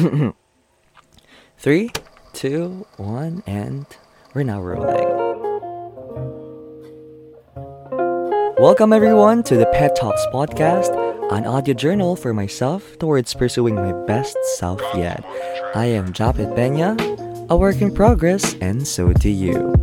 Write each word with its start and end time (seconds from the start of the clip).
Three, 1.58 1.90
two, 2.32 2.86
one, 2.96 3.42
and 3.46 3.84
we're 4.34 4.44
now 4.44 4.60
rolling. 4.60 5.08
Welcome 8.58 8.92
everyone 8.92 9.42
to 9.44 9.56
the 9.56 9.66
Pet 9.72 9.96
Talks 9.96 10.24
podcast, 10.32 10.90
an 11.32 11.44
audio 11.46 11.74
journal 11.74 12.16
for 12.16 12.32
myself 12.32 12.98
towards 12.98 13.34
pursuing 13.34 13.74
my 13.74 13.92
best 14.06 14.36
self 14.56 14.80
yet. 14.94 15.24
I 15.74 15.86
am 15.86 16.12
Japet 16.12 16.54
Pena, 16.56 16.96
a 17.50 17.56
work 17.56 17.82
in 17.82 17.92
progress, 17.92 18.54
and 18.60 18.86
so 18.86 19.12
do 19.12 19.28
you. 19.28 19.74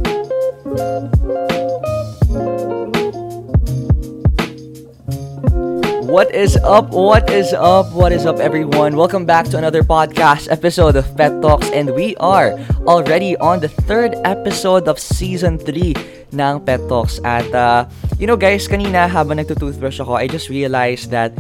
What 6.08 6.32
is 6.32 6.56
up? 6.64 6.96
What 6.96 7.28
is 7.28 7.52
up? 7.52 7.92
What 7.92 8.16
is 8.16 8.24
up, 8.24 8.40
everyone? 8.40 8.96
Welcome 8.96 9.28
back 9.28 9.44
to 9.52 9.60
another 9.60 9.84
podcast 9.84 10.48
episode 10.48 10.96
of 10.96 11.04
Pet 11.20 11.36
Talks, 11.44 11.68
and 11.76 11.92
we 11.92 12.16
are 12.24 12.56
already 12.88 13.36
on 13.44 13.60
the 13.60 13.68
third 13.68 14.16
episode 14.24 14.88
of 14.88 15.04
season 15.04 15.60
3 15.60 16.32
ng 16.32 16.64
Pet 16.64 16.80
Talks. 16.88 17.20
At, 17.28 17.52
uh, 17.52 17.92
you 18.16 18.24
know, 18.24 18.40
guys, 18.40 18.72
kanina 18.72 19.12
habang 19.12 19.44
nagtutoothbrush 19.44 20.00
ako, 20.00 20.16
I 20.16 20.32
just 20.32 20.48
realized 20.48 21.12
that 21.12 21.36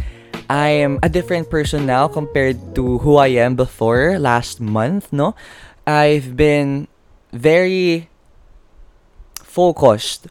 I 0.52 0.84
am 0.84 0.99
a 0.99 1.08
different 1.08 1.47
person 1.47 1.88
now 1.88 2.11
compared 2.11 2.75
to 2.75 2.99
who 2.99 3.16
I 3.16 3.39
am 3.39 3.55
before 3.55 4.20
last 4.20 4.59
month, 4.59 5.16
no? 5.16 5.31
I've 5.88 6.36
been 6.36 6.91
very 7.31 8.11
focused 9.39 10.27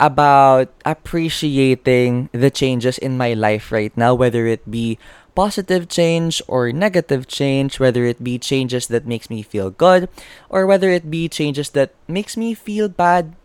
about 0.00 0.68
appreciating 0.84 2.28
the 2.32 2.50
changes 2.50 2.98
in 2.98 3.16
my 3.16 3.32
life 3.32 3.72
right 3.72 3.94
now, 3.96 4.14
whether 4.14 4.46
it 4.46 4.70
be 4.70 4.98
positive 5.36 5.88
change 5.88 6.40
or 6.48 6.72
negative 6.72 7.28
change, 7.28 7.78
whether 7.78 8.04
it 8.04 8.24
be 8.24 8.40
changes 8.40 8.88
that 8.88 9.06
makes 9.06 9.28
me 9.28 9.42
feel 9.42 9.70
good 9.70 10.08
or 10.48 10.64
whether 10.66 10.88
it 10.88 11.10
be 11.10 11.28
changes 11.28 11.70
that 11.76 11.92
makes 12.08 12.36
me 12.36 12.54
feel 12.54 12.88
bad 12.88 13.36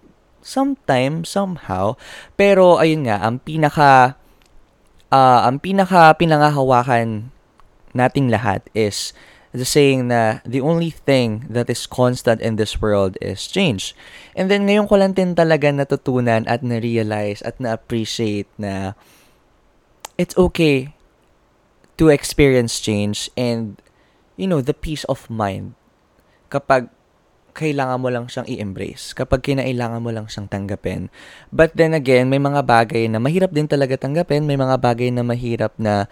sometime, 0.41 1.27
somehow. 1.27 1.99
Pero 2.39 2.79
ayun 2.79 3.05
nga, 3.05 3.19
ang 3.21 3.43
pinaka 3.43 4.15
uh, 5.11 5.45
ang 5.45 5.59
pinaka 5.59 6.15
pinangahawakan 6.15 7.29
nating 7.91 8.31
lahat 8.31 8.63
is 8.71 9.11
the 9.51 9.67
saying 9.67 10.07
na 10.07 10.39
the 10.47 10.63
only 10.63 10.89
thing 10.91 11.47
that 11.51 11.67
is 11.67 11.83
constant 11.87 12.39
in 12.39 12.55
this 12.55 12.79
world 12.79 13.19
is 13.19 13.47
change. 13.47 13.95
And 14.35 14.47
then 14.47 14.67
ngayon 14.67 14.87
ko 14.87 14.95
lang 14.99 15.13
din 15.13 15.35
talaga 15.35 15.71
natutunan 15.71 16.47
at 16.47 16.63
na-realize 16.63 17.43
at 17.43 17.59
na-appreciate 17.59 18.47
na 18.55 18.95
it's 20.15 20.35
okay 20.39 20.95
to 21.99 22.07
experience 22.07 22.79
change 22.79 23.27
and 23.35 23.79
you 24.39 24.47
know, 24.47 24.63
the 24.63 24.73
peace 24.73 25.03
of 25.05 25.29
mind 25.29 25.75
kapag 26.49 26.89
kailangan 27.51 27.99
mo 27.99 28.07
lang 28.07 28.25
siyang 28.31 28.47
i-embrace, 28.47 29.11
kapag 29.11 29.43
kinailangan 29.43 29.99
mo 29.99 30.09
lang 30.09 30.25
siyang 30.27 30.47
tanggapin. 30.47 31.11
But 31.51 31.75
then 31.75 31.91
again, 31.91 32.31
may 32.31 32.39
mga 32.39 32.63
bagay 32.63 33.11
na 33.11 33.19
mahirap 33.19 33.51
din 33.51 33.67
talaga 33.67 33.99
tanggapin, 33.99 34.47
may 34.47 34.55
mga 34.55 34.79
bagay 34.79 35.11
na 35.11 35.23
mahirap 35.23 35.75
na 35.75 36.07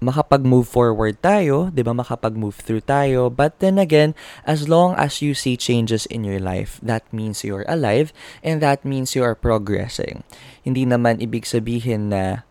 makapag-move 0.00 0.64
forward 0.64 1.20
tayo, 1.20 1.68
'di 1.68 1.84
ba? 1.84 1.92
Makapag-move 1.92 2.56
through 2.64 2.80
tayo. 2.80 3.28
But 3.28 3.60
then 3.60 3.76
again, 3.76 4.16
as 4.48 4.64
long 4.66 4.96
as 4.96 5.20
you 5.20 5.36
see 5.36 5.60
changes 5.60 6.08
in 6.08 6.24
your 6.24 6.40
life, 6.40 6.80
that 6.80 7.04
means 7.12 7.44
you're 7.44 7.68
alive 7.68 8.10
and 8.40 8.64
that 8.64 8.82
means 8.82 9.12
you 9.12 9.20
are 9.20 9.36
progressing. 9.36 10.24
Hindi 10.64 10.88
naman 10.88 11.20
ibig 11.20 11.44
sabihin 11.44 12.08
na 12.08 12.48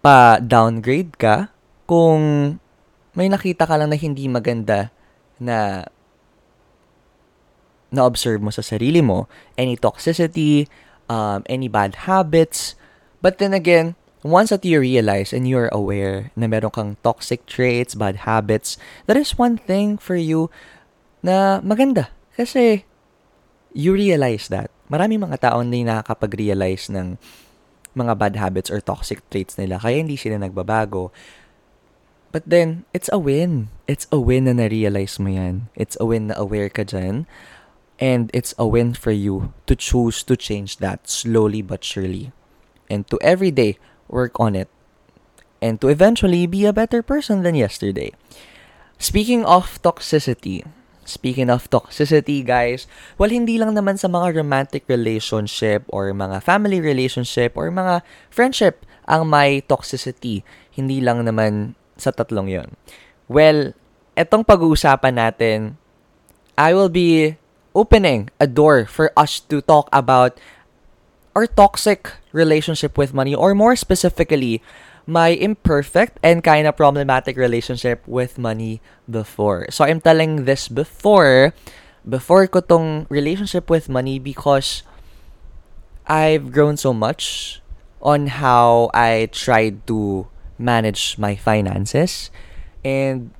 pa-downgrade 0.00 1.20
ka 1.20 1.52
kung 1.84 2.56
may 3.12 3.28
nakita 3.28 3.68
ka 3.68 3.76
lang 3.76 3.92
na 3.92 3.98
hindi 4.00 4.24
maganda 4.30 4.88
na 5.36 5.84
na-observe 7.88 8.40
mo 8.40 8.52
sa 8.52 8.64
sarili 8.64 9.00
mo, 9.00 9.26
any 9.56 9.76
toxicity, 9.76 10.68
um, 11.10 11.42
any 11.48 11.66
bad 11.66 12.08
habits. 12.08 12.76
But 13.18 13.40
then 13.42 13.56
again, 13.56 13.97
once 14.22 14.50
that 14.50 14.64
you 14.64 14.80
realize 14.80 15.32
and 15.32 15.46
you're 15.46 15.70
aware 15.70 16.30
na 16.34 16.46
meron 16.46 16.70
kang 16.70 16.96
toxic 17.02 17.46
traits, 17.46 17.94
bad 17.94 18.26
habits, 18.26 18.76
that 19.06 19.16
is 19.16 19.38
one 19.38 19.58
thing 19.58 19.98
for 19.98 20.16
you 20.16 20.50
na 21.22 21.60
maganda. 21.60 22.08
Kasi 22.34 22.84
you 23.74 23.94
realize 23.94 24.48
that. 24.48 24.70
Marami 24.90 25.20
mga 25.20 25.38
tao 25.38 25.60
hindi 25.60 25.84
nakakapag-realize 25.84 26.88
ng 26.90 27.18
mga 27.94 28.14
bad 28.18 28.34
habits 28.36 28.70
or 28.70 28.80
toxic 28.80 29.22
traits 29.28 29.58
nila 29.58 29.78
kaya 29.78 30.00
hindi 30.00 30.16
sila 30.16 30.38
nagbabago. 30.38 31.10
But 32.28 32.44
then, 32.44 32.84
it's 32.92 33.08
a 33.08 33.16
win. 33.16 33.72
It's 33.88 34.04
a 34.12 34.20
win 34.20 34.44
na 34.44 34.52
na-realize 34.52 35.16
mo 35.16 35.32
yan. 35.32 35.72
It's 35.72 35.96
a 35.96 36.04
win 36.04 36.28
na 36.28 36.36
aware 36.36 36.68
ka 36.68 36.84
dyan. 36.84 37.24
And 37.96 38.28
it's 38.36 38.52
a 38.60 38.68
win 38.68 38.92
for 38.92 39.10
you 39.10 39.56
to 39.64 39.74
choose 39.74 40.22
to 40.28 40.36
change 40.36 40.76
that 40.84 41.08
slowly 41.08 41.64
but 41.64 41.82
surely. 41.82 42.30
And 42.92 43.08
to 43.08 43.16
every 43.24 43.50
day, 43.50 43.80
work 44.08 44.34
on 44.40 44.56
it, 44.56 44.68
and 45.60 45.80
to 45.80 45.88
eventually 45.88 46.48
be 46.48 46.64
a 46.64 46.72
better 46.72 47.04
person 47.04 47.44
than 47.44 47.54
yesterday. 47.54 48.12
Speaking 48.98 49.46
of 49.46 49.78
toxicity, 49.80 50.66
speaking 51.08 51.48
of 51.48 51.70
toxicity, 51.70 52.44
guys, 52.44 52.84
well, 53.16 53.30
hindi 53.30 53.56
lang 53.56 53.72
naman 53.72 53.96
sa 53.96 54.10
mga 54.10 54.36
romantic 54.36 54.84
relationship 54.90 55.86
or 55.88 56.10
mga 56.12 56.42
family 56.42 56.82
relationship 56.82 57.56
or 57.56 57.70
mga 57.70 58.02
friendship 58.28 58.84
ang 59.08 59.24
may 59.30 59.64
toxicity. 59.64 60.44
Hindi 60.74 61.00
lang 61.00 61.24
naman 61.24 61.78
sa 61.96 62.12
tatlong 62.12 62.52
yon. 62.52 62.76
Well, 63.30 63.72
etong 64.18 64.44
pag-uusapan 64.44 65.16
natin, 65.16 65.80
I 66.58 66.74
will 66.74 66.92
be 66.92 67.38
opening 67.72 68.28
a 68.42 68.50
door 68.50 68.84
for 68.84 69.14
us 69.14 69.38
to 69.46 69.62
talk 69.62 69.86
about 69.94 70.36
or 71.38 71.46
toxic 71.46 72.18
relationship 72.32 72.98
with 72.98 73.14
money, 73.14 73.34
or 73.34 73.54
more 73.54 73.76
specifically, 73.76 74.62
my 75.08 75.28
imperfect 75.32 76.20
and 76.22 76.44
kind 76.44 76.66
of 76.66 76.76
problematic 76.76 77.36
relationship 77.36 78.04
with 78.06 78.36
money 78.36 78.80
before. 79.08 79.66
So 79.70 79.84
I'm 79.84 80.00
telling 80.00 80.44
this 80.44 80.68
before, 80.68 81.54
before 82.04 82.46
ko 82.46 82.60
tong 82.60 83.06
relationship 83.08 83.70
with 83.70 83.88
money 83.88 84.18
because 84.18 84.82
I've 86.04 86.52
grown 86.52 86.76
so 86.76 86.92
much 86.92 87.60
on 88.04 88.28
how 88.40 88.90
I 88.92 89.28
tried 89.32 89.86
to 89.88 90.28
manage 90.58 91.16
my 91.16 91.36
finances 91.36 92.30
and 92.84 93.30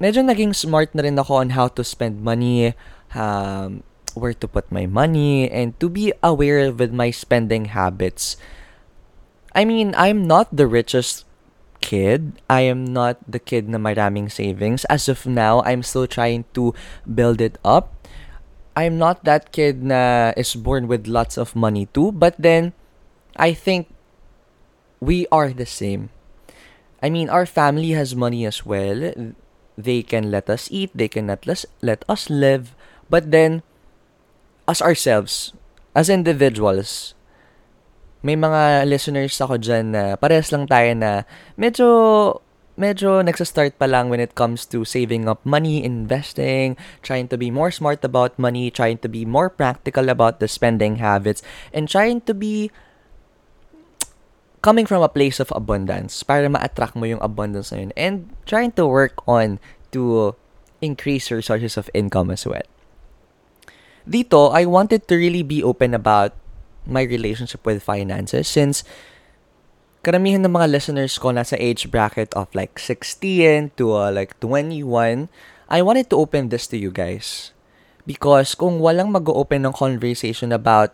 medyo 0.00 0.24
naging 0.24 0.56
smart 0.56 0.94
na 0.94 1.06
rin 1.06 1.18
ako 1.18 1.44
on 1.44 1.54
how 1.54 1.68
to 1.68 1.84
spend 1.84 2.24
money, 2.24 2.74
um, 3.14 3.84
where 4.14 4.34
to 4.34 4.48
put 4.48 4.70
my 4.70 4.86
money 4.86 5.50
and 5.50 5.78
to 5.80 5.88
be 5.88 6.12
aware 6.22 6.72
with 6.72 6.92
my 6.92 7.10
spending 7.10 7.72
habits. 7.72 8.36
I 9.54 9.64
mean, 9.64 9.94
I'm 9.96 10.26
not 10.26 10.48
the 10.54 10.66
richest 10.66 11.24
kid. 11.82 12.40
I 12.48 12.62
am 12.62 12.86
not 12.86 13.18
the 13.28 13.42
kid 13.42 13.68
na 13.68 13.76
maraming 13.76 14.30
savings. 14.30 14.86
As 14.86 15.08
of 15.08 15.26
now, 15.26 15.60
I'm 15.66 15.82
still 15.82 16.06
trying 16.06 16.46
to 16.54 16.72
build 17.04 17.42
it 17.42 17.58
up. 17.64 17.92
I'm 18.72 18.96
not 18.96 19.24
that 19.24 19.52
kid 19.52 19.84
na 19.84 20.32
is 20.36 20.56
born 20.56 20.88
with 20.88 21.04
lots 21.04 21.36
of 21.36 21.52
money 21.52 21.92
too, 21.92 22.12
but 22.12 22.38
then 22.40 22.72
I 23.36 23.52
think 23.52 23.92
we 25.00 25.26
are 25.28 25.52
the 25.52 25.68
same. 25.68 26.08
I 27.02 27.10
mean, 27.10 27.28
our 27.28 27.44
family 27.44 27.92
has 27.92 28.16
money 28.16 28.46
as 28.46 28.64
well. 28.64 29.12
They 29.76 30.00
can 30.00 30.30
let 30.30 30.48
us 30.48 30.68
eat, 30.70 30.94
they 30.94 31.08
can 31.08 31.26
let 31.26 31.44
us 31.48 31.66
let 31.82 32.04
us 32.08 32.30
live, 32.30 32.72
but 33.10 33.34
then 33.34 33.60
as 34.66 34.80
ourselves, 34.80 35.52
as 35.94 36.08
individuals, 36.08 37.14
may 38.22 38.38
mga 38.38 38.86
listeners 38.86 39.34
ako 39.42 39.58
dyan 39.58 39.90
na 39.90 40.02
parehas 40.14 40.54
lang 40.54 40.70
tayo 40.70 40.94
na 40.94 41.26
medyo 41.58 41.88
medyo 42.78 43.20
nagsa-start 43.20 43.76
pa 43.76 43.84
lang 43.84 44.08
when 44.08 44.22
it 44.22 44.32
comes 44.32 44.64
to 44.64 44.80
saving 44.86 45.28
up 45.28 45.44
money, 45.44 45.84
investing, 45.84 46.72
trying 47.04 47.28
to 47.28 47.36
be 47.36 47.52
more 47.52 47.68
smart 47.68 48.00
about 48.00 48.38
money, 48.40 48.72
trying 48.72 48.96
to 48.96 49.08
be 49.12 49.28
more 49.28 49.52
practical 49.52 50.08
about 50.08 50.40
the 50.40 50.48
spending 50.48 50.96
habits, 50.96 51.44
and 51.74 51.84
trying 51.84 52.24
to 52.24 52.32
be 52.32 52.72
coming 54.62 54.86
from 54.86 55.02
a 55.02 55.10
place 55.10 55.42
of 55.42 55.52
abundance 55.52 56.22
para 56.22 56.48
ma-attract 56.48 56.94
mo 56.94 57.04
yung 57.04 57.20
abundance 57.20 57.74
na 57.74 57.82
yun 57.82 57.92
and 57.98 58.30
trying 58.46 58.70
to 58.70 58.86
work 58.86 59.18
on 59.26 59.58
to 59.90 60.32
increase 60.78 61.28
your 61.28 61.42
sources 61.42 61.74
of 61.74 61.90
income 61.92 62.30
as 62.30 62.46
well 62.46 62.62
dito, 64.08 64.50
I 64.50 64.66
wanted 64.66 65.06
to 65.08 65.14
really 65.14 65.42
be 65.42 65.62
open 65.62 65.94
about 65.94 66.34
my 66.86 67.02
relationship 67.06 67.62
with 67.62 67.82
finances 67.82 68.50
since 68.50 68.82
karamihan 70.02 70.42
ng 70.42 70.50
mga 70.50 70.66
listeners 70.66 71.14
ko 71.14 71.30
nasa 71.30 71.54
age 71.62 71.86
bracket 71.86 72.34
of 72.34 72.50
like 72.58 72.78
16 72.78 73.70
to 73.78 73.94
uh, 73.94 74.10
like 74.10 74.34
21. 74.42 75.30
I 75.70 75.80
wanted 75.80 76.10
to 76.10 76.18
open 76.18 76.50
this 76.50 76.66
to 76.74 76.76
you 76.76 76.90
guys. 76.90 77.54
Because 78.02 78.58
kung 78.58 78.82
walang 78.82 79.14
mag-open 79.14 79.62
ng 79.62 79.74
conversation 79.78 80.50
about 80.50 80.90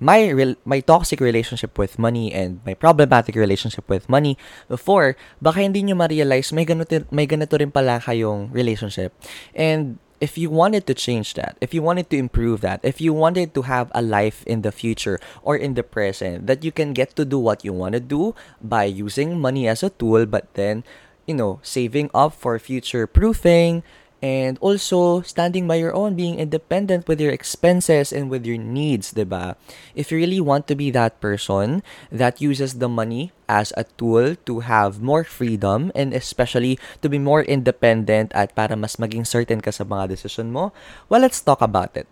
my 0.00 0.32
rel- 0.32 0.56
my 0.64 0.80
toxic 0.80 1.20
relationship 1.20 1.76
with 1.76 2.00
money 2.00 2.32
and 2.32 2.64
my 2.64 2.72
problematic 2.72 3.36
relationship 3.36 3.84
with 3.92 4.08
money 4.08 4.40
before, 4.64 5.20
baka 5.44 5.60
hindi 5.60 5.84
nyo 5.84 6.00
ma-realize 6.00 6.56
may 6.56 6.64
ganito, 6.64 7.04
may 7.12 7.28
ganito 7.28 7.60
rin 7.60 7.68
pala 7.68 8.00
kayong 8.00 8.48
relationship. 8.56 9.12
And 9.52 10.00
if 10.20 10.36
you 10.36 10.50
wanted 10.50 10.86
to 10.86 10.94
change 10.94 11.34
that, 11.34 11.56
if 11.60 11.72
you 11.72 11.82
wanted 11.82 12.10
to 12.10 12.16
improve 12.16 12.60
that, 12.60 12.80
if 12.84 13.00
you 13.00 13.12
wanted 13.12 13.54
to 13.54 13.62
have 13.62 13.90
a 13.94 14.02
life 14.02 14.44
in 14.46 14.62
the 14.62 14.70
future 14.70 15.18
or 15.42 15.56
in 15.56 15.74
the 15.74 15.82
present 15.82 16.46
that 16.46 16.62
you 16.62 16.70
can 16.70 16.92
get 16.92 17.16
to 17.16 17.24
do 17.24 17.38
what 17.38 17.64
you 17.64 17.72
want 17.72 17.94
to 17.94 18.00
do 18.00 18.34
by 18.60 18.84
using 18.84 19.40
money 19.40 19.66
as 19.66 19.82
a 19.82 19.90
tool, 19.90 20.26
but 20.26 20.52
then, 20.54 20.84
you 21.26 21.34
know, 21.34 21.58
saving 21.62 22.10
up 22.12 22.34
for 22.34 22.58
future 22.58 23.06
proofing, 23.06 23.82
and 24.22 24.60
also 24.60 25.24
standing 25.24 25.66
by 25.66 25.80
your 25.80 25.96
own, 25.96 26.14
being 26.14 26.38
independent 26.38 27.08
with 27.08 27.20
your 27.20 27.32
expenses 27.32 28.12
and 28.12 28.28
with 28.28 28.44
your 28.44 28.60
needs, 28.60 29.12
diba? 29.16 29.56
If 29.96 30.12
you 30.12 30.18
really 30.18 30.40
want 30.40 30.68
to 30.68 30.76
be 30.76 30.92
that 30.92 31.20
person 31.20 31.82
that 32.12 32.40
uses 32.40 32.78
the 32.78 32.88
money 32.88 33.32
as 33.48 33.72
a 33.76 33.84
tool 33.96 34.36
to 34.44 34.60
have 34.60 35.00
more 35.00 35.24
freedom 35.24 35.90
and 35.96 36.12
especially 36.12 36.78
to 37.00 37.08
be 37.08 37.18
more 37.18 37.42
independent 37.42 38.32
at 38.36 38.54
para 38.54 38.76
mas 38.76 39.00
maging 39.00 39.24
certain 39.26 39.64
ka 39.64 39.72
sa 39.72 39.84
mga 39.84 40.12
decision 40.12 40.52
mo, 40.52 40.72
well, 41.08 41.24
let's 41.24 41.40
talk 41.40 41.64
about 41.64 41.96
it. 41.96 42.06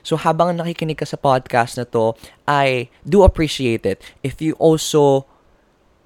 So 0.00 0.16
habang 0.16 0.56
nakikinig 0.56 0.96
ka 0.96 1.04
sa 1.04 1.20
podcast 1.20 1.76
na 1.76 1.84
to, 1.92 2.16
I 2.48 2.88
do 3.04 3.20
appreciate 3.20 3.84
it 3.84 4.00
if 4.24 4.40
you 4.40 4.56
also 4.56 5.28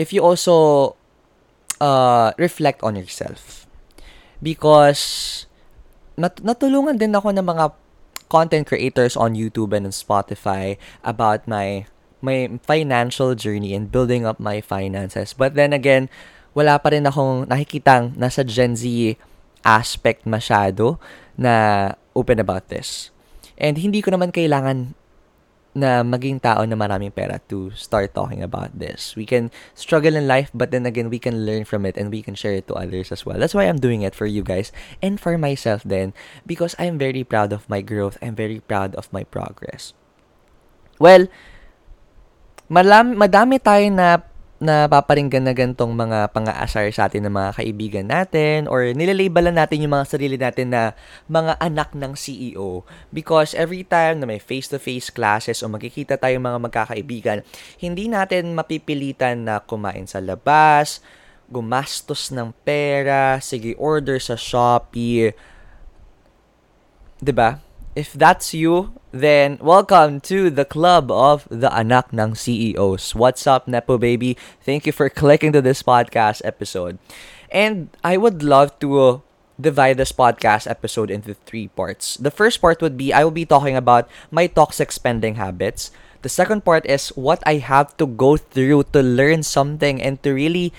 if 0.03 0.11
you 0.11 0.19
also 0.19 0.99
uh, 1.79 2.35
reflect 2.39 2.83
on 2.83 2.99
yourself 2.99 3.68
because 4.43 5.45
nat- 6.19 6.43
natulungan 6.43 6.99
din 6.99 7.15
ako 7.15 7.31
ng 7.35 7.47
mga 7.47 7.65
content 8.29 8.67
creators 8.69 9.17
on 9.17 9.39
YouTube 9.39 9.73
and 9.73 9.89
on 9.89 9.95
Spotify 9.95 10.77
about 11.01 11.47
my 11.49 11.89
my 12.19 12.51
financial 12.67 13.39
journey 13.39 13.73
and 13.73 13.95
building 13.95 14.27
up 14.27 14.43
my 14.43 14.59
finances. 14.59 15.33
But 15.33 15.55
then 15.55 15.71
again, 15.71 16.11
wala 16.51 16.83
pa 16.83 16.91
rin 16.91 17.07
akong 17.07 17.47
nakikitang 17.47 18.19
nasa 18.19 18.43
Gen 18.43 18.75
Z 18.75 19.15
aspect 19.63 20.27
masyado 20.27 20.99
na 21.39 21.95
open 22.19 22.43
about 22.43 22.67
this. 22.67 23.15
And 23.55 23.79
hindi 23.79 24.03
ko 24.03 24.11
naman 24.11 24.35
kailangan 24.35 24.98
na 25.77 26.01
maging 26.03 26.41
tao 26.41 26.65
na 26.65 26.77
maraming 26.77 27.13
pera 27.13 27.41
to 27.49 27.71
start 27.77 28.15
talking 28.15 28.43
about 28.43 28.73
this. 28.77 29.15
We 29.17 29.29
can 29.29 29.53
struggle 29.77 30.17
in 30.17 30.27
life, 30.27 30.51
but 30.55 30.71
then 30.71 30.87
again, 30.87 31.11
we 31.13 31.19
can 31.19 31.45
learn 31.45 31.65
from 31.65 31.85
it 31.85 31.97
and 31.97 32.09
we 32.09 32.23
can 32.23 32.35
share 32.35 32.57
it 32.57 32.67
to 32.69 32.75
others 32.75 33.13
as 33.13 33.27
well. 33.27 33.39
That's 33.39 33.55
why 33.55 33.69
I'm 33.69 33.79
doing 33.79 34.03
it 34.03 34.15
for 34.15 34.27
you 34.27 34.43
guys 34.43 34.73
and 35.03 35.21
for 35.21 35.37
myself 35.37 35.85
then 35.85 36.17
because 36.47 36.75
I'm 36.79 36.97
very 36.97 37.23
proud 37.23 37.53
of 37.53 37.69
my 37.69 37.81
growth. 37.81 38.17
I'm 38.23 38.35
very 38.35 38.61
proud 38.61 38.95
of 38.97 39.13
my 39.13 39.25
progress. 39.25 39.93
Well, 40.99 41.29
malam 42.69 43.17
madami 43.17 43.63
tayo 43.63 43.89
na 43.93 44.21
na 44.59 44.91
paparinggan 44.91 45.47
na 45.47 45.55
gantong 45.55 45.95
mga 45.95 46.35
pang-aasar 46.35 46.91
sa 46.91 47.07
atin 47.07 47.31
ng 47.31 47.35
mga 47.35 47.51
kaibigan 47.63 48.07
natin 48.11 48.67
or 48.67 48.91
nilalabelan 48.91 49.55
natin 49.55 49.87
yung 49.87 49.95
mga 49.95 50.07
sarili 50.11 50.35
natin 50.35 50.75
na 50.75 50.99
mga 51.31 51.55
anak 51.63 51.95
ng 51.95 52.19
CEO 52.19 52.83
because 53.15 53.55
every 53.55 53.87
time 53.87 54.19
na 54.19 54.27
may 54.27 54.43
face-to-face 54.43 55.15
classes 55.15 55.63
o 55.63 55.71
magkikita 55.71 56.19
tayong 56.19 56.43
mga 56.43 56.59
magkakaibigan, 56.59 57.39
hindi 57.79 58.11
natin 58.11 58.59
mapipilitan 58.59 59.47
na 59.47 59.63
kumain 59.63 60.11
sa 60.11 60.19
labas, 60.19 60.99
gumastos 61.47 62.35
ng 62.35 62.51
pera, 62.67 63.39
sige 63.39 63.79
order 63.79 64.19
sa 64.19 64.35
Shopee. 64.35 65.31
'Di 67.23 67.31
ba? 67.35 67.68
If 67.99 68.15
that's 68.15 68.55
you, 68.55 68.95
then 69.11 69.59
welcome 69.59 70.23
to 70.31 70.55
the 70.55 70.63
club 70.63 71.11
of 71.11 71.51
the 71.51 71.67
anak 71.67 72.15
ng 72.15 72.39
CEOs. 72.39 73.19
What's 73.19 73.43
up, 73.43 73.67
Nepo 73.67 73.99
baby? 73.99 74.39
Thank 74.63 74.87
you 74.87 74.95
for 74.95 75.11
clicking 75.11 75.51
to 75.51 75.59
this 75.59 75.83
podcast 75.83 76.39
episode. 76.47 77.03
And 77.51 77.91
I 78.07 78.15
would 78.15 78.47
love 78.47 78.79
to 78.79 78.89
uh, 79.03 79.19
divide 79.59 79.99
this 79.99 80.15
podcast 80.15 80.71
episode 80.71 81.11
into 81.11 81.35
three 81.43 81.75
parts. 81.75 82.15
The 82.15 82.31
first 82.31 82.63
part 82.63 82.79
would 82.79 82.95
be 82.95 83.11
I 83.11 83.27
will 83.27 83.35
be 83.35 83.43
talking 83.43 83.75
about 83.75 84.07
my 84.31 84.47
toxic 84.47 84.95
spending 84.95 85.35
habits. 85.35 85.91
The 86.23 86.31
second 86.31 86.63
part 86.63 86.87
is 86.87 87.11
what 87.19 87.43
I 87.51 87.59
have 87.59 87.99
to 87.99 88.07
go 88.07 88.39
through 88.39 88.95
to 88.95 89.03
learn 89.03 89.43
something 89.43 89.99
and 89.99 90.23
to 90.23 90.31
really 90.31 90.71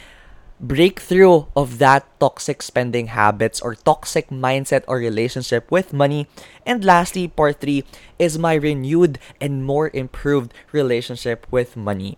breakthrough 0.59 1.45
of 1.55 1.79
that 1.79 2.03
toxic 2.19 2.61
spending 2.61 3.07
habits 3.07 3.61
or 3.61 3.75
toxic 3.75 4.29
mindset 4.29 4.83
or 4.87 4.97
relationship 4.97 5.71
with 5.71 5.93
money. 5.93 6.27
And 6.65 6.83
lastly, 6.83 7.27
part 7.27 7.61
three 7.61 7.85
is 8.19 8.37
my 8.37 8.53
renewed 8.55 9.19
and 9.39 9.65
more 9.65 9.89
improved 9.93 10.53
relationship 10.71 11.47
with 11.49 11.77
money. 11.77 12.17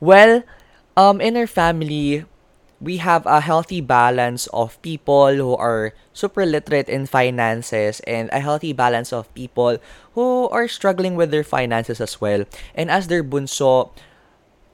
Well, 0.00 0.42
um, 0.96 1.20
in 1.20 1.36
our 1.36 1.46
family, 1.46 2.24
we 2.80 2.98
have 2.98 3.24
a 3.24 3.40
healthy 3.40 3.80
balance 3.80 4.46
of 4.48 4.80
people 4.82 5.34
who 5.34 5.56
are 5.56 5.94
super 6.12 6.44
literate 6.44 6.88
in 6.88 7.06
finances 7.06 8.00
and 8.00 8.28
a 8.32 8.40
healthy 8.40 8.72
balance 8.72 9.12
of 9.12 9.32
people 9.34 9.78
who 10.12 10.48
are 10.50 10.68
struggling 10.68 11.16
with 11.16 11.30
their 11.30 11.44
finances 11.44 12.00
as 12.00 12.20
well. 12.20 12.44
And 12.74 12.90
as 12.90 13.08
their 13.08 13.24
bunso, 13.24 13.92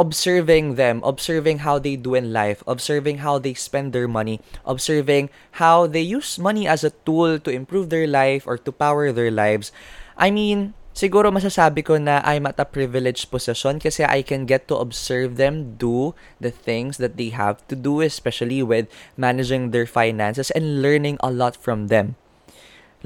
observing 0.03 0.75
them, 0.75 0.99
observing 1.07 1.63
how 1.63 1.79
they 1.79 1.95
do 1.95 2.19
in 2.19 2.35
life, 2.35 2.67
observing 2.67 3.23
how 3.23 3.39
they 3.39 3.55
spend 3.55 3.95
their 3.95 4.11
money, 4.11 4.43
observing 4.67 5.31
how 5.63 5.87
they 5.87 6.03
use 6.03 6.43
money 6.43 6.67
as 6.67 6.83
a 6.83 6.91
tool 7.07 7.39
to 7.39 7.55
improve 7.55 7.87
their 7.87 8.11
life 8.11 8.43
or 8.43 8.59
to 8.59 8.75
power 8.75 9.15
their 9.15 9.31
lives. 9.31 9.71
I 10.19 10.35
mean, 10.35 10.75
siguro 10.91 11.31
masasabi 11.31 11.87
ko 11.87 12.03
na 12.03 12.19
I'm 12.27 12.51
at 12.51 12.59
a 12.59 12.67
privileged 12.67 13.31
position 13.31 13.79
kasi 13.79 14.03
I 14.03 14.27
can 14.27 14.43
get 14.43 14.67
to 14.67 14.77
observe 14.83 15.39
them 15.39 15.79
do 15.79 16.19
the 16.43 16.51
things 16.51 16.99
that 16.99 17.15
they 17.15 17.31
have 17.31 17.63
to 17.71 17.79
do, 17.79 18.03
especially 18.03 18.59
with 18.67 18.91
managing 19.15 19.71
their 19.71 19.87
finances 19.87 20.51
and 20.51 20.83
learning 20.83 21.23
a 21.23 21.31
lot 21.31 21.55
from 21.55 21.87
them. 21.95 22.19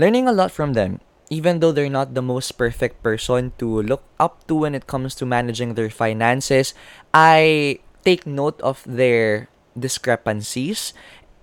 Learning 0.00 0.25
a 0.25 0.32
lot 0.32 0.48
from 0.48 0.72
them 0.72 1.04
even 1.31 1.61
though 1.61 1.73
they're 1.73 1.90
not 1.90 2.14
the 2.14 2.23
most 2.23 2.52
perfect 2.58 3.02
person 3.02 3.52
to 3.58 3.82
look 3.82 4.02
up 4.19 4.46
to 4.46 4.55
when 4.67 4.75
it 4.75 4.87
comes 4.87 5.14
to 5.17 5.26
managing 5.26 5.75
their 5.75 5.90
finances, 5.90 6.75
I 7.12 7.81
take 8.05 8.26
note 8.26 8.61
of 8.62 8.82
their 8.87 9.49
discrepancies 9.78 10.94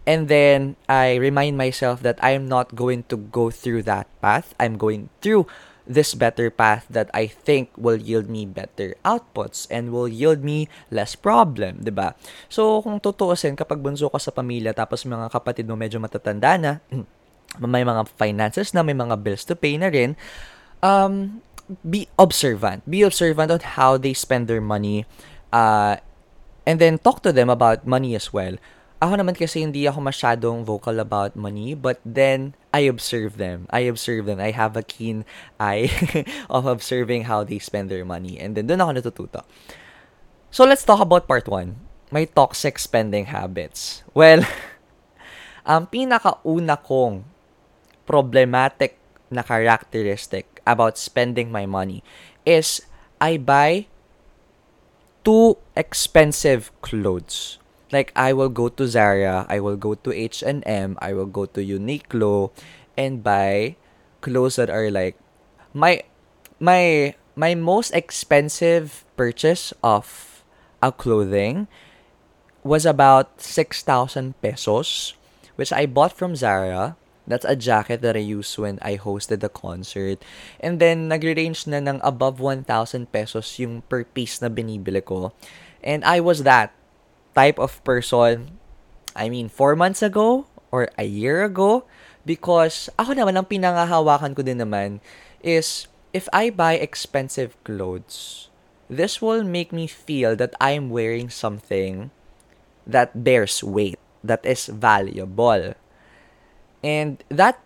and 0.07 0.27
then 0.27 0.75
I 0.87 1.15
remind 1.15 1.57
myself 1.57 2.01
that 2.03 2.19
I 2.23 2.31
am 2.31 2.47
not 2.47 2.75
going 2.75 3.03
to 3.07 3.17
go 3.17 3.51
through 3.51 3.83
that 3.83 4.07
path. 4.21 4.55
I'm 4.59 4.77
going 4.77 5.09
through 5.21 5.47
this 5.83 6.15
better 6.15 6.47
path 6.47 6.87
that 6.89 7.11
I 7.13 7.27
think 7.27 7.69
will 7.75 7.99
yield 7.99 8.31
me 8.31 8.47
better 8.47 8.95
outputs 9.03 9.67
and 9.67 9.91
will 9.91 10.07
yield 10.07 10.39
me 10.39 10.71
less 10.87 11.15
problem, 11.15 11.83
'di 11.83 11.91
ba? 11.91 12.15
So 12.47 12.79
kung 12.79 13.03
tutuusin 13.03 13.59
kapag 13.59 13.83
bunso 13.83 14.07
ka 14.07 14.19
sa 14.19 14.31
pamilya 14.31 14.71
tapos 14.71 15.03
mga 15.03 15.27
kapatid 15.27 15.67
mo 15.67 15.75
medyo 15.75 15.99
matatanda 15.99 16.55
na, 16.55 16.71
may 17.59 17.83
mga 17.85 18.07
finances 18.17 18.73
na, 18.73 18.81
may 18.81 18.95
mga 18.97 19.19
bills 19.21 19.45
to 19.45 19.55
pay 19.55 19.77
na 19.77 19.91
rin, 19.91 20.15
um, 20.81 21.41
be 21.87 22.07
observant. 22.19 22.83
Be 22.89 23.01
observant 23.01 23.51
on 23.51 23.61
how 23.63 23.97
they 23.97 24.13
spend 24.13 24.47
their 24.47 24.61
money. 24.61 25.05
Uh, 25.51 25.97
and 26.65 26.79
then 26.79 26.97
talk 26.97 27.23
to 27.23 27.31
them 27.31 27.49
about 27.49 27.85
money 27.87 28.15
as 28.15 28.33
well. 28.33 28.55
Ako 29.03 29.19
naman 29.19 29.35
kasi 29.35 29.59
hindi 29.59 29.83
ako 29.83 29.99
masyadong 29.99 30.63
vocal 30.63 30.95
about 30.95 31.35
money, 31.35 31.75
but 31.75 31.99
then 32.07 32.55
I 32.71 32.87
observe 32.87 33.35
them. 33.35 33.67
I 33.67 33.83
observe 33.91 34.23
them. 34.23 34.39
I 34.39 34.55
have 34.55 34.79
a 34.79 34.83
keen 34.83 35.27
eye 35.59 35.91
of 36.49 36.63
observing 36.63 37.27
how 37.27 37.43
they 37.43 37.59
spend 37.59 37.91
their 37.91 38.07
money. 38.07 38.39
And 38.39 38.55
then 38.55 38.71
doon 38.71 38.79
ako 38.79 38.91
natututo. 38.95 39.41
So 40.55 40.63
let's 40.63 40.87
talk 40.87 41.03
about 41.03 41.27
part 41.27 41.51
one. 41.51 41.83
My 42.15 42.23
toxic 42.23 42.79
spending 42.79 43.27
habits. 43.27 44.07
Well, 44.15 44.47
ang 45.67 45.91
pinakauna 45.91 46.79
kong 46.79 47.27
problematic 48.05 48.97
na 49.31 49.41
characteristic 49.41 50.61
about 50.67 50.97
spending 50.97 51.51
my 51.51 51.65
money 51.65 52.03
is 52.45 52.83
I 53.19 53.37
buy 53.37 53.87
too 55.23 55.57
expensive 55.75 56.69
clothes. 56.81 57.57
Like 57.91 58.11
I 58.15 58.33
will 58.33 58.49
go 58.49 58.69
to 58.69 58.87
Zara, 58.87 59.45
I 59.47 59.59
will 59.59 59.77
go 59.77 59.93
to 59.95 60.09
H&M, 60.11 60.97
I 60.99 61.13
will 61.13 61.29
go 61.29 61.45
to 61.45 61.61
Uniqlo 61.61 62.51
and 62.97 63.23
buy 63.23 63.75
clothes 64.21 64.55
that 64.55 64.69
are 64.69 64.89
like 64.89 65.15
my 65.73 66.01
my 66.59 67.13
my 67.35 67.55
most 67.55 67.91
expensive 67.91 69.05
purchase 69.17 69.73
of 69.83 70.43
a 70.81 70.91
clothing 70.91 71.67
was 72.63 72.85
about 72.85 73.41
6,000 73.41 74.39
pesos 74.41 75.13
which 75.55 75.73
I 75.73 75.85
bought 75.85 76.15
from 76.15 76.35
Zara 76.35 76.95
That's 77.23 77.47
a 77.47 77.55
jacket 77.55 78.03
that 78.03 78.19
I 78.19 78.23
used 78.23 78.57
when 78.59 78.79
I 78.81 78.99
hosted 78.99 79.39
the 79.39 79.47
concert. 79.47 80.19
And 80.59 80.79
then, 80.79 81.07
nag-range 81.07 81.67
na 81.71 81.79
ng 81.79 82.03
above 82.03 82.39
1,000 82.43 82.67
pesos 83.11 83.47
yung 83.59 83.83
per 83.87 84.03
piece 84.03 84.43
na 84.43 84.51
binibili 84.51 84.99
ko. 84.99 85.31
And 85.79 86.03
I 86.03 86.19
was 86.19 86.43
that 86.43 86.75
type 87.31 87.59
of 87.59 87.79
person, 87.87 88.59
I 89.15 89.31
mean, 89.31 89.47
four 89.47 89.75
months 89.75 90.03
ago 90.03 90.47
or 90.71 90.91
a 90.99 91.07
year 91.07 91.43
ago. 91.43 91.87
Because 92.27 92.87
ako 92.99 93.15
naman, 93.15 93.39
ang 93.39 93.47
pinangahawakan 93.47 94.35
ko 94.35 94.41
din 94.43 94.59
naman 94.59 94.99
is 95.43 95.87
if 96.15 96.27
I 96.31 96.51
buy 96.51 96.79
expensive 96.79 97.55
clothes, 97.67 98.47
this 98.87 99.19
will 99.19 99.43
make 99.43 99.71
me 99.71 99.87
feel 99.87 100.35
that 100.39 100.55
I'm 100.59 100.91
wearing 100.91 101.27
something 101.27 102.11
that 102.87 103.23
bears 103.23 103.63
weight, 103.63 103.99
that 104.23 104.45
is 104.45 104.67
valuable. 104.67 105.75
And 106.83 107.23
that 107.29 107.59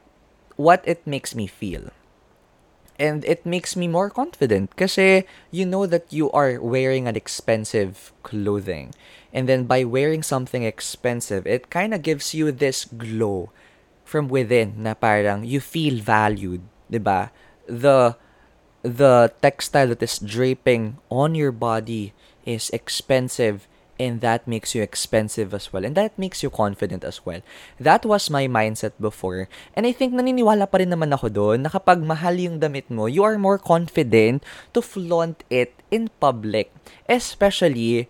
what 0.56 0.82
it 0.86 1.06
makes 1.06 1.34
me 1.36 1.48
feel. 1.48 1.90
And 3.00 3.26
it 3.26 3.46
makes 3.46 3.76
me 3.76 3.88
more 3.88 4.10
confident 4.10 4.74
kasi 4.76 5.26
you 5.52 5.66
know 5.66 5.86
that 5.86 6.10
you 6.10 6.32
are 6.32 6.58
wearing 6.58 7.08
an 7.08 7.16
expensive 7.16 8.12
clothing. 8.24 8.94
And 9.34 9.48
then 9.48 9.66
by 9.66 9.84
wearing 9.84 10.24
something 10.24 10.64
expensive, 10.64 11.46
it 11.46 11.70
kind 11.70 11.94
of 11.94 12.02
gives 12.02 12.34
you 12.34 12.52
this 12.52 12.86
glow 12.86 13.54
from 14.02 14.30
within 14.30 14.82
na 14.82 14.96
parang 14.96 15.46
you 15.46 15.60
feel 15.60 16.02
valued, 16.02 16.66
ba? 16.90 17.30
The 17.70 18.18
the 18.82 19.34
textile 19.44 19.94
that 19.94 20.02
is 20.02 20.18
draping 20.18 20.98
on 21.12 21.36
your 21.36 21.52
body 21.52 22.14
is 22.48 22.72
expensive 22.72 23.68
and 24.00 24.22
that 24.22 24.48
makes 24.48 24.74
you 24.74 24.82
expensive 24.82 25.54
as 25.54 25.74
well 25.74 25.86
and 25.86 25.94
that 25.94 26.16
makes 26.18 26.42
you 26.42 26.50
confident 26.50 27.04
as 27.04 27.26
well. 27.26 27.42
That 27.82 28.06
was 28.06 28.30
my 28.30 28.48
mindset 28.48 28.94
before 29.02 29.50
and 29.76 29.86
I 29.86 29.92
think 29.92 30.14
naniniwala 30.14 30.70
pa 30.70 30.80
rin 30.82 30.94
naman 30.94 31.14
ako 31.14 31.30
doon 31.30 31.66
na 31.66 31.70
kapag 31.70 32.02
mahal 32.02 32.38
yung 32.38 32.58
damit 32.62 32.90
mo, 32.90 33.06
you 33.06 33.22
are 33.22 33.38
more 33.38 33.58
confident 33.58 34.46
to 34.74 34.82
flaunt 34.82 35.44
it 35.50 35.74
in 35.92 36.10
public. 36.22 36.72
Especially 37.10 38.08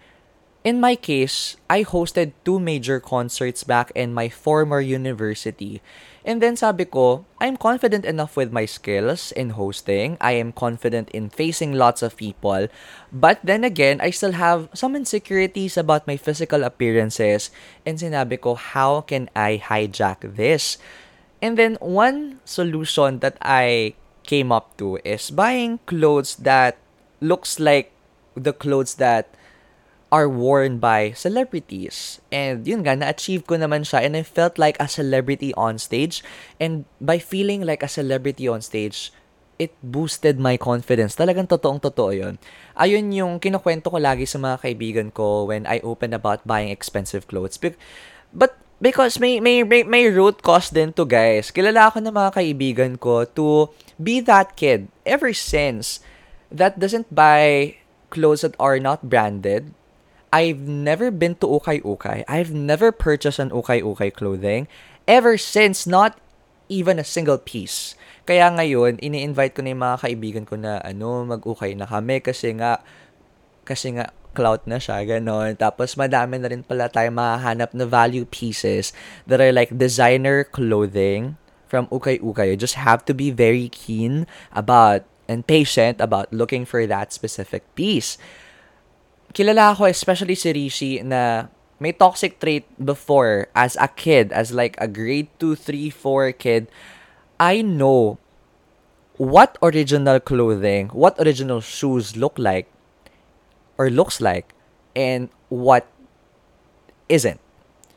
in 0.68 0.84
my 0.84 1.00
case, 1.00 1.56
I 1.72 1.88
hosted 1.88 2.36
two 2.44 2.60
major 2.60 3.00
concerts 3.00 3.64
back 3.64 3.88
in 3.96 4.12
my 4.12 4.28
former 4.28 4.84
university. 4.84 5.80
And 6.28 6.44
then 6.44 6.60
sabi 6.60 6.84
ko, 6.84 7.24
I'm 7.40 7.56
confident 7.56 8.04
enough 8.04 8.36
with 8.36 8.52
my 8.52 8.68
skills 8.68 9.32
in 9.32 9.56
hosting. 9.56 10.20
I 10.20 10.36
am 10.36 10.52
confident 10.52 11.08
in 11.16 11.32
facing 11.32 11.72
lots 11.72 12.04
of 12.04 12.20
people. 12.20 12.68
But 13.16 13.40
then 13.48 13.64
again, 13.64 14.04
I 14.04 14.12
still 14.12 14.36
have 14.36 14.68
some 14.76 14.92
insecurities 14.92 15.80
about 15.80 16.04
my 16.04 16.20
physical 16.20 16.68
appearances. 16.68 17.48
And 17.88 17.96
sinabi 17.96 18.44
ko, 18.44 18.60
how 18.60 19.08
can 19.08 19.32
I 19.40 19.64
hijack 19.64 20.36
this? 20.36 20.76
And 21.40 21.56
then 21.56 21.80
one 21.80 22.44
solution 22.44 23.24
that 23.24 23.40
I 23.40 23.96
came 24.28 24.52
up 24.52 24.76
to 24.84 25.00
is 25.08 25.32
buying 25.32 25.80
clothes 25.88 26.36
that 26.44 26.76
looks 27.24 27.56
like 27.56 27.96
the 28.36 28.52
clothes 28.52 29.00
that 29.00 29.32
are 30.12 30.32
worn 30.32 30.80
by 30.80 31.12
celebrities. 31.12 32.24
And 32.32 32.64
yun 32.64 32.88
nga, 32.88 32.96
na-achieve 32.96 33.44
ko 33.44 33.60
naman 33.60 33.84
siya 33.84 34.08
and 34.08 34.16
I 34.16 34.24
felt 34.24 34.56
like 34.56 34.80
a 34.80 34.88
celebrity 34.88 35.52
on 35.60 35.78
stage. 35.78 36.24
And 36.60 36.88
by 37.04 37.20
feeling 37.20 37.68
like 37.68 37.84
a 37.84 37.92
celebrity 37.92 38.48
on 38.48 38.64
stage, 38.64 39.12
it 39.60 39.76
boosted 39.84 40.40
my 40.40 40.56
confidence. 40.56 41.18
Talagang 41.18 41.50
totoong 41.52 41.84
totoo 41.84 42.16
yun. 42.16 42.36
Ayun 42.80 43.12
yung 43.12 43.34
kinukwento 43.42 43.92
ko 43.92 44.00
lagi 44.00 44.24
sa 44.24 44.40
mga 44.40 44.64
kaibigan 44.64 45.10
ko 45.12 45.50
when 45.50 45.68
I 45.68 45.84
open 45.84 46.16
about 46.16 46.46
buying 46.48 46.72
expensive 46.72 47.28
clothes. 47.28 47.58
But 47.58 48.56
because 48.80 49.20
may, 49.20 49.42
may, 49.42 49.64
may, 49.66 49.84
may 49.84 50.08
root 50.08 50.40
cause 50.40 50.70
din 50.70 50.94
to 50.94 51.04
guys. 51.04 51.52
Kilala 51.52 51.92
ako 51.92 52.00
ng 52.00 52.16
mga 52.16 52.32
kaibigan 52.32 52.94
ko 52.96 53.26
to 53.36 53.74
be 54.00 54.22
that 54.24 54.56
kid 54.56 54.88
ever 55.04 55.34
since 55.34 56.00
that 56.48 56.80
doesn't 56.80 57.12
buy 57.12 57.76
clothes 58.08 58.46
that 58.46 58.56
are 58.56 58.80
not 58.80 59.10
branded 59.12 59.74
I've 60.32 60.68
never 60.68 61.10
been 61.10 61.36
to 61.40 61.48
Ukay 61.48 61.82
Ukay. 61.84 62.28
I've 62.28 62.52
never 62.52 62.92
purchased 62.92 63.40
an 63.40 63.50
Ukay 63.50 63.80
Ukay 63.80 64.12
clothing 64.12 64.68
ever 65.08 65.40
since, 65.40 65.88
not 65.88 66.20
even 66.68 67.00
a 67.00 67.08
single 67.08 67.40
piece. 67.40 67.96
Kaya 68.28 68.52
ngayon, 68.52 69.00
ini-invite 69.00 69.56
ko 69.56 69.64
na 69.64 69.72
yung 69.72 69.84
mga 69.88 69.98
kaibigan 70.04 70.44
ko 70.44 70.60
na 70.60 70.84
ano, 70.84 71.24
mag-ukay 71.24 71.80
na 71.80 71.88
kami 71.88 72.20
kasi 72.20 72.52
nga 72.60 72.84
kasi 73.64 73.96
nga 73.96 74.12
clout 74.36 74.68
na 74.68 74.78
siya, 74.78 75.02
ganon. 75.08 75.56
Tapos 75.56 75.96
madami 75.96 76.38
na 76.38 76.52
rin 76.52 76.62
pala 76.62 76.92
tayo 76.92 77.08
mahanap 77.10 77.72
na 77.72 77.88
value 77.88 78.28
pieces 78.28 78.92
that 79.26 79.40
are 79.40 79.56
like 79.56 79.72
designer 79.80 80.44
clothing 80.44 81.40
from 81.72 81.88
Ukay 81.88 82.20
Ukay. 82.20 82.52
You 82.52 82.60
just 82.60 82.76
have 82.76 83.08
to 83.08 83.16
be 83.16 83.32
very 83.32 83.72
keen 83.72 84.28
about 84.52 85.08
and 85.28 85.44
patient 85.48 86.00
about 86.00 86.32
looking 86.32 86.64
for 86.64 86.84
that 86.88 87.12
specific 87.12 87.64
piece 87.76 88.16
kilala 89.38 89.78
ako, 89.78 89.86
especially 89.86 90.34
si 90.34 90.50
Rishi, 90.50 90.92
na 91.06 91.54
may 91.78 91.94
toxic 91.94 92.42
trait 92.42 92.66
before 92.82 93.54
as 93.54 93.78
a 93.78 93.86
kid, 93.86 94.34
as 94.34 94.50
like 94.50 94.74
a 94.82 94.90
grade 94.90 95.30
2, 95.38 95.54
3, 95.54 95.94
4 95.94 96.34
kid. 96.34 96.66
I 97.38 97.62
know 97.62 98.18
what 99.22 99.62
original 99.62 100.18
clothing, 100.18 100.90
what 100.90 101.14
original 101.22 101.62
shoes 101.62 102.18
look 102.18 102.34
like 102.42 102.66
or 103.78 103.94
looks 103.94 104.18
like 104.18 104.58
and 104.98 105.30
what 105.54 105.86
isn't. 107.06 107.38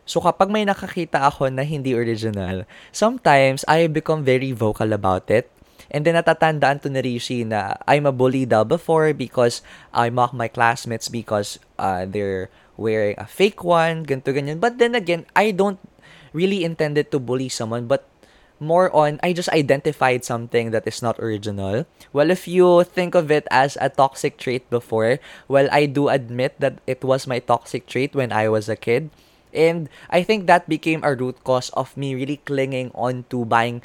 So 0.04 0.20
kapag 0.20 0.52
may 0.52 0.68
nakakita 0.68 1.24
ako 1.24 1.48
na 1.48 1.64
hindi 1.64 1.96
original, 1.96 2.68
sometimes 2.92 3.64
I 3.64 3.88
become 3.88 4.28
very 4.28 4.52
vocal 4.52 4.92
about 4.92 5.32
it 5.32 5.48
And 5.90 6.06
then 6.06 6.14
natatandaan 6.14 6.82
to 6.82 6.88
ni 6.88 7.02
Rishi 7.02 7.42
na 7.42 7.74
I'm 7.86 8.06
a 8.06 8.14
bully 8.14 8.46
daw 8.46 8.62
before 8.62 9.12
because 9.12 9.62
I 9.90 10.10
mock 10.10 10.32
my 10.32 10.46
classmates 10.46 11.10
because 11.10 11.58
uh, 11.78 12.06
they're 12.06 12.48
wearing 12.78 13.18
a 13.18 13.26
fake 13.26 13.66
one, 13.66 14.06
ganto 14.06 14.30
ganyan. 14.30 14.62
But 14.62 14.78
then 14.78 14.94
again, 14.94 15.26
I 15.34 15.50
don't 15.50 15.82
really 16.32 16.64
intended 16.64 17.10
to 17.10 17.18
bully 17.18 17.50
someone, 17.50 17.90
but 17.90 18.06
more 18.60 18.92
on 18.94 19.18
I 19.24 19.32
just 19.32 19.48
identified 19.50 20.22
something 20.22 20.70
that 20.70 20.86
is 20.86 21.02
not 21.02 21.18
original. 21.18 21.88
Well, 22.12 22.30
if 22.30 22.46
you 22.46 22.84
think 22.84 23.16
of 23.16 23.30
it 23.32 23.48
as 23.50 23.76
a 23.80 23.88
toxic 23.88 24.36
trait 24.36 24.68
before, 24.70 25.18
well, 25.48 25.66
I 25.72 25.86
do 25.86 26.08
admit 26.08 26.60
that 26.60 26.78
it 26.86 27.02
was 27.02 27.26
my 27.26 27.40
toxic 27.40 27.88
trait 27.88 28.14
when 28.14 28.30
I 28.30 28.48
was 28.48 28.68
a 28.68 28.76
kid. 28.76 29.10
And 29.50 29.88
I 30.08 30.22
think 30.22 30.46
that 30.46 30.68
became 30.68 31.02
a 31.02 31.16
root 31.16 31.42
cause 31.42 31.70
of 31.74 31.96
me 31.96 32.14
really 32.14 32.38
clinging 32.46 32.92
on 32.94 33.24
to 33.34 33.44
buying 33.44 33.82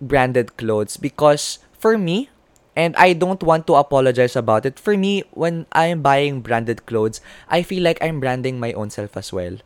branded 0.00 0.56
clothes 0.56 0.96
because 0.96 1.58
for 1.78 1.98
me, 1.98 2.30
and 2.78 2.94
I 2.94 3.12
don't 3.12 3.42
want 3.42 3.66
to 3.66 3.74
apologize 3.74 4.36
about 4.36 4.64
it, 4.64 4.78
for 4.78 4.96
me, 4.96 5.24
when 5.32 5.66
I'm 5.72 6.02
buying 6.02 6.40
branded 6.40 6.86
clothes, 6.86 7.20
I 7.48 7.62
feel 7.62 7.82
like 7.82 7.98
I'm 8.00 8.20
branding 8.20 8.60
my 8.60 8.72
own 8.72 8.90
self 8.90 9.16
as 9.16 9.32
well. 9.32 9.58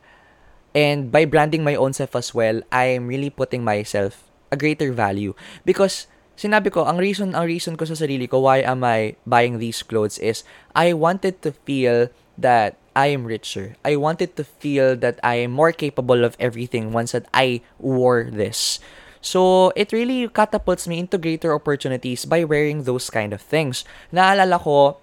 And 0.74 1.12
by 1.12 1.26
branding 1.26 1.64
my 1.64 1.74
own 1.74 1.92
self 1.92 2.16
as 2.16 2.32
well, 2.32 2.62
I'm 2.72 3.06
really 3.06 3.28
putting 3.28 3.64
myself 3.64 4.24
a 4.50 4.56
greater 4.56 4.92
value 4.92 5.34
because 5.64 6.06
sinabi 6.36 6.72
ko, 6.72 6.88
ang 6.88 6.96
reason, 6.96 7.36
ang 7.36 7.44
reason 7.44 7.76
ko 7.76 7.84
sa 7.84 7.92
sarili 7.92 8.24
ko 8.28 8.40
why 8.40 8.64
am 8.64 8.84
I 8.84 9.16
buying 9.28 9.60
these 9.60 9.84
clothes 9.84 10.16
is 10.16 10.44
I 10.72 10.92
wanted 10.96 11.44
to 11.44 11.52
feel 11.52 12.08
that 12.40 12.80
I 12.96 13.12
am 13.12 13.24
richer. 13.24 13.76
I 13.84 13.96
wanted 13.96 14.36
to 14.36 14.44
feel 14.44 14.96
that 14.96 15.20
I 15.24 15.44
am 15.44 15.52
more 15.52 15.72
capable 15.72 16.24
of 16.24 16.36
everything 16.40 16.92
once 16.92 17.12
that 17.12 17.28
I 17.32 17.60
wore 17.80 18.28
this. 18.32 18.80
So, 19.22 19.70
it 19.76 19.92
really 19.94 20.26
catapults 20.26 20.90
me 20.90 20.98
into 20.98 21.16
greater 21.16 21.54
opportunities 21.54 22.26
by 22.26 22.42
wearing 22.42 22.82
those 22.82 23.08
kind 23.08 23.32
of 23.32 23.40
things. 23.40 23.86
Naalala 24.12 24.58
ko, 24.58 24.98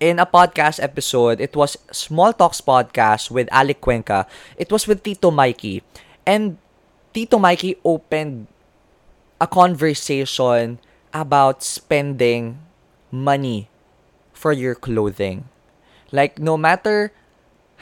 in 0.00 0.18
a 0.18 0.26
podcast 0.26 0.82
episode, 0.82 1.40
it 1.40 1.54
was 1.54 1.76
Small 1.92 2.32
Talks 2.32 2.60
Podcast 2.60 3.30
with 3.30 3.48
Alec 3.52 3.80
Cuenca. 3.80 4.26
It 4.56 4.72
was 4.72 4.86
with 4.86 5.02
Tito 5.02 5.30
Mikey. 5.30 5.84
And 6.26 6.56
Tito 7.12 7.38
Mikey 7.38 7.76
opened 7.84 8.48
a 9.40 9.46
conversation 9.46 10.80
about 11.12 11.62
spending 11.62 12.58
money 13.12 13.68
for 14.32 14.52
your 14.52 14.74
clothing. 14.74 15.48
Like, 16.10 16.38
no 16.38 16.56
matter 16.56 17.12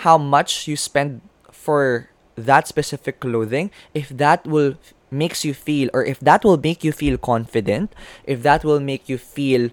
how 0.06 0.18
much 0.18 0.66
you 0.66 0.76
spend 0.76 1.22
for 1.50 2.10
that 2.36 2.66
specific 2.66 3.20
clothing, 3.20 3.70
if 3.94 4.08
that 4.10 4.46
will 4.46 4.74
makes 5.12 5.44
you 5.44 5.54
feel 5.54 5.92
or 5.92 6.04
if 6.04 6.18
that 6.20 6.42
will 6.42 6.58
make 6.58 6.82
you 6.82 6.90
feel 6.90 7.20
confident, 7.20 7.94
if 8.24 8.42
that 8.42 8.64
will 8.64 8.80
make 8.80 9.08
you 9.08 9.18
feel 9.18 9.70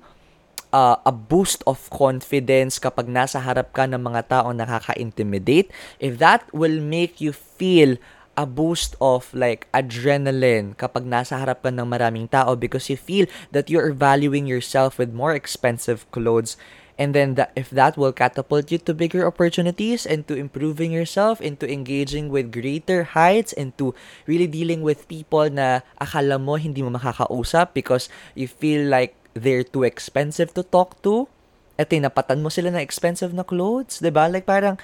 uh, 0.74 0.98
a 1.05 1.12
boost 1.12 1.63
of 1.65 1.89
confidence 1.89 2.77
kapag 2.77 3.10
nasa 3.10 3.41
harap 3.41 3.74
ka 3.74 3.89
ng 3.89 4.01
mga 4.01 4.27
tao 4.29 4.51
nakaka-intimidate, 4.53 5.72
if 5.98 6.19
that 6.22 6.46
will 6.53 6.77
make 6.77 7.17
you 7.24 7.34
feel 7.34 7.98
a 8.39 8.48
boost 8.48 8.96
of 9.03 9.27
like 9.36 9.67
adrenaline 9.75 10.72
kapag 10.79 11.03
nasa 11.03 11.36
harap 11.36 11.60
ka 11.60 11.67
ng 11.67 11.84
maraming 11.84 12.24
tao 12.31 12.55
because 12.55 12.88
you 12.88 12.96
feel 12.96 13.27
that 13.51 13.67
you're 13.67 13.91
valuing 13.91 14.48
yourself 14.48 14.96
with 14.96 15.12
more 15.12 15.36
expensive 15.36 16.08
clothes 16.15 16.55
and 17.00 17.15
then 17.15 17.39
that 17.39 17.56
if 17.56 17.72
that 17.72 17.96
will 17.96 18.12
catapult 18.12 18.68
you 18.70 18.77
to 18.84 18.91
bigger 18.91 19.24
opportunities 19.24 20.03
and 20.03 20.27
to 20.27 20.36
improving 20.36 20.91
yourself 20.91 21.39
into 21.39 21.63
engaging 21.63 22.27
with 22.27 22.51
greater 22.51 23.15
heights 23.15 23.56
and 23.56 23.72
to 23.79 23.96
really 24.27 24.51
dealing 24.51 24.84
with 24.84 25.08
people 25.08 25.48
na 25.48 25.79
akala 25.96 26.36
mo 26.36 26.60
hindi 26.60 26.84
mo 26.84 26.91
makakausap 26.91 27.72
because 27.72 28.12
you 28.36 28.51
feel 28.51 28.84
like 28.84 29.15
they're 29.32 29.63
too 29.63 29.88
expensive 29.88 30.51
to 30.51 30.62
talk 30.68 31.00
to 31.00 31.32
at 31.79 31.88
tinapatan 31.88 32.44
mo 32.44 32.51
sila 32.51 32.75
ng 32.75 32.84
expensive 32.84 33.32
na 33.32 33.48
clothes, 33.48 34.03
'di 34.03 34.12
ba? 34.12 34.27
Like 34.27 34.44
parang 34.44 34.75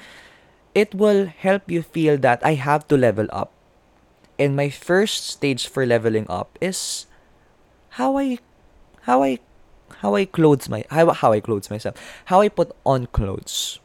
it 0.71 0.95
will 0.95 1.27
help 1.27 1.67
you 1.67 1.83
feel 1.83 2.15
that 2.23 2.39
I 2.39 2.55
have 2.55 2.87
to 2.87 2.95
level 2.95 3.27
up. 3.35 3.51
And 4.39 4.55
my 4.55 4.71
first 4.71 5.27
stage 5.27 5.67
for 5.67 5.83
leveling 5.83 6.27
up 6.31 6.55
is 6.63 7.07
how 7.99 8.15
I 8.15 8.39
how 9.03 9.27
I 9.27 9.43
how 9.99 10.15
I 10.15 10.25
clothes 10.25 10.69
my 10.69 10.83
how, 10.89 11.11
how 11.11 11.31
I 11.31 11.39
clothes 11.39 11.69
myself, 11.69 11.95
how 12.25 12.41
I 12.41 12.49
put 12.49 12.71
on 12.85 13.07
clothes. 13.07 13.79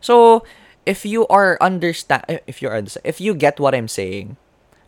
So, 0.00 0.44
if 0.86 1.04
you 1.04 1.26
are 1.28 1.58
understand 1.60 2.40
if 2.46 2.62
you're 2.62 2.74
understand, 2.74 3.06
if 3.06 3.20
you 3.20 3.34
get 3.34 3.60
what 3.60 3.74
I'm 3.74 3.88
saying, 3.88 4.36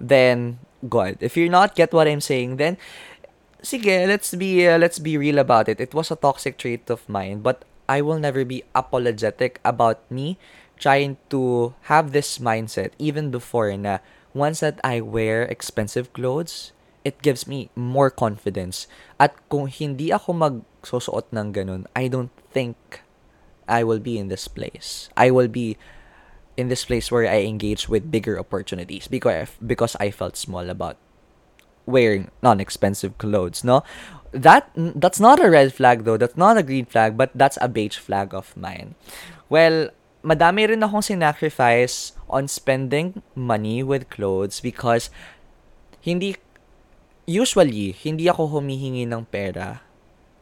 then 0.00 0.58
good. 0.88 1.18
If 1.20 1.36
you're 1.36 1.52
not 1.52 1.74
get 1.74 1.92
what 1.92 2.08
I'm 2.08 2.20
saying, 2.20 2.56
then 2.56 2.76
sige, 3.62 4.06
let's 4.06 4.34
be 4.34 4.66
uh, 4.66 4.78
let's 4.78 4.98
be 4.98 5.16
real 5.16 5.38
about 5.38 5.68
it. 5.68 5.80
It 5.80 5.94
was 5.94 6.10
a 6.10 6.16
toxic 6.16 6.58
trait 6.58 6.90
of 6.90 7.08
mine, 7.08 7.40
but 7.40 7.64
I 7.88 8.00
will 8.00 8.18
never 8.18 8.44
be 8.44 8.64
apologetic 8.74 9.60
about 9.64 10.00
me 10.10 10.38
trying 10.78 11.16
to 11.30 11.74
have 11.92 12.10
this 12.10 12.38
mindset 12.38 12.90
even 12.98 13.30
before 13.30 13.70
na 13.76 13.98
once 14.34 14.60
that 14.60 14.80
I 14.82 15.00
wear 15.00 15.44
expensive 15.44 16.12
clothes, 16.12 16.72
it 17.04 17.22
gives 17.22 17.46
me 17.46 17.70
more 17.74 18.10
confidence. 18.10 18.86
At 19.18 19.34
kung 19.48 19.66
hindi 19.66 20.12
ako 20.12 20.32
magsusuot 20.32 21.30
ng 21.34 21.52
ganun, 21.52 21.86
I 21.94 22.08
don't 22.08 22.32
think 22.50 23.02
I 23.68 23.84
will 23.84 24.00
be 24.00 24.18
in 24.18 24.28
this 24.28 24.48
place. 24.48 25.08
I 25.16 25.30
will 25.30 25.48
be 25.48 25.78
in 26.56 26.68
this 26.68 26.84
place 26.84 27.10
where 27.10 27.26
I 27.26 27.42
engage 27.42 27.88
with 27.88 28.10
bigger 28.10 28.38
opportunities 28.38 29.08
because 29.08 29.56
because 29.64 29.96
I 29.98 30.10
felt 30.10 30.36
small 30.36 30.68
about 30.68 31.00
wearing 31.86 32.30
non-expensive 32.42 33.18
clothes, 33.18 33.64
no? 33.64 33.82
That 34.32 34.70
that's 34.76 35.20
not 35.20 35.42
a 35.42 35.50
red 35.50 35.72
flag 35.72 36.04
though. 36.04 36.16
That's 36.16 36.36
not 36.36 36.56
a 36.56 36.62
green 36.62 36.86
flag, 36.86 37.16
but 37.16 37.30
that's 37.34 37.58
a 37.60 37.68
beige 37.68 37.96
flag 37.96 38.34
of 38.34 38.56
mine. 38.56 38.94
Well, 39.48 39.90
madami 40.24 40.68
rin 40.68 40.84
akong 40.84 41.04
sinacrifice 41.04 42.12
on 42.30 42.48
spending 42.48 43.22
money 43.34 43.82
with 43.82 44.08
clothes 44.08 44.60
because 44.60 45.10
hindi 46.00 46.36
usually 47.28 47.94
hindi 47.94 48.26
ako 48.26 48.58
humihingi 48.58 49.06
ng 49.06 49.26
pera 49.30 49.82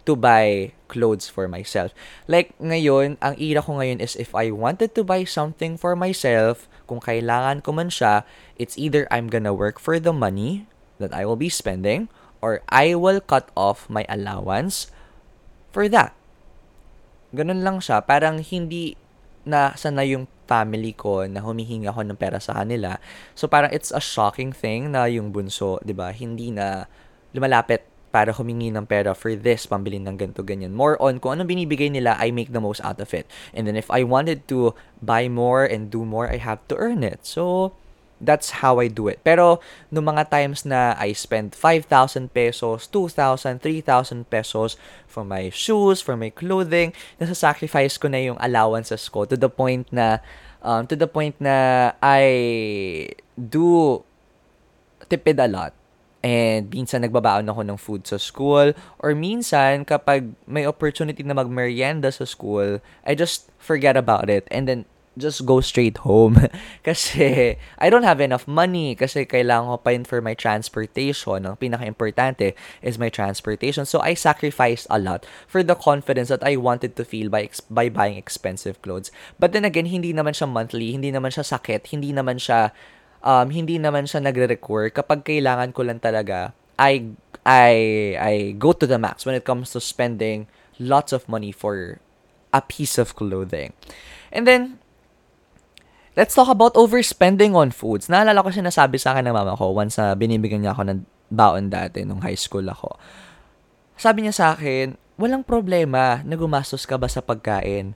to 0.08 0.16
buy 0.16 0.72
clothes 0.88 1.28
for 1.28 1.46
myself. 1.46 1.92
Like 2.24 2.56
ngayon, 2.58 3.20
ang 3.20 3.36
ira 3.36 3.60
ko 3.60 3.78
ngayon 3.78 4.00
is 4.00 4.16
if 4.16 4.32
I 4.32 4.50
wanted 4.50 4.96
to 4.96 5.04
buy 5.04 5.28
something 5.28 5.76
for 5.76 5.94
myself, 5.94 6.66
kung 6.88 6.98
kailangan 6.98 7.62
ko 7.62 7.70
man 7.70 7.92
siya, 7.92 8.24
it's 8.56 8.74
either 8.80 9.06
I'm 9.12 9.28
gonna 9.28 9.54
work 9.54 9.78
for 9.78 10.00
the 10.00 10.12
money 10.12 10.66
that 10.98 11.12
I 11.12 11.28
will 11.28 11.38
be 11.38 11.52
spending 11.52 12.08
or 12.40 12.64
I 12.72 12.96
will 12.96 13.20
cut 13.20 13.52
off 13.54 13.86
my 13.92 14.08
allowance 14.08 14.88
for 15.70 15.86
that. 15.92 16.16
Ganun 17.30 17.62
lang 17.62 17.78
siya. 17.78 18.02
Parang 18.02 18.42
hindi 18.42 18.98
na 19.44 19.72
sana 19.76 20.04
yung 20.04 20.28
family 20.50 20.92
ko 20.92 21.24
na 21.30 21.40
humihingi 21.40 21.86
ako 21.86 22.02
ng 22.10 22.18
pera 22.18 22.42
sa 22.42 22.58
kanila. 22.58 22.98
So 23.38 23.46
parang 23.46 23.70
it's 23.70 23.94
a 23.94 24.02
shocking 24.02 24.50
thing 24.50 24.90
na 24.90 25.06
yung 25.06 25.30
bunso, 25.30 25.78
'di 25.86 25.94
ba, 25.94 26.10
hindi 26.10 26.50
na 26.50 26.90
lumalapit 27.30 27.86
para 28.10 28.34
humingi 28.34 28.74
ng 28.74 28.90
pera 28.90 29.14
for 29.14 29.30
this, 29.38 29.70
pambili 29.70 30.02
ng 30.02 30.18
ganito, 30.18 30.42
ganyan. 30.42 30.74
More 30.74 30.98
on 30.98 31.22
kung 31.22 31.38
anong 31.38 31.46
binibigay 31.46 31.94
nila, 31.94 32.18
I 32.18 32.34
make 32.34 32.50
the 32.50 32.58
most 32.58 32.82
out 32.82 32.98
of 32.98 33.14
it. 33.14 33.30
And 33.54 33.70
then 33.70 33.78
if 33.78 33.86
I 33.86 34.02
wanted 34.02 34.50
to 34.50 34.74
buy 34.98 35.30
more 35.30 35.62
and 35.62 35.94
do 35.94 36.02
more, 36.02 36.26
I 36.26 36.42
have 36.42 36.58
to 36.68 36.74
earn 36.74 37.06
it. 37.06 37.22
So, 37.22 37.70
that's 38.20 38.62
how 38.62 38.78
I 38.78 38.88
do 38.88 39.08
it. 39.08 39.24
Pero, 39.24 39.58
no 39.90 40.04
mga 40.04 40.28
times 40.30 40.68
na 40.68 40.94
I 41.00 41.16
spend 41.16 41.56
5,000 41.56 42.30
pesos, 42.30 42.86
2,000, 42.86 43.58
3,000 43.58 44.28
pesos 44.28 44.76
for 45.08 45.24
my 45.24 45.48
shoes, 45.50 46.04
for 46.04 46.14
my 46.16 46.30
clothing, 46.30 46.92
nasa-sacrifice 47.18 47.96
ko 47.96 48.12
na 48.12 48.20
yung 48.20 48.38
allowances 48.38 49.08
ko 49.08 49.24
to 49.24 49.34
the 49.34 49.48
point 49.48 49.88
na, 49.90 50.20
um, 50.62 50.86
to 50.86 50.94
the 50.94 51.08
point 51.08 51.34
na 51.40 51.90
I 51.98 53.08
do 53.34 54.04
tipid 55.08 55.40
a 55.40 55.48
lot 55.48 55.72
And 56.20 56.68
minsan 56.68 57.00
nagbabaon 57.00 57.48
ako 57.48 57.62
ng 57.64 57.78
food 57.80 58.02
sa 58.04 58.20
school. 58.20 58.76
Or 59.00 59.16
minsan, 59.16 59.88
kapag 59.88 60.28
may 60.44 60.68
opportunity 60.68 61.24
na 61.24 61.32
magmerienda 61.32 62.12
sa 62.12 62.28
school, 62.28 62.84
I 63.08 63.16
just 63.16 63.48
forget 63.56 63.96
about 63.96 64.28
it. 64.28 64.44
And 64.52 64.68
then, 64.68 64.84
just 65.18 65.46
go 65.46 65.60
straight 65.60 65.98
home. 66.06 66.48
kasi, 66.86 67.56
I 67.78 67.86
don't 67.90 68.06
have 68.06 68.20
enough 68.20 68.46
money. 68.46 68.94
Kasi 68.94 69.26
kailangan 69.26 69.70
ko 69.70 69.76
pa 69.82 69.90
yun 69.90 70.04
for 70.04 70.22
my 70.22 70.34
transportation. 70.34 71.46
Ang 71.46 71.56
pinaka-importante 71.56 72.54
is 72.82 72.98
my 72.98 73.08
transportation. 73.08 73.86
So, 73.86 74.00
I 74.00 74.14
sacrificed 74.14 74.86
a 74.90 74.98
lot 74.98 75.26
for 75.46 75.62
the 75.62 75.74
confidence 75.74 76.28
that 76.28 76.46
I 76.46 76.56
wanted 76.56 76.94
to 76.96 77.04
feel 77.04 77.28
by, 77.28 77.50
by 77.68 77.88
buying 77.88 78.16
expensive 78.16 78.80
clothes. 78.82 79.10
But 79.38 79.52
then 79.52 79.64
again, 79.64 79.86
hindi 79.86 80.14
naman 80.14 80.32
siya 80.32 80.46
monthly. 80.46 80.92
Hindi 80.92 81.10
naman 81.10 81.34
siya 81.34 81.46
sakit. 81.46 81.90
Hindi 81.90 82.14
naman 82.14 82.38
siya 82.38 82.70
um, 83.24 83.52
hindi 83.52 83.76
naman 83.76 84.08
siya 84.08 84.24
nagre-require 84.24 84.92
kapag 84.92 85.24
kailangan 85.24 85.76
ko 85.76 85.84
lang 85.84 86.00
talaga 86.00 86.56
I 86.80 87.12
I 87.44 87.74
I 88.16 88.34
go 88.56 88.72
to 88.72 88.88
the 88.88 88.96
max 88.96 89.28
when 89.28 89.36
it 89.36 89.44
comes 89.44 89.72
to 89.76 89.80
spending 89.80 90.48
lots 90.80 91.12
of 91.12 91.28
money 91.28 91.52
for 91.52 92.00
a 92.56 92.64
piece 92.64 92.96
of 92.96 93.14
clothing. 93.14 93.76
And 94.32 94.48
then 94.48 94.80
let's 96.18 96.34
talk 96.34 96.50
about 96.50 96.74
overspending 96.74 97.54
on 97.54 97.70
foods. 97.70 98.10
Naalala 98.10 98.42
ko 98.42 98.50
sinasabi 98.50 98.98
sa 98.98 99.14
akin 99.14 99.30
ng 99.30 99.36
mama 99.36 99.54
ko 99.54 99.70
once 99.70 99.98
na 99.98 100.14
binibigyan 100.18 100.66
niya 100.66 100.74
ako 100.74 100.82
ng 100.90 101.00
baon 101.30 101.70
dati 101.70 102.02
nung 102.02 102.22
high 102.22 102.38
school 102.38 102.66
ako. 102.66 102.98
Sabi 103.94 104.26
niya 104.26 104.34
sa 104.34 104.46
akin, 104.56 104.98
walang 105.20 105.44
problema 105.44 106.24
na 106.24 106.34
gumastos 106.34 106.88
ka 106.88 106.96
ba 106.96 107.06
sa 107.06 107.20
pagkain. 107.20 107.94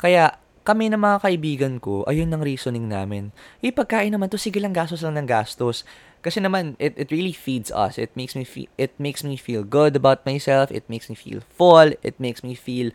Kaya 0.00 0.38
kami 0.62 0.92
ng 0.92 1.00
mga 1.00 1.18
kaibigan 1.24 1.74
ko, 1.82 2.06
ayun 2.06 2.30
ang 2.30 2.46
reasoning 2.46 2.86
namin. 2.86 3.34
Eh, 3.58 3.74
pagkain 3.74 4.12
naman 4.12 4.30
to, 4.30 4.38
sige 4.38 4.62
lang 4.62 4.70
gastos 4.70 5.02
lang 5.02 5.18
ng 5.18 5.28
gastos. 5.28 5.82
Kasi 6.20 6.38
naman, 6.38 6.76
it, 6.76 6.92
it 7.00 7.08
really 7.08 7.32
feeds 7.32 7.72
us. 7.72 7.96
It 7.96 8.12
makes 8.12 8.36
me 8.36 8.44
feel, 8.44 8.68
it 8.76 8.92
makes 9.00 9.24
me 9.24 9.40
feel 9.40 9.64
good 9.64 9.96
about 9.96 10.22
myself. 10.28 10.68
It 10.68 10.84
makes 10.86 11.08
me 11.08 11.16
feel 11.16 11.40
full. 11.40 11.96
It 12.04 12.20
makes 12.20 12.44
me 12.44 12.52
feel 12.52 12.92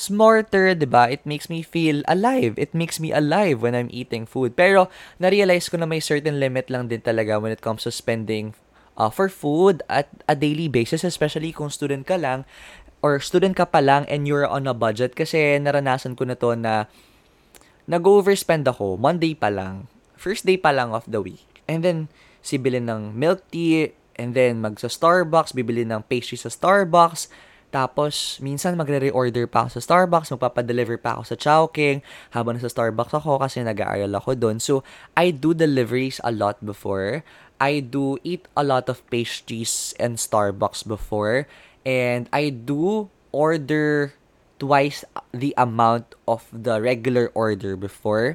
smarter, 0.00 0.72
'di 0.72 0.88
ba? 0.88 1.12
It 1.12 1.28
makes 1.28 1.52
me 1.52 1.60
feel 1.60 2.00
alive. 2.08 2.56
It 2.56 2.72
makes 2.72 2.96
me 2.96 3.12
alive 3.12 3.60
when 3.60 3.76
I'm 3.76 3.92
eating 3.92 4.24
food. 4.24 4.56
Pero 4.56 4.88
na-realize 5.20 5.68
ko 5.68 5.76
na 5.76 5.84
may 5.84 6.00
certain 6.00 6.40
limit 6.40 6.72
lang 6.72 6.88
din 6.88 7.04
talaga 7.04 7.36
when 7.36 7.52
it 7.52 7.60
comes 7.60 7.84
to 7.84 7.92
spending 7.92 8.56
uh, 8.96 9.12
for 9.12 9.28
food 9.28 9.84
at 9.92 10.08
a 10.24 10.32
daily 10.32 10.72
basis, 10.72 11.04
especially 11.04 11.52
kung 11.52 11.68
student 11.68 12.08
ka 12.08 12.16
lang 12.16 12.48
or 13.04 13.20
student 13.20 13.56
ka 13.56 13.68
pa 13.68 13.84
lang 13.84 14.08
and 14.08 14.24
you're 14.24 14.48
on 14.48 14.68
a 14.68 14.76
budget 14.76 15.16
kasi 15.16 15.56
naranasan 15.60 16.16
ko 16.16 16.24
na 16.24 16.36
to 16.36 16.56
na 16.56 16.88
nag-overspend 17.88 18.64
ako 18.68 18.96
Monday 18.96 19.36
pa 19.36 19.52
lang. 19.52 19.88
First 20.20 20.44
day 20.44 20.60
pa 20.60 20.72
lang 20.72 20.92
of 20.92 21.08
the 21.08 21.20
week. 21.20 21.44
And 21.64 21.80
then, 21.80 22.12
sibili 22.44 22.78
ng 22.78 23.16
milk 23.16 23.48
tea, 23.48 23.96
and 24.20 24.36
then 24.36 24.60
mag 24.60 24.76
sa 24.76 24.92
Starbucks, 24.92 25.56
bibili 25.56 25.88
ng 25.88 26.04
pastry 26.04 26.36
sa 26.36 26.52
Starbucks, 26.52 27.32
tapos, 27.70 28.42
minsan 28.42 28.74
magre-reorder 28.74 29.46
pa 29.46 29.64
ako 29.64 29.78
sa 29.78 29.82
Starbucks, 29.86 30.34
magpapadeliver 30.34 30.98
pa 30.98 31.14
ako 31.14 31.22
sa 31.22 31.36
Chowking 31.38 32.02
habang 32.34 32.58
nasa 32.58 32.66
Starbucks 32.66 33.14
ako 33.14 33.38
kasi 33.38 33.62
nag-aaral 33.62 34.10
ako 34.10 34.34
doon. 34.34 34.58
So, 34.58 34.82
I 35.14 35.30
do 35.30 35.54
deliveries 35.54 36.18
a 36.26 36.34
lot 36.34 36.58
before. 36.58 37.22
I 37.62 37.78
do 37.78 38.18
eat 38.26 38.50
a 38.58 38.66
lot 38.66 38.90
of 38.90 39.06
pastries 39.06 39.94
and 40.02 40.18
Starbucks 40.18 40.82
before. 40.82 41.46
And 41.86 42.26
I 42.34 42.50
do 42.50 43.06
order 43.30 44.18
twice 44.58 45.06
the 45.30 45.54
amount 45.54 46.18
of 46.26 46.50
the 46.50 46.82
regular 46.82 47.30
order 47.38 47.78
before. 47.78 48.34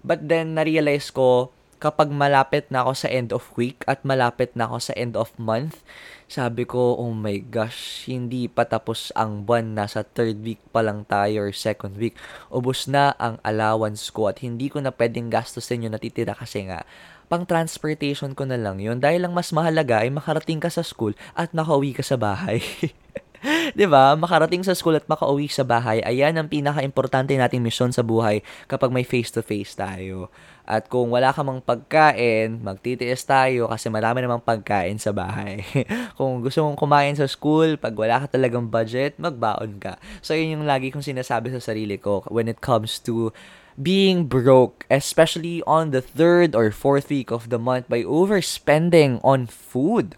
But 0.00 0.32
then, 0.32 0.56
na-realize 0.56 1.12
ko, 1.12 1.52
kapag 1.82 2.14
malapit 2.14 2.70
na 2.70 2.86
ako 2.86 2.94
sa 2.94 3.10
end 3.10 3.34
of 3.34 3.42
week 3.58 3.82
at 3.90 4.06
malapit 4.06 4.54
na 4.54 4.70
ako 4.70 4.78
sa 4.78 4.92
end 4.94 5.18
of 5.18 5.34
month, 5.34 5.82
sabi 6.30 6.62
ko, 6.62 6.94
oh 6.94 7.10
my 7.10 7.42
gosh, 7.42 8.06
hindi 8.06 8.46
pa 8.46 8.62
tapos 8.62 9.10
ang 9.18 9.42
buwan, 9.42 9.74
nasa 9.74 10.06
third 10.06 10.38
week 10.46 10.62
pa 10.70 10.86
lang 10.86 11.02
tayo 11.10 11.42
or 11.42 11.50
second 11.50 11.98
week. 11.98 12.14
Ubus 12.54 12.86
na 12.86 13.18
ang 13.18 13.42
allowance 13.42 14.14
ko 14.14 14.30
at 14.30 14.38
hindi 14.46 14.70
ko 14.70 14.78
na 14.78 14.94
pwedeng 14.94 15.26
gastusin 15.26 15.82
yung 15.82 15.98
natitira 15.98 16.38
kasi 16.38 16.70
nga, 16.70 16.86
pang 17.26 17.42
transportation 17.42 18.38
ko 18.38 18.46
na 18.46 18.54
lang 18.54 18.78
yun. 18.78 19.02
Dahil 19.02 19.26
lang 19.26 19.34
mas 19.34 19.50
mahalaga 19.50 20.06
ay 20.06 20.14
makarating 20.14 20.62
ka 20.62 20.70
sa 20.70 20.86
school 20.86 21.18
at 21.34 21.50
nakauwi 21.50 21.98
ka 21.98 22.06
sa 22.06 22.14
bahay. 22.14 22.62
'Di 23.76 23.86
ba? 23.90 24.14
Makarating 24.14 24.62
sa 24.62 24.74
school 24.74 24.94
at 24.94 25.06
makauwi 25.10 25.50
sa 25.50 25.66
bahay, 25.66 25.98
ayan 26.02 26.38
ang 26.38 26.46
pinaka-importante 26.46 27.34
nating 27.34 27.62
misyon 27.62 27.90
sa 27.90 28.06
buhay 28.06 28.40
kapag 28.70 28.94
may 28.94 29.02
face-to-face 29.02 29.74
tayo. 29.74 30.30
At 30.62 30.86
kung 30.86 31.10
wala 31.10 31.34
ka 31.34 31.42
mang 31.42 31.58
pagkain, 31.58 32.62
magtitiis 32.62 33.26
tayo 33.26 33.66
kasi 33.66 33.90
marami 33.90 34.22
namang 34.22 34.46
pagkain 34.46 34.94
sa 34.94 35.10
bahay. 35.10 35.66
kung 36.18 36.38
gusto 36.38 36.62
mong 36.62 36.78
kumain 36.78 37.18
sa 37.18 37.26
school, 37.26 37.74
pag 37.74 37.98
wala 37.98 38.22
ka 38.22 38.38
talagang 38.38 38.70
budget, 38.70 39.18
magbaon 39.18 39.82
ka. 39.82 39.98
So, 40.22 40.38
yun 40.38 40.62
yung 40.62 40.66
lagi 40.70 40.94
kong 40.94 41.02
sinasabi 41.02 41.50
sa 41.50 41.58
sarili 41.58 41.98
ko 41.98 42.22
when 42.30 42.46
it 42.46 42.62
comes 42.62 43.02
to 43.02 43.34
being 43.74 44.30
broke, 44.30 44.86
especially 44.86 45.66
on 45.66 45.90
the 45.90 46.04
third 46.04 46.54
or 46.54 46.70
fourth 46.70 47.10
week 47.10 47.34
of 47.34 47.50
the 47.50 47.58
month 47.58 47.90
by 47.90 48.06
overspending 48.06 49.18
on 49.26 49.50
food. 49.50 50.14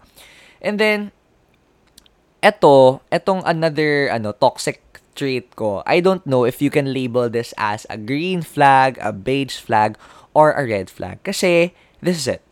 And 0.61 0.77
then, 0.77 1.14
eto, 2.45 3.01
etong 3.09 3.41
another 3.49 4.13
ano 4.13 4.29
toxic 4.37 5.01
trait 5.17 5.49
ko. 5.57 5.81
I 5.89 5.97
don't 5.97 6.21
know 6.29 6.45
if 6.45 6.61
you 6.61 6.69
can 6.69 6.93
label 6.93 7.25
this 7.25 7.57
as 7.57 7.89
a 7.89 7.97
green 7.97 8.45
flag, 8.45 9.01
a 9.01 9.09
beige 9.09 9.57
flag, 9.57 9.97
or 10.37 10.53
a 10.53 10.61
red 10.61 10.93
flag. 10.93 11.25
Kasi, 11.25 11.73
this 12.05 12.21
is 12.21 12.27
it. 12.37 12.45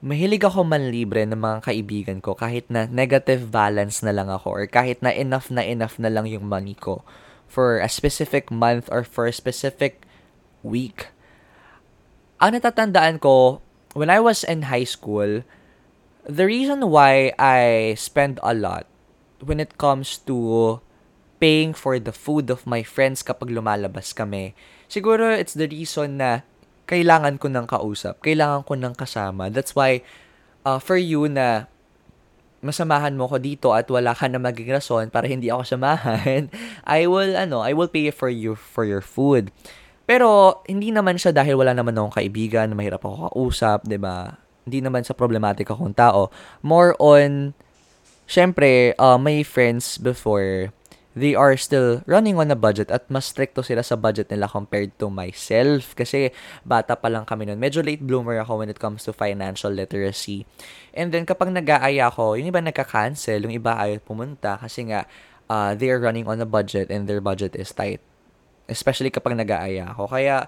mahilig 0.00 0.40
ako 0.40 0.64
manlibre 0.64 1.28
ng 1.28 1.36
mga 1.36 1.58
kaibigan 1.60 2.18
ko 2.24 2.32
kahit 2.32 2.64
na 2.72 2.88
negative 2.88 3.52
balance 3.52 4.00
na 4.00 4.16
lang 4.16 4.32
ako 4.32 4.48
or 4.48 4.64
kahit 4.64 5.04
na 5.04 5.12
enough 5.12 5.52
na 5.52 5.60
enough 5.60 6.00
na 6.00 6.08
lang 6.08 6.24
yung 6.24 6.48
money 6.48 6.72
ko 6.72 7.04
for 7.44 7.76
a 7.84 7.88
specific 7.88 8.48
month 8.48 8.88
or 8.88 9.04
for 9.04 9.28
a 9.28 9.34
specific 9.36 10.08
week. 10.64 11.12
Ang 12.40 12.56
natatandaan 12.56 13.20
ko, 13.20 13.60
when 13.92 14.08
I 14.08 14.24
was 14.24 14.40
in 14.40 14.72
high 14.72 14.88
school, 14.88 15.44
the 16.24 16.46
reason 16.48 16.88
why 16.88 17.36
I 17.36 17.92
spend 18.00 18.40
a 18.40 18.56
lot 18.56 18.88
when 19.44 19.58
it 19.60 19.76
comes 19.80 20.20
to 20.28 20.78
paying 21.40 21.72
for 21.72 21.96
the 21.96 22.12
food 22.12 22.52
of 22.52 22.68
my 22.68 22.84
friends 22.84 23.24
kapag 23.24 23.48
lumalabas 23.48 24.12
kami, 24.12 24.52
siguro 24.86 25.32
it's 25.32 25.56
the 25.56 25.66
reason 25.66 26.20
na 26.20 26.44
kailangan 26.84 27.38
ko 27.40 27.46
ng 27.48 27.66
kausap, 27.70 28.20
kailangan 28.20 28.66
ko 28.66 28.74
ng 28.76 28.94
kasama. 28.98 29.48
That's 29.48 29.72
why, 29.78 30.02
uh, 30.66 30.82
for 30.82 30.98
you 30.98 31.30
na 31.30 31.70
masamahan 32.60 33.16
mo 33.16 33.24
ko 33.24 33.40
dito 33.40 33.72
at 33.72 33.88
wala 33.88 34.12
ka 34.12 34.28
na 34.28 34.36
maging 34.36 34.68
rason 34.68 35.08
para 35.08 35.24
hindi 35.24 35.48
ako 35.48 35.64
samahan, 35.64 36.52
I 36.84 37.08
will, 37.08 37.32
ano, 37.32 37.64
I 37.64 37.72
will 37.72 37.88
pay 37.88 38.12
for 38.12 38.28
you 38.28 38.52
for 38.58 38.84
your 38.84 39.00
food. 39.00 39.48
Pero, 40.04 40.60
hindi 40.66 40.90
naman 40.90 41.16
siya 41.16 41.30
dahil 41.30 41.54
wala 41.54 41.72
naman 41.72 41.94
akong 41.94 42.18
kaibigan, 42.18 42.74
mahirap 42.74 43.06
ako 43.06 43.30
kausap, 43.30 43.86
'di 43.86 43.96
ba 44.02 44.42
Hindi 44.66 44.82
naman 44.82 45.06
sa 45.06 45.16
problematic 45.16 45.70
akong 45.70 45.96
tao. 45.96 46.28
More 46.60 46.98
on, 47.00 47.56
syempre, 48.30 48.94
uh, 48.94 49.18
may 49.18 49.42
friends 49.42 49.98
before 49.98 50.70
they 51.18 51.34
are 51.34 51.58
still 51.58 52.06
running 52.06 52.38
on 52.38 52.54
a 52.54 52.58
budget 52.58 52.86
at 52.86 53.10
mas 53.10 53.26
stricto 53.26 53.66
sila 53.66 53.82
sa 53.82 53.98
budget 53.98 54.30
nila 54.30 54.46
compared 54.46 54.94
to 54.94 55.10
myself 55.10 55.98
kasi 55.98 56.30
bata 56.62 56.94
pa 56.94 57.10
lang 57.10 57.26
kami 57.26 57.50
noon. 57.50 57.58
Medyo 57.58 57.82
late 57.82 58.06
bloomer 58.06 58.38
ako 58.38 58.62
when 58.62 58.70
it 58.70 58.78
comes 58.78 59.02
to 59.02 59.10
financial 59.10 59.74
literacy. 59.74 60.46
And 60.94 61.10
then 61.10 61.26
kapag 61.26 61.50
nag-aaya 61.50 62.14
ako, 62.14 62.38
yung 62.38 62.54
iba 62.54 62.62
nagka-cancel, 62.62 63.42
yung 63.42 63.54
iba 63.54 63.74
ayaw 63.74 63.98
pumunta 64.06 64.62
kasi 64.62 64.86
nga 64.86 65.10
uh, 65.50 65.74
they 65.74 65.90
are 65.90 65.98
running 65.98 66.30
on 66.30 66.38
a 66.38 66.46
budget 66.46 66.94
and 66.94 67.10
their 67.10 67.18
budget 67.18 67.58
is 67.58 67.74
tight. 67.74 67.98
Especially 68.70 69.10
kapag 69.10 69.34
nag-aaya 69.34 69.90
ako. 69.90 70.14
Kaya, 70.14 70.46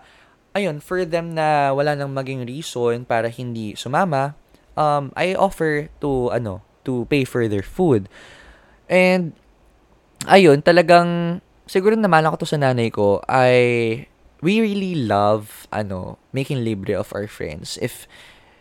ayun, 0.55 0.79
for 0.79 1.03
them 1.03 1.35
na 1.35 1.75
wala 1.75 1.99
nang 1.99 2.15
maging 2.15 2.47
reason 2.47 3.03
para 3.03 3.27
hindi 3.27 3.75
sumama, 3.75 4.39
um, 4.79 5.11
I 5.19 5.35
offer 5.35 5.91
to, 5.99 6.31
ano, 6.31 6.63
to 6.85 7.07
pay 7.07 7.25
for 7.25 7.47
their 7.49 7.65
food. 7.65 8.09
And 8.89 9.33
ayun, 10.27 10.63
talagang, 10.63 11.41
siguro 11.67 11.95
naman 11.95 12.27
ako 12.27 12.45
to 12.45 12.47
sa 12.47 12.59
nanay 12.59 12.93
ko, 12.93 13.23
I, 13.29 14.07
we 14.43 14.61
really 14.61 14.95
love, 14.95 15.67
ano, 15.73 16.19
making 16.33 16.65
libre 16.65 16.95
of 16.99 17.15
our 17.15 17.27
friends. 17.27 17.79
If 17.81 18.07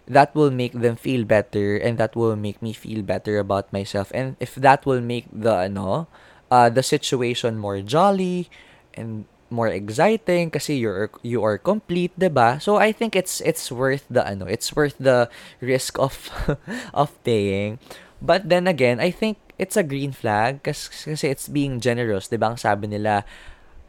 that 0.08 0.34
will 0.36 0.52
make 0.52 0.74
them 0.74 0.96
feel 0.96 1.24
better 1.24 1.78
and 1.78 1.98
that 1.98 2.16
will 2.16 2.36
make 2.36 2.62
me 2.62 2.74
feel 2.74 3.02
better 3.02 3.40
about 3.40 3.72
myself 3.72 4.12
and 4.12 4.36
if 4.42 4.56
that 4.56 4.84
will 4.86 5.00
make 5.00 5.26
the, 5.32 5.70
ano, 5.72 6.08
uh, 6.52 6.70
the 6.70 6.84
situation 6.84 7.58
more 7.58 7.80
jolly 7.82 8.50
and 8.94 9.26
more 9.52 9.68
exciting 9.68 10.50
kasi 10.50 10.80
you're 10.80 11.12
you 11.22 11.44
are 11.44 11.60
complete, 11.60 12.16
'di 12.16 12.32
ba? 12.32 12.58
So 12.64 12.80
I 12.80 12.96
think 12.96 13.14
it's 13.14 13.44
it's 13.44 13.68
worth 13.68 14.08
the 14.08 14.24
ano, 14.24 14.48
it's 14.48 14.72
worth 14.72 14.96
the 14.96 15.28
risk 15.60 16.00
of 16.00 16.32
of 16.96 17.12
paying. 17.28 17.78
But 18.22 18.48
then 18.54 18.70
again, 18.70 19.02
I 19.02 19.10
think 19.10 19.42
it's 19.58 19.74
a 19.76 19.82
green 19.82 20.14
flag 20.14 20.62
kasi, 20.62 21.18
kasi 21.18 21.26
it's 21.34 21.50
being 21.50 21.82
generous. 21.82 22.30
Di 22.30 22.38
ba 22.38 22.54
ang 22.54 22.60
sabi 22.62 22.86
nila, 22.86 23.26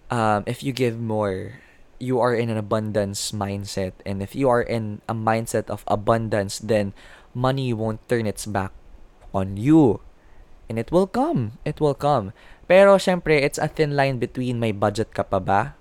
um, 0.08 0.40
if 0.48 0.64
you 0.64 0.72
give 0.72 0.96
more, 0.96 1.60
you 2.00 2.18
are 2.18 2.32
in 2.32 2.48
an 2.48 2.56
abundance 2.56 3.30
mindset. 3.30 3.92
And 4.08 4.24
if 4.24 4.32
you 4.32 4.48
are 4.48 4.64
in 4.64 5.04
a 5.04 5.14
mindset 5.14 5.68
of 5.68 5.84
abundance, 5.84 6.58
then 6.58 6.96
money 7.36 7.76
won't 7.76 8.00
turn 8.08 8.24
its 8.24 8.48
back 8.48 8.72
on 9.36 9.60
you. 9.60 10.00
And 10.72 10.80
it 10.80 10.88
will 10.88 11.06
come. 11.06 11.60
It 11.68 11.76
will 11.78 11.94
come. 11.94 12.32
Pero 12.64 12.96
syempre, 12.96 13.36
it's 13.36 13.60
a 13.60 13.68
thin 13.68 13.92
line 13.92 14.16
between 14.16 14.56
may 14.56 14.72
budget 14.72 15.12
ka 15.12 15.28
pa 15.28 15.36
ba? 15.36 15.76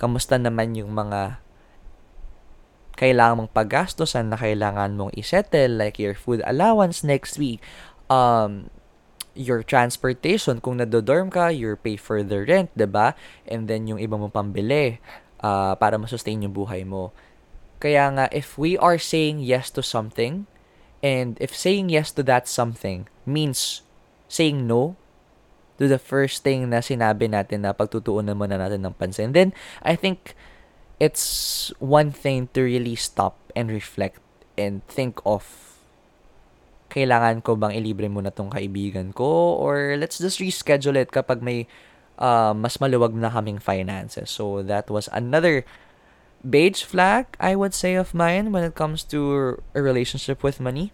Kamusta 0.00 0.40
naman 0.40 0.72
yung 0.72 0.96
mga 0.96 1.43
kailangan 2.94 3.44
mong 3.44 3.52
paggastosan 3.54 4.30
na 4.30 4.38
kailangan 4.38 4.94
mong 4.94 5.12
isettle 5.18 5.78
like 5.78 5.98
your 5.98 6.14
food 6.14 6.40
allowance 6.46 7.02
next 7.02 7.38
week 7.38 7.58
um 8.12 8.70
your 9.34 9.66
transportation, 9.66 10.62
kung 10.62 10.78
nadodorm 10.78 11.28
ka, 11.28 11.50
your 11.50 11.74
pay 11.74 11.98
for 11.98 12.22
the 12.22 12.46
rent, 12.46 12.70
ba 12.72 12.86
diba? 12.86 13.06
And 13.50 13.66
then 13.66 13.90
yung 13.90 13.98
iba 13.98 14.14
mong 14.14 14.32
pambili 14.32 15.02
uh, 15.42 15.74
para 15.76 15.98
masustain 15.98 16.40
yung 16.46 16.54
buhay 16.54 16.86
mo. 16.86 17.10
Kaya 17.82 18.08
nga, 18.14 18.24
if 18.30 18.56
we 18.56 18.78
are 18.78 18.96
saying 18.96 19.42
yes 19.42 19.68
to 19.74 19.82
something, 19.82 20.46
and 21.04 21.36
if 21.42 21.52
saying 21.52 21.92
yes 21.92 22.14
to 22.16 22.24
that 22.24 22.48
something 22.48 23.10
means 23.28 23.84
saying 24.24 24.64
no 24.64 24.96
to 25.76 25.90
the 25.90 26.00
first 26.00 26.40
thing 26.46 26.70
na 26.72 26.80
sinabi 26.80 27.28
natin 27.28 27.66
na 27.66 27.76
pagtutuunan 27.76 28.38
muna 28.38 28.56
natin 28.56 28.86
ng 28.86 28.96
pansin, 28.96 29.36
then 29.36 29.52
I 29.84 29.98
think 29.98 30.32
it's 31.00 31.72
one 31.78 32.10
thing 32.10 32.48
to 32.54 32.62
really 32.62 32.94
stop 32.94 33.36
and 33.56 33.70
reflect 33.70 34.20
and 34.56 34.86
think 34.86 35.18
of 35.26 35.74
kailangan 36.90 37.42
ko 37.42 37.58
bang 37.58 37.74
ilibre 37.74 38.06
muna 38.06 38.30
tong 38.30 38.54
kaibigan 38.54 39.10
ko 39.10 39.58
or 39.58 39.98
let's 39.98 40.22
just 40.22 40.38
reschedule 40.38 40.94
it 40.94 41.10
kapag 41.10 41.42
may 41.42 41.66
uh, 42.18 42.54
mas 42.54 42.78
maluwag 42.78 43.14
na 43.14 43.30
kaming 43.30 43.58
finances. 43.58 44.30
So 44.30 44.62
that 44.62 44.90
was 44.90 45.08
another 45.12 45.64
beige 46.44 46.82
flag, 46.82 47.26
I 47.40 47.54
would 47.56 47.74
say, 47.74 47.94
of 47.94 48.14
mine 48.14 48.52
when 48.52 48.64
it 48.64 48.74
comes 48.74 49.02
to 49.10 49.62
a 49.74 49.82
relationship 49.82 50.42
with 50.42 50.60
money. 50.60 50.92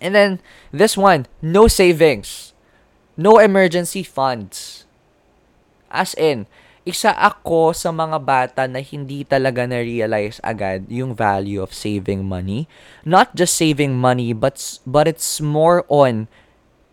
And 0.00 0.14
then 0.14 0.40
this 0.72 0.96
one, 0.96 1.26
no 1.40 1.68
savings, 1.68 2.52
no 3.16 3.38
emergency 3.38 4.02
funds. 4.02 4.84
As 5.90 6.14
in, 6.14 6.46
isa 6.82 7.14
ako 7.14 7.70
sa 7.70 7.94
mga 7.94 8.18
bata 8.18 8.62
na 8.66 8.82
hindi 8.82 9.22
talaga 9.22 9.62
na-realize 9.70 10.42
agad 10.42 10.90
yung 10.90 11.14
value 11.14 11.62
of 11.62 11.70
saving 11.70 12.26
money. 12.26 12.66
Not 13.06 13.30
just 13.38 13.54
saving 13.54 13.94
money, 13.94 14.34
but, 14.34 14.58
but 14.82 15.06
it's 15.06 15.38
more 15.38 15.86
on 15.86 16.26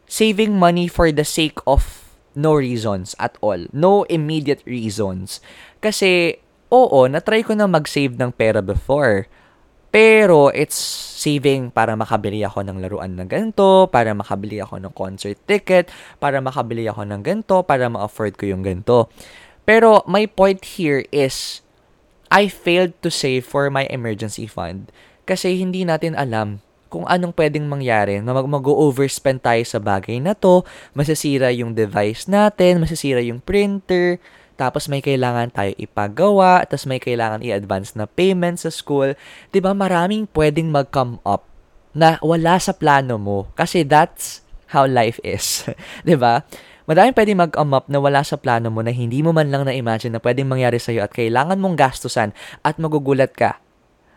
saving 0.06 0.58
money 0.62 0.86
for 0.86 1.10
the 1.10 1.26
sake 1.26 1.58
of 1.66 2.06
no 2.38 2.54
reasons 2.54 3.18
at 3.18 3.34
all. 3.42 3.66
No 3.74 4.06
immediate 4.06 4.62
reasons. 4.70 5.42
Kasi, 5.82 6.38
oo, 6.70 7.10
natry 7.10 7.42
ko 7.42 7.58
na 7.58 7.66
mag-save 7.66 8.14
ng 8.14 8.30
pera 8.38 8.62
before. 8.62 9.26
Pero, 9.90 10.54
it's 10.54 10.78
saving 11.18 11.74
para 11.74 11.98
makabili 11.98 12.46
ako 12.46 12.62
ng 12.62 12.78
laruan 12.78 13.18
na 13.18 13.26
ganito, 13.26 13.90
para 13.90 14.14
makabili 14.14 14.62
ako 14.62 14.78
ng 14.78 14.94
concert 14.94 15.42
ticket, 15.50 15.90
para 16.22 16.38
makabili 16.46 16.86
ako 16.86 17.10
ng 17.10 17.26
ganito, 17.26 17.66
para 17.66 17.90
ma-afford 17.90 18.38
ko 18.38 18.46
yung 18.46 18.62
ganito. 18.62 19.10
Pero 19.70 20.02
my 20.10 20.26
point 20.26 20.66
here 20.82 21.06
is, 21.14 21.62
I 22.34 22.50
failed 22.50 22.98
to 23.06 23.14
save 23.14 23.46
for 23.46 23.70
my 23.70 23.86
emergency 23.94 24.50
fund 24.50 24.90
kasi 25.30 25.62
hindi 25.62 25.86
natin 25.86 26.18
alam 26.18 26.66
kung 26.90 27.06
anong 27.06 27.38
pwedeng 27.38 27.70
mangyari 27.70 28.18
na 28.18 28.34
mag- 28.34 28.50
mag-overspend 28.50 29.46
tayo 29.46 29.62
sa 29.62 29.78
bagay 29.78 30.18
na 30.18 30.34
to, 30.34 30.66
masisira 30.98 31.54
yung 31.54 31.78
device 31.78 32.26
natin, 32.26 32.82
masisira 32.82 33.22
yung 33.22 33.38
printer, 33.38 34.18
tapos 34.58 34.90
may 34.90 35.06
kailangan 35.06 35.54
tayo 35.54 35.72
ipagawa, 35.78 36.66
tapos 36.66 36.90
may 36.90 36.98
kailangan 36.98 37.46
i-advance 37.46 37.94
na 37.94 38.10
payment 38.10 38.58
sa 38.58 38.74
school. 38.74 39.14
ba 39.54 39.72
maraming 39.78 40.26
pwedeng 40.34 40.74
mag-come 40.74 41.22
up 41.22 41.46
na 41.94 42.18
wala 42.26 42.58
sa 42.58 42.74
plano 42.74 43.22
mo 43.22 43.54
kasi 43.54 43.86
that's 43.86 44.42
how 44.74 44.90
life 44.90 45.22
is. 45.22 45.70
ba? 46.18 46.42
Madaming 46.90 47.14
pwedeng 47.14 47.38
mag-come 47.46 47.78
up 47.78 47.86
na 47.86 48.02
wala 48.02 48.26
sa 48.26 48.34
plano 48.34 48.74
mo 48.74 48.82
na 48.82 48.90
hindi 48.90 49.22
mo 49.22 49.30
man 49.30 49.54
lang 49.54 49.70
na-imagine 49.70 50.10
na 50.10 50.22
pwedeng 50.26 50.50
mangyari 50.50 50.82
sa'yo 50.82 51.06
at 51.06 51.14
kailangan 51.14 51.62
mong 51.62 51.78
gastusan 51.78 52.34
at 52.66 52.82
magugulat 52.82 53.30
ka. 53.38 53.62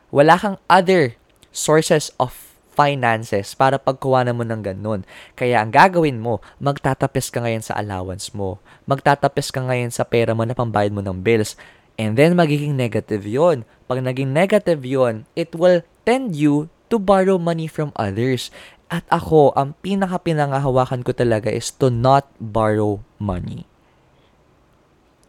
Wala 0.08 0.40
kang 0.40 0.56
other 0.72 1.20
sources 1.52 2.08
of 2.16 2.32
finances 2.72 3.52
para 3.52 3.76
pagkuhanan 3.76 4.32
mo 4.32 4.48
ng 4.48 4.64
ganun. 4.64 5.04
Kaya 5.36 5.60
ang 5.60 5.68
gagawin 5.68 6.16
mo, 6.16 6.40
magtatapis 6.64 7.28
ka 7.28 7.44
ngayon 7.44 7.60
sa 7.60 7.76
allowance 7.76 8.32
mo. 8.32 8.56
Magtatapis 8.88 9.52
ka 9.52 9.60
ngayon 9.60 9.92
sa 9.92 10.08
pera 10.08 10.32
mo 10.32 10.48
na 10.48 10.56
pambayad 10.56 10.96
mo 10.96 11.04
ng 11.04 11.20
bills. 11.20 11.60
And 12.00 12.16
then 12.16 12.32
magiging 12.40 12.80
negative 12.80 13.28
yon. 13.28 13.68
Pag 13.84 14.00
naging 14.00 14.32
negative 14.32 14.80
yon, 14.88 15.28
it 15.36 15.52
will 15.52 15.84
tend 16.08 16.32
you 16.32 16.72
to 16.88 16.96
borrow 16.96 17.36
money 17.36 17.68
from 17.68 17.92
others. 18.00 18.48
At 18.92 19.08
ako, 19.08 19.56
ang 19.56 19.72
pinaka-pinangahawakan 19.80 21.00
ko 21.00 21.16
talaga 21.16 21.48
is 21.48 21.72
to 21.80 21.88
not 21.88 22.28
borrow 22.36 23.00
money. 23.16 23.64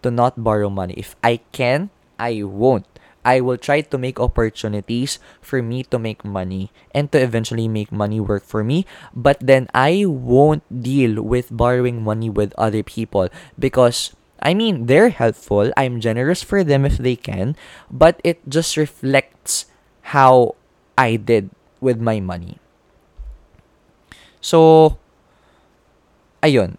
To 0.04 0.12
not 0.12 0.36
borrow 0.36 0.67
money. 0.67 0.99
If 0.99 1.15
I 1.23 1.39
can, 1.56 1.88
I 2.19 2.43
won't. 2.43 2.84
I 3.23 3.39
will 3.39 3.56
try 3.56 3.80
to 3.80 3.95
make 3.95 4.19
opportunities 4.19 5.15
for 5.39 5.63
me 5.63 5.88
to 5.88 5.95
make 5.95 6.28
money 6.28 6.76
and 6.91 7.08
to 7.15 7.23
eventually 7.23 7.71
make 7.71 7.88
money 7.88 8.19
work 8.19 8.43
for 8.43 8.67
me. 8.67 8.84
But 9.15 9.39
then 9.39 9.71
I 9.71 10.04
won't 10.04 10.67
deal 10.67 11.23
with 11.23 11.47
borrowing 11.47 12.04
money 12.04 12.28
with 12.28 12.52
other 12.60 12.84
people 12.84 13.32
because 13.56 14.12
I 14.43 14.52
mean, 14.54 14.91
they're 14.91 15.15
helpful. 15.15 15.71
I'm 15.80 16.04
generous 16.04 16.43
for 16.43 16.67
them 16.67 16.84
if 16.84 16.99
they 16.99 17.15
can, 17.15 17.56
but 17.88 18.19
it 18.28 18.43
just 18.43 18.76
reflects 18.76 19.71
how 20.12 20.60
I 20.99 21.15
did 21.15 21.47
with 21.80 22.04
my 22.04 22.19
money. 22.19 22.60
So, 24.44 25.00
ayun. 26.44 26.76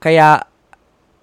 Kaya, 0.00 0.48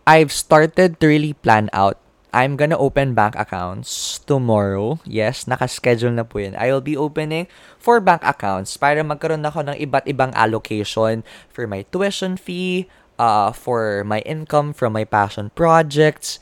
I've 0.05 0.31
started 0.31 1.01
to 1.01 1.05
really 1.09 1.33
plan 1.33 1.67
out. 1.73 1.97
I'm 2.29 2.53
gonna 2.53 2.77
open 2.77 3.17
bank 3.17 3.33
accounts 3.33 4.21
tomorrow. 4.21 5.01
Yes, 5.01 5.49
nakaschedule 5.49 6.13
na 6.13 6.25
po 6.25 6.37
yun. 6.45 6.53
I 6.53 6.69
will 6.69 6.85
be 6.85 6.93
opening 6.93 7.49
for 7.81 7.97
bank 7.97 8.21
accounts 8.21 8.77
para 8.77 9.01
magkaroon 9.01 9.41
ako 9.41 9.65
ng 9.65 9.77
iba't 9.81 10.05
ibang 10.05 10.29
allocation 10.37 11.25
for 11.49 11.65
my 11.65 11.81
tuition 11.89 12.37
fee, 12.37 12.85
uh, 13.17 13.49
for 13.49 14.05
my 14.05 14.21
income 14.29 14.77
from 14.77 14.93
my 14.93 15.05
passion 15.05 15.49
projects, 15.57 16.37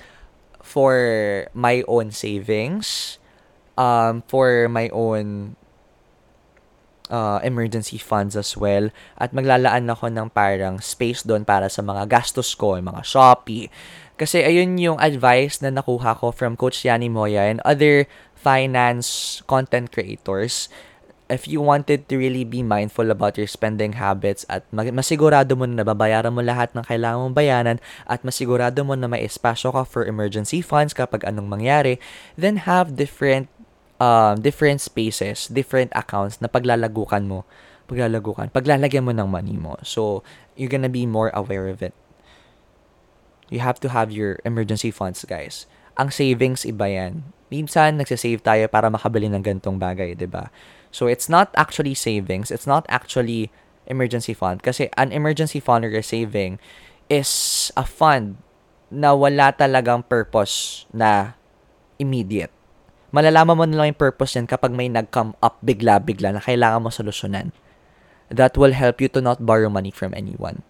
for 0.59 1.47
my 1.55 1.87
own 1.87 2.11
savings, 2.11 3.15
um, 3.79 4.23
for 4.27 4.67
my 4.67 4.91
own 4.91 5.56
uh, 7.09 7.39
emergency 7.43 7.97
funds 7.97 8.35
as 8.35 8.55
well. 8.55 8.91
At 9.17 9.31
maglalaan 9.31 9.87
ako 9.91 10.11
ng 10.11 10.27
parang 10.31 10.79
space 10.79 11.23
doon 11.23 11.43
para 11.43 11.67
sa 11.71 11.83
mga 11.83 12.07
gastos 12.07 12.53
ko, 12.55 12.77
mga 12.79 13.03
Shopee. 13.03 13.71
Kasi 14.17 14.41
ayun 14.41 14.81
yung 14.81 14.97
advice 14.97 15.61
na 15.61 15.69
nakuha 15.69 16.17
ko 16.17 16.33
from 16.33 16.57
Coach 16.57 16.81
Yani 16.81 17.05
Moya 17.05 17.53
and 17.53 17.61
other 17.61 18.09
finance 18.33 19.39
content 19.45 19.93
creators. 19.93 20.73
If 21.27 21.43
you 21.43 21.59
wanted 21.59 22.07
to 22.07 22.15
really 22.15 22.47
be 22.47 22.63
mindful 22.63 23.11
about 23.11 23.35
your 23.35 23.51
spending 23.51 23.99
habits 23.99 24.47
at 24.47 24.63
masigurado 24.71 25.59
mo 25.59 25.67
na 25.67 25.83
nababayaran 25.83 26.31
mo 26.31 26.39
lahat 26.39 26.71
ng 26.71 26.87
kailangan 26.87 27.29
mong 27.29 27.35
bayanan 27.35 27.77
at 28.07 28.23
masigurado 28.23 28.79
mo 28.87 28.95
na 28.95 29.11
may 29.11 29.27
espasyo 29.27 29.75
ka 29.75 29.83
for 29.83 30.07
emergency 30.07 30.63
funds 30.63 30.95
kapag 30.95 31.27
anong 31.27 31.51
mangyari, 31.51 31.99
then 32.39 32.63
have 32.63 32.95
different 32.95 33.51
um, 33.99 34.41
different 34.41 34.81
spaces, 34.81 35.47
different 35.47 35.91
accounts 35.93 36.41
na 36.41 36.47
paglalagukan 36.47 37.25
mo, 37.25 37.43
paglalagukan, 37.89 38.49
paglalagyan 38.53 39.05
mo 39.05 39.13
ng 39.13 39.29
money 39.29 39.57
mo. 39.57 39.77
So, 39.81 40.23
you're 40.55 40.71
gonna 40.71 40.91
be 40.91 41.05
more 41.05 41.29
aware 41.33 41.67
of 41.67 41.81
it. 41.81 41.93
You 43.49 43.63
have 43.63 43.79
to 43.81 43.89
have 43.89 44.11
your 44.11 44.39
emergency 44.43 44.91
funds, 44.91 45.23
guys. 45.23 45.65
Ang 45.95 46.11
savings, 46.11 46.67
iba 46.67 46.85
yan. 46.91 47.31
Minsan, 47.47 47.97
nagsasave 47.97 48.43
tayo 48.43 48.67
para 48.67 48.91
makabili 48.91 49.31
ng 49.31 49.41
gantong 49.41 49.79
bagay, 49.79 50.13
ba 50.13 50.19
diba? 50.19 50.43
So, 50.91 51.07
it's 51.07 51.31
not 51.31 51.49
actually 51.55 51.95
savings. 51.95 52.51
It's 52.51 52.67
not 52.67 52.83
actually 52.91 53.49
emergency 53.87 54.35
fund. 54.35 54.61
Kasi 54.61 54.91
an 54.99 55.15
emergency 55.15 55.63
fund 55.63 55.87
or 55.87 55.95
a 55.95 56.03
saving 56.03 56.59
is 57.07 57.71
a 57.79 57.87
fund 57.87 58.35
na 58.91 59.15
wala 59.15 59.55
talagang 59.55 60.03
purpose 60.07 60.83
na 60.91 61.39
immediate 61.99 62.51
malalaman 63.17 63.57
mo 63.57 63.65
na 63.65 63.81
lang 63.81 63.97
yung 63.97 64.03
purpose 64.05 64.37
yan 64.37 64.45
kapag 64.45 64.77
may 64.77 64.85
nag-come 64.85 65.33
up 65.41 65.57
bigla-bigla 65.65 66.37
na 66.37 66.41
kailangan 66.45 66.85
mo 66.85 66.93
solusyonan. 66.93 67.49
That 68.29 68.53
will 68.53 68.77
help 68.77 69.01
you 69.01 69.09
to 69.17 69.25
not 69.25 69.41
borrow 69.41 69.73
money 69.73 69.89
from 69.89 70.13
anyone. 70.13 70.61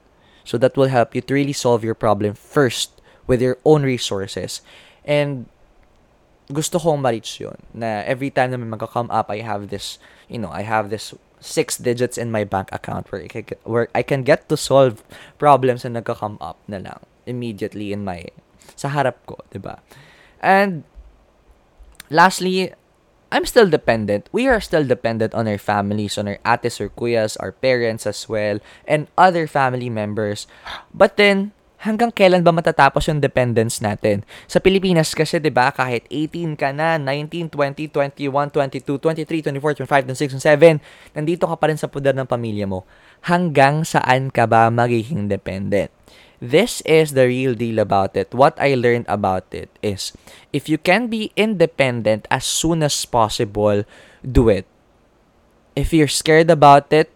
So 0.48 0.56
that 0.64 0.80
will 0.80 0.88
help 0.88 1.12
you 1.12 1.20
to 1.28 1.36
really 1.36 1.52
solve 1.52 1.84
your 1.84 1.98
problem 1.98 2.40
first 2.40 2.96
with 3.28 3.44
your 3.44 3.60
own 3.68 3.84
resources. 3.84 4.64
And 5.04 5.52
gusto 6.48 6.80
kong 6.80 7.04
ma-reach 7.04 7.44
yun. 7.44 7.60
Na 7.76 8.08
every 8.08 8.32
time 8.32 8.56
na 8.56 8.58
may 8.58 8.72
magka-come 8.72 9.12
up, 9.12 9.28
I 9.28 9.44
have 9.44 9.68
this, 9.68 10.00
you 10.32 10.40
know, 10.40 10.48
I 10.48 10.64
have 10.64 10.88
this 10.88 11.12
six 11.44 11.76
digits 11.76 12.16
in 12.16 12.32
my 12.32 12.48
bank 12.48 12.72
account 12.72 13.12
where 13.12 13.22
I 13.22 13.30
can 13.30 13.46
where 13.68 13.88
I 13.94 14.02
can 14.02 14.24
get 14.24 14.48
to 14.50 14.56
solve 14.56 15.04
problems 15.36 15.84
na 15.84 16.00
nagka-come 16.00 16.40
up 16.40 16.58
na 16.72 16.80
lang 16.80 17.04
immediately 17.28 17.92
in 17.92 18.08
my, 18.08 18.24
sa 18.80 18.88
harap 18.88 19.20
ko, 19.28 19.44
ba? 19.60 19.84
And 20.40 20.88
lastly, 22.10 22.74
I'm 23.28 23.44
still 23.44 23.68
dependent. 23.68 24.32
We 24.32 24.48
are 24.48 24.64
still 24.64 24.88
dependent 24.88 25.36
on 25.36 25.52
our 25.52 25.60
families, 25.60 26.16
on 26.16 26.32
our 26.32 26.40
ates 26.48 26.80
or 26.80 26.88
kuyas, 26.88 27.36
our 27.44 27.52
parents 27.52 28.08
as 28.08 28.24
well, 28.32 28.64
and 28.88 29.12
other 29.20 29.52
family 29.52 29.92
members. 29.92 30.48
But 30.96 31.20
then, 31.20 31.52
hanggang 31.84 32.16
kailan 32.16 32.42
ba 32.42 32.56
matatapos 32.56 33.12
yung 33.12 33.20
dependence 33.20 33.84
natin? 33.84 34.24
Sa 34.48 34.64
Pilipinas 34.64 35.12
kasi, 35.12 35.44
di 35.44 35.52
ba, 35.52 35.76
kahit 35.76 36.08
18 36.08 36.56
ka 36.56 36.72
na, 36.72 36.96
19, 36.96 37.52
20, 37.52 37.92
21, 37.92 38.32
22, 38.56 38.96
23, 38.96 39.60
24, 39.60 39.84
25, 39.84 40.08
26, 40.16 40.80
27, 41.12 41.20
nandito 41.20 41.44
ka 41.46 41.56
pa 41.60 41.68
rin 41.68 41.76
sa 41.76 41.92
poder 41.92 42.16
ng 42.16 42.26
pamilya 42.32 42.64
mo. 42.64 42.88
Hanggang 43.28 43.84
saan 43.84 44.32
ka 44.32 44.48
ba 44.48 44.72
magiging 44.72 45.28
dependent? 45.28 45.92
This 46.38 46.86
is 46.86 47.18
the 47.18 47.26
real 47.26 47.58
deal 47.58 47.82
about 47.82 48.14
it. 48.14 48.30
What 48.30 48.54
I 48.62 48.78
learned 48.78 49.10
about 49.10 49.50
it 49.50 49.74
is 49.82 50.14
if 50.54 50.70
you 50.70 50.78
can 50.78 51.10
be 51.10 51.34
independent 51.34 52.30
as 52.30 52.46
soon 52.46 52.86
as 52.86 52.94
possible, 53.10 53.90
do 54.22 54.50
it. 54.50 54.70
If 55.74 55.94
you're 55.94 56.10
scared 56.10 56.54
about 56.54 56.94
it, 56.94 57.10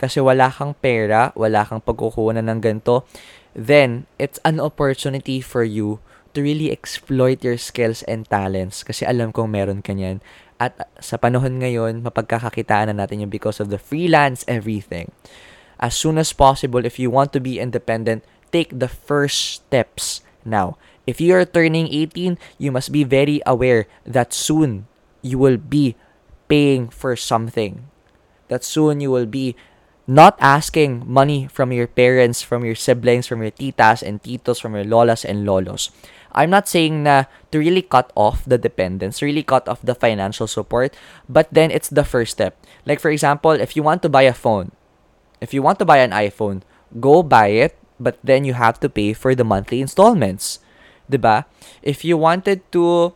kasi 0.00 0.24
wala 0.24 0.48
kang 0.48 0.72
pera, 0.80 1.36
wala 1.36 1.68
kang 1.68 1.84
pagkukunan 1.84 2.48
ng 2.48 2.60
ganito, 2.64 3.04
then 3.52 4.08
it's 4.16 4.40
an 4.48 4.56
opportunity 4.56 5.44
for 5.44 5.60
you 5.60 6.00
to 6.32 6.40
really 6.40 6.72
exploit 6.72 7.44
your 7.44 7.60
skills 7.60 8.00
and 8.08 8.24
talents 8.32 8.80
kasi 8.80 9.04
alam 9.04 9.36
kong 9.36 9.52
meron 9.52 9.84
ka 9.84 9.92
niyan. 9.92 10.24
At 10.56 10.80
sa 10.96 11.20
panahon 11.20 11.60
ngayon, 11.60 12.00
mapagkakakitaan 12.00 12.88
na 12.88 13.04
natin 13.04 13.20
yung 13.20 13.32
because 13.32 13.60
of 13.60 13.68
the 13.68 13.80
freelance 13.80 14.48
everything 14.48 15.12
as 15.80 15.96
soon 15.96 16.18
as 16.18 16.32
possible 16.32 16.84
if 16.84 16.98
you 16.98 17.10
want 17.10 17.32
to 17.32 17.40
be 17.40 17.58
independent 17.58 18.22
take 18.52 18.70
the 18.70 18.88
first 18.88 19.64
steps 19.64 20.20
now 20.44 20.76
if 21.06 21.20
you 21.20 21.34
are 21.34 21.44
turning 21.44 21.88
18 21.88 22.38
you 22.58 22.70
must 22.70 22.92
be 22.92 23.02
very 23.02 23.40
aware 23.46 23.88
that 24.06 24.32
soon 24.32 24.86
you 25.22 25.38
will 25.38 25.56
be 25.56 25.96
paying 26.46 26.88
for 26.88 27.16
something 27.16 27.88
that 28.48 28.62
soon 28.62 29.00
you 29.00 29.10
will 29.10 29.26
be 29.26 29.56
not 30.10 30.34
asking 30.42 31.06
money 31.06 31.46
from 31.46 31.70
your 31.70 31.86
parents, 31.86 32.42
from 32.42 32.66
your 32.66 32.74
siblings, 32.74 33.30
from 33.30 33.40
your 33.46 33.54
titas 33.54 34.02
and 34.02 34.18
titos, 34.18 34.60
from 34.60 34.74
your 34.74 34.82
lolas 34.82 35.24
and 35.24 35.46
lolos. 35.46 35.94
I'm 36.34 36.50
not 36.50 36.66
saying 36.66 37.06
na 37.06 37.30
to 37.54 37.58
really 37.58 37.82
cut 37.82 38.10
off 38.18 38.42
the 38.42 38.58
dependence, 38.58 39.22
really 39.22 39.46
cut 39.46 39.70
off 39.70 39.82
the 39.82 39.94
financial 39.94 40.50
support, 40.50 40.94
but 41.30 41.46
then 41.54 41.70
it's 41.70 41.88
the 41.88 42.02
first 42.02 42.34
step. 42.34 42.58
Like 42.86 42.98
for 42.98 43.10
example, 43.10 43.54
if 43.54 43.78
you 43.78 43.82
want 43.82 44.02
to 44.02 44.10
buy 44.10 44.26
a 44.26 44.34
phone, 44.34 44.74
if 45.40 45.52
you 45.52 45.64
want 45.64 45.78
to 45.80 45.88
buy 45.88 45.98
an 45.98 46.12
iPhone, 46.12 46.62
go 47.00 47.22
buy 47.22 47.48
it, 47.48 47.76
but 47.98 48.20
then 48.22 48.44
you 48.44 48.54
have 48.54 48.78
to 48.80 48.88
pay 48.88 49.12
for 49.12 49.34
the 49.34 49.44
monthly 49.44 49.80
installments. 49.80 50.60
ba? 51.08 51.48
If 51.82 52.04
you 52.04 52.16
wanted 52.16 52.62
to 52.72 53.12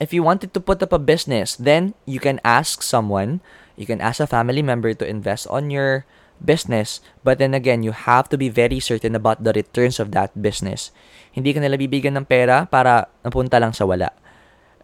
if 0.00 0.12
you 0.12 0.22
wanted 0.22 0.52
to 0.54 0.60
put 0.60 0.82
up 0.82 0.92
a 0.92 1.00
business, 1.00 1.56
then 1.56 1.94
you 2.04 2.20
can 2.20 2.40
ask 2.44 2.82
someone, 2.82 3.40
you 3.76 3.84
can 3.84 4.00
ask 4.00 4.20
a 4.20 4.28
family 4.28 4.60
member 4.60 4.92
to 4.94 5.04
invest 5.04 5.48
on 5.48 5.70
your 5.70 6.04
business, 6.44 7.00
but 7.24 7.38
then 7.40 7.54
again, 7.54 7.82
you 7.82 7.92
have 7.92 8.28
to 8.28 8.36
be 8.36 8.48
very 8.48 8.80
certain 8.80 9.16
about 9.16 9.44
the 9.44 9.52
returns 9.56 9.96
of 9.96 10.12
that 10.12 10.36
business. 10.36 10.92
Hindi 11.32 11.56
ka 11.56 11.60
nila 11.60 11.80
bibigyan 11.80 12.16
ng 12.16 12.28
pera 12.28 12.68
para 12.68 13.08
napunta 13.24 13.56
lang 13.56 13.72
sa 13.72 13.88
wala. 13.88 14.12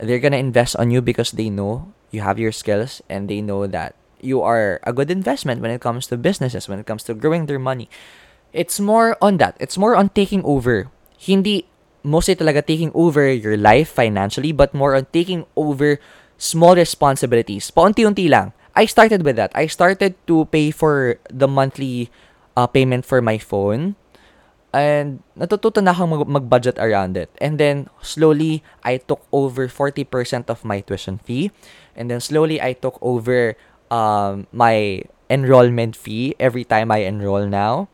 They're 0.01 0.23
gonna 0.23 0.41
invest 0.41 0.77
on 0.81 0.89
you 0.89 1.05
because 1.05 1.37
they 1.37 1.53
know 1.53 1.93
you 2.09 2.25
have 2.25 2.41
your 2.41 2.53
skills 2.53 3.05
and 3.13 3.29
they 3.29 3.45
know 3.45 3.69
that 3.69 3.93
you 4.23 4.41
are 4.41 4.81
a 4.87 4.93
good 4.93 5.11
investment 5.11 5.61
when 5.61 5.71
it 5.71 5.83
comes 5.83 6.07
to 6.09 6.17
businesses, 6.17 6.69
when 6.69 6.79
it 6.79 6.87
comes 6.87 7.03
to 7.05 7.15
growing 7.15 7.47
their 7.47 7.59
money. 7.59 7.91
It's 8.53 8.81
more 8.81 9.17
on 9.21 9.37
that. 9.39 9.57
It's 9.61 9.77
more 9.77 9.97
on 9.97 10.11
taking 10.11 10.45
over. 10.45 10.89
Hindi 11.19 11.67
mostly 12.03 12.35
talaga 12.37 12.65
taking 12.65 12.91
over 12.95 13.27
your 13.31 13.57
life 13.57 13.89
financially, 13.89 14.53
but 14.53 14.75
more 14.75 14.95
on 14.95 15.07
taking 15.13 15.47
over 15.57 15.99
small 16.39 16.75
responsibilities. 16.75 17.71
Paunti-unti 17.71 18.29
lang. 18.29 18.53
I 18.75 18.87
started 18.87 19.23
with 19.23 19.37
that. 19.37 19.53
I 19.55 19.67
started 19.67 20.15
to 20.27 20.47
pay 20.47 20.71
for 20.71 21.21
the 21.29 21.47
monthly 21.47 22.11
uh, 22.57 22.67
payment 22.67 23.05
for 23.05 23.21
my 23.21 23.39
phone. 23.39 23.97
And 24.73 25.21
natututo 25.37 25.85
na 25.85 25.93
akong 25.93 26.25
mag- 26.25 26.49
budget 26.49 26.81
around 26.81 27.21
it. 27.21 27.29
And 27.37 27.61
then, 27.61 27.93
slowly, 28.01 28.65
I 28.81 28.97
took 28.97 29.21
over 29.29 29.69
40% 29.69 30.49
of 30.49 30.65
my 30.65 30.81
tuition 30.81 31.21
fee. 31.21 31.53
And 31.93 32.09
then, 32.09 32.25
slowly, 32.25 32.57
I 32.57 32.73
took 32.73 32.97
over 33.05 33.53
um, 33.93 34.49
my 34.57 35.05
enrollment 35.29 35.93
fee 35.93 36.33
every 36.41 36.65
time 36.65 36.89
I 36.89 37.05
enroll 37.05 37.45
now. 37.45 37.93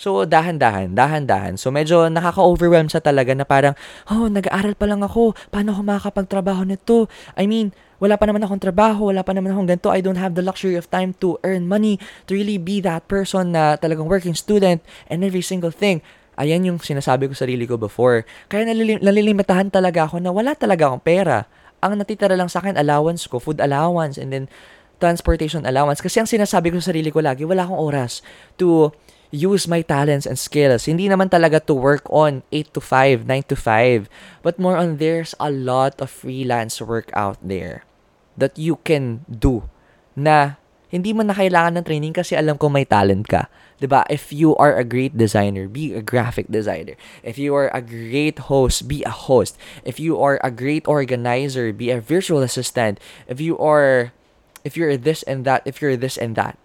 So, 0.00 0.24
dahan-dahan, 0.24 0.96
dahan-dahan. 0.96 1.60
So, 1.60 1.68
medyo 1.68 2.08
nakaka-overwhelm 2.08 2.88
sa 2.88 3.04
talaga 3.04 3.36
na 3.36 3.44
parang, 3.44 3.76
oh, 4.08 4.32
nag-aaral 4.32 4.72
pa 4.72 4.88
lang 4.88 5.04
ako. 5.04 5.36
Paano 5.52 5.76
ako 5.76 5.80
makakapagtrabaho 5.84 6.64
nito? 6.64 7.04
I 7.36 7.44
mean, 7.44 7.76
wala 8.00 8.16
pa 8.16 8.24
naman 8.24 8.40
akong 8.40 8.64
trabaho, 8.64 9.12
wala 9.12 9.20
pa 9.20 9.36
naman 9.36 9.52
akong 9.52 9.68
ganito. 9.68 9.92
I 9.92 10.00
don't 10.00 10.16
have 10.16 10.32
the 10.32 10.40
luxury 10.40 10.72
of 10.80 10.88
time 10.88 11.12
to 11.20 11.36
earn 11.44 11.68
money, 11.68 12.00
to 12.24 12.32
really 12.32 12.56
be 12.56 12.80
that 12.80 13.04
person 13.12 13.52
na 13.52 13.76
talagang 13.76 14.08
working 14.08 14.32
student 14.32 14.80
and 15.12 15.20
every 15.20 15.44
single 15.44 15.68
thing. 15.68 16.00
Ayan 16.40 16.64
yung 16.64 16.80
sinasabi 16.80 17.28
ko 17.28 17.36
sarili 17.36 17.68
ko 17.68 17.76
before. 17.76 18.24
Kaya 18.48 18.64
nalilim- 18.64 19.04
nalilimitahan 19.04 19.68
talaga 19.68 20.08
ako 20.08 20.16
na 20.24 20.32
wala 20.32 20.56
talaga 20.56 20.88
akong 20.88 21.04
pera. 21.04 21.44
Ang 21.84 22.00
natitira 22.00 22.32
lang 22.40 22.48
sa 22.48 22.64
akin, 22.64 22.80
allowance 22.80 23.28
ko, 23.28 23.36
food 23.36 23.60
allowance, 23.60 24.16
and 24.16 24.32
then 24.32 24.48
transportation 25.00 25.64
allowance. 25.64 26.04
Kasi 26.04 26.20
ang 26.20 26.28
sinasabi 26.28 26.70
ko 26.70 26.78
sa 26.78 26.92
sarili 26.92 27.08
ko 27.08 27.24
lagi, 27.24 27.48
wala 27.48 27.64
akong 27.64 27.80
oras 27.80 28.20
to 28.60 28.92
use 29.32 29.64
my 29.64 29.80
talents 29.80 30.28
and 30.28 30.36
skills. 30.36 30.84
Hindi 30.84 31.08
naman 31.08 31.32
talaga 31.32 31.58
to 31.64 31.74
work 31.74 32.04
on 32.12 32.44
8 32.52 32.76
to 32.76 32.80
5, 32.84 33.24
9 33.24 33.50
to 33.50 33.56
5, 33.56 34.10
but 34.44 34.60
more 34.60 34.76
on 34.76 35.00
there's 35.00 35.32
a 35.40 35.48
lot 35.48 35.96
of 35.98 36.12
freelance 36.12 36.78
work 36.78 37.08
out 37.16 37.40
there 37.40 37.88
that 38.36 38.54
you 38.60 38.76
can 38.84 39.24
do 39.26 39.64
na 40.12 40.60
Hindi 40.90 41.14
mo 41.14 41.22
na 41.22 41.32
kailangan 41.32 41.78
ng 41.78 41.86
training 41.86 42.10
kasi 42.10 42.34
alam 42.34 42.58
ko 42.58 42.66
may 42.66 42.82
talent 42.82 43.30
ka. 43.30 43.46
'Di 43.78 43.86
ba? 43.86 44.02
If 44.10 44.34
you 44.34 44.58
are 44.58 44.74
a 44.74 44.82
great 44.82 45.14
designer, 45.14 45.70
be 45.70 45.94
a 45.94 46.02
graphic 46.02 46.50
designer. 46.50 46.98
If 47.22 47.38
you 47.38 47.54
are 47.54 47.70
a 47.70 47.78
great 47.78 48.50
host, 48.50 48.90
be 48.90 49.06
a 49.06 49.14
host. 49.14 49.54
If 49.86 50.02
you 50.02 50.18
are 50.18 50.42
a 50.42 50.50
great 50.50 50.84
organizer, 50.90 51.70
be 51.70 51.94
a 51.94 52.02
virtual 52.02 52.42
assistant. 52.42 52.98
If 53.30 53.38
you 53.38 53.54
are 53.62 54.10
if 54.64 54.76
you're 54.76 54.96
this 54.96 55.22
and 55.24 55.44
that, 55.44 55.62
if 55.64 55.80
you're 55.80 55.96
this 55.96 56.16
and 56.16 56.36
that. 56.36 56.58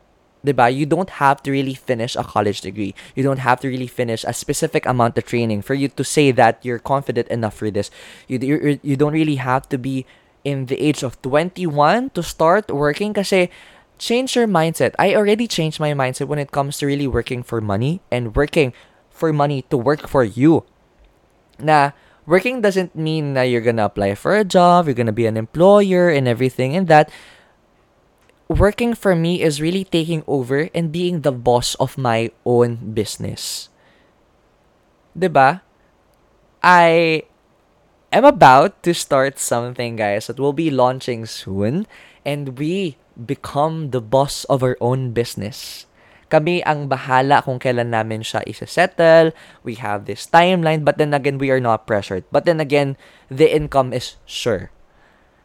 'di 0.46 0.54
ba? 0.54 0.70
You 0.70 0.86
don't 0.86 1.18
have 1.18 1.42
to 1.44 1.50
really 1.50 1.74
finish 1.74 2.14
a 2.16 2.24
college 2.24 2.62
degree. 2.62 2.94
You 3.18 3.26
don't 3.26 3.42
have 3.42 3.60
to 3.66 3.68
really 3.68 3.90
finish 3.90 4.24
a 4.24 4.32
specific 4.32 4.86
amount 4.86 5.18
of 5.18 5.26
training 5.26 5.66
for 5.66 5.74
you 5.74 5.90
to 5.90 6.04
say 6.06 6.30
that 6.38 6.62
you're 6.62 6.80
confident 6.80 7.28
enough 7.34 7.58
for 7.58 7.74
this. 7.74 7.90
You 8.30 8.38
you, 8.38 8.80
you 8.86 8.96
don't 8.96 9.18
really 9.18 9.42
have 9.42 9.68
to 9.74 9.82
be 9.82 10.06
in 10.46 10.70
the 10.70 10.78
age 10.78 11.02
of 11.02 11.18
21 11.26 12.14
to 12.14 12.22
start 12.22 12.70
working 12.70 13.18
kasi 13.18 13.50
change 13.98 14.38
your 14.38 14.46
mindset. 14.46 14.94
I 15.02 15.18
already 15.18 15.50
changed 15.50 15.82
my 15.82 15.98
mindset 15.98 16.30
when 16.30 16.38
it 16.38 16.54
comes 16.54 16.78
to 16.80 16.86
really 16.86 17.10
working 17.10 17.42
for 17.42 17.60
money 17.60 18.06
and 18.14 18.38
working 18.38 18.72
for 19.10 19.34
money 19.34 19.66
to 19.74 19.76
work 19.76 20.06
for 20.06 20.22
you. 20.22 20.64
Na 21.58 21.98
working 22.30 22.62
doesn't 22.62 22.94
mean 22.94 23.34
that 23.34 23.50
you're 23.50 23.66
gonna 23.66 23.90
apply 23.90 24.14
for 24.14 24.38
a 24.38 24.46
job, 24.46 24.86
you're 24.86 24.98
gonna 24.98 25.16
be 25.16 25.26
an 25.26 25.36
employer 25.36 26.14
and 26.14 26.30
everything 26.30 26.78
and 26.78 26.86
that. 26.88 27.10
Working 28.46 28.94
for 28.94 29.16
me 29.16 29.42
is 29.42 29.58
really 29.58 29.84
taking 29.84 30.22
over 30.30 30.70
and 30.74 30.94
being 30.94 31.22
the 31.22 31.34
boss 31.34 31.74
of 31.82 31.98
my 31.98 32.30
own 32.46 32.94
business. 32.94 33.74
'Di 35.18 35.30
ba? 35.34 35.66
I 36.62 37.24
am 38.14 38.26
about 38.26 38.78
to 38.86 38.94
start 38.94 39.42
something 39.42 39.98
guys 39.98 40.30
that 40.30 40.38
will 40.38 40.54
be 40.54 40.70
launching 40.70 41.26
soon 41.26 41.90
and 42.22 42.58
we 42.58 42.98
become 43.18 43.90
the 43.90 44.02
boss 44.02 44.46
of 44.46 44.62
our 44.62 44.78
own 44.82 45.10
business. 45.14 45.86
Kami 46.30 46.66
ang 46.66 46.90
bahala 46.90 47.46
kung 47.46 47.62
kailan 47.62 47.94
namin 47.94 48.26
siya 48.26 48.42
isa-settle. 48.50 49.30
We 49.62 49.78
have 49.78 50.10
this 50.10 50.26
timeline, 50.26 50.82
but 50.82 50.98
then 50.98 51.14
again, 51.14 51.38
we 51.38 51.54
are 51.54 51.62
not 51.62 51.86
pressured. 51.86 52.26
But 52.34 52.50
then 52.50 52.58
again, 52.58 52.98
the 53.30 53.46
income 53.46 53.94
is 53.94 54.18
sure. 54.26 54.74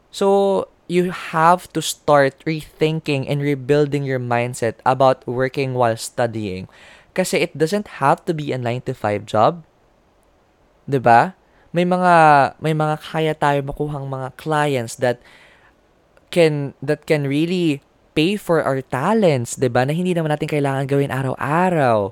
So, 0.09 0.67
you 0.91 1.15
have 1.15 1.71
to 1.71 1.79
start 1.79 2.43
rethinking 2.43 3.31
and 3.31 3.39
rebuilding 3.39 4.03
your 4.03 4.19
mindset 4.19 4.83
about 4.83 5.23
working 5.23 5.79
while 5.79 5.95
studying. 5.95 6.67
Kasi 7.15 7.47
it 7.47 7.55
doesn't 7.55 8.03
have 8.03 8.27
to 8.27 8.35
be 8.35 8.51
a 8.51 8.59
9 8.59 8.91
to 8.91 8.93
5 8.99 9.23
job. 9.23 9.63
'Di 10.91 10.99
ba? 10.99 11.39
May 11.71 11.87
mga 11.87 12.15
may 12.59 12.75
mga 12.75 12.99
kaya 12.99 13.33
tayo 13.39 13.63
makuhang 13.63 14.11
mga 14.11 14.35
clients 14.35 14.99
that 14.99 15.23
can 16.35 16.75
that 16.83 17.07
can 17.07 17.31
really 17.31 17.87
pay 18.19 18.35
for 18.35 18.59
our 18.67 18.83
talents, 18.83 19.55
'di 19.55 19.71
ba? 19.71 19.87
Na 19.87 19.95
hindi 19.95 20.11
naman 20.11 20.35
natin 20.35 20.51
kailangan 20.51 20.91
gawin 20.91 21.15
araw-araw. 21.15 22.11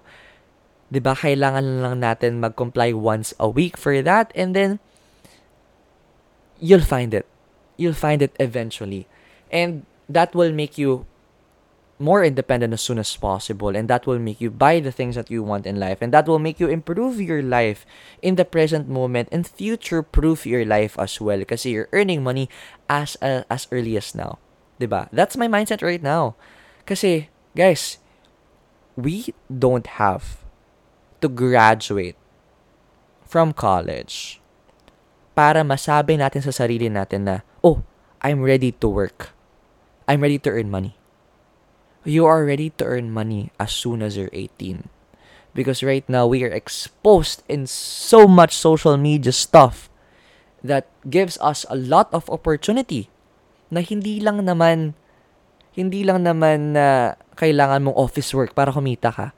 'Di 0.95 1.01
ba? 1.03 1.19
Kailangan 1.19 1.83
lang 1.83 1.97
natin 1.99 2.39
mag-comply 2.39 2.95
once 2.95 3.35
a 3.43 3.51
week 3.51 3.75
for 3.75 3.99
that 4.07 4.31
and 4.39 4.55
then 4.55 4.79
you'll 6.63 6.87
find 6.87 7.11
it. 7.11 7.27
You'll 7.79 7.97
find 7.97 8.21
it 8.21 8.35
eventually. 8.37 9.09
And 9.49 9.87
that 10.11 10.35
will 10.35 10.53
make 10.53 10.77
you 10.77 11.07
more 11.99 12.23
independent 12.23 12.73
as 12.73 12.81
soon 12.81 12.99
as 12.99 13.11
possible 13.19 13.75
and 13.75 13.91
that 13.91 14.07
will 14.07 14.19
make 14.19 14.41
you 14.41 14.51
buy 14.51 14.79
the 14.79 14.95
things 14.95 15.19
that 15.19 15.31
you 15.31 15.43
want 15.43 15.67
in 15.67 15.79
life 15.79 15.99
and 16.01 16.15
that 16.15 16.27
will 16.27 16.39
make 16.39 16.61
you 16.61 16.69
improve 16.71 17.21
your 17.21 17.43
life 17.43 17.85
in 18.23 18.37
the 18.39 18.45
present 18.47 18.89
moment 18.89 19.29
and 19.33 19.47
future 19.47 20.03
proof 20.03 20.47
your 20.47 20.65
life 20.65 20.95
as 20.99 21.21
well 21.21 21.43
kasi 21.43 21.75
you're 21.75 21.91
earning 21.91 22.23
money 22.23 22.49
as 22.89 23.19
uh, 23.19 23.43
as 23.51 23.67
early 23.75 23.99
as 23.99 24.15
now 24.15 24.39
'di 24.79 24.87
ba 24.87 25.11
that's 25.11 25.35
my 25.35 25.51
mindset 25.51 25.83
right 25.83 26.03
now 26.03 26.39
kasi 26.87 27.27
guys 27.59 27.99
we 28.95 29.35
don't 29.51 29.99
have 29.99 30.47
to 31.19 31.27
graduate 31.27 32.15
from 33.27 33.51
college 33.51 34.39
para 35.35 35.67
masabi 35.67 36.15
natin 36.15 36.47
sa 36.47 36.55
sarili 36.55 36.87
natin 36.87 37.27
na 37.27 37.37
oh 37.69 37.85
I'm 38.25 38.41
ready 38.41 38.73
to 38.81 38.89
work 38.89 39.37
I'm 40.09 40.25
ready 40.25 40.41
to 40.41 40.49
earn 40.49 40.73
money 40.73 40.99
you 42.09 42.25
are 42.25 42.45
ready 42.45 42.73
to 42.81 42.85
earn 42.89 43.13
money 43.13 43.53
as 43.61 43.71
soon 43.71 44.01
as 44.01 44.17
you're 44.17 44.33
18. 44.33 44.89
Because 45.53 45.85
right 45.85 46.07
now 46.09 46.27
we 46.27 46.43
are 46.43 46.53
exposed 46.53 47.45
in 47.49 47.69
so 47.69 48.25
much 48.27 48.57
social 48.57 48.97
media 48.97 49.33
stuff 49.33 49.93
that 50.65 50.89
gives 51.09 51.37
us 51.45 51.69
a 51.69 51.77
lot 51.77 52.09
of 52.17 52.29
opportunity 52.33 53.13
na 53.69 53.85
hindi 53.85 54.19
lang 54.19 54.49
naman 54.49 54.97
hindi 55.77 56.03
lang 56.03 56.27
naman 56.27 56.75
na 56.75 57.15
kailangan 57.39 57.87
mong 57.87 57.99
office 58.01 58.35
work 58.35 58.57
para 58.57 58.75
kumita 58.75 59.15
ka. 59.15 59.31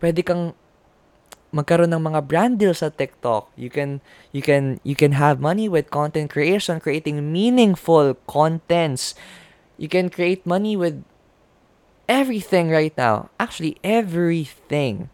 Pwede 0.00 0.24
kang 0.24 0.56
magkaroon 1.56 1.88
ng 1.96 2.04
mga 2.12 2.20
brand 2.28 2.54
deals 2.60 2.84
sa 2.84 2.92
TikTok. 2.92 3.48
You 3.56 3.72
can 3.72 4.04
you 4.36 4.44
can 4.44 4.76
you 4.84 4.92
can 4.92 5.16
have 5.16 5.40
money 5.40 5.72
with 5.72 5.88
content 5.88 6.28
creation, 6.28 6.78
creating 6.84 7.32
meaningful 7.32 8.20
contents. 8.28 9.16
You 9.80 9.88
can 9.88 10.12
create 10.12 10.44
money 10.44 10.76
with 10.76 11.00
everything 12.04 12.68
right 12.68 12.92
now. 12.94 13.32
Actually, 13.40 13.80
everything. 13.80 15.08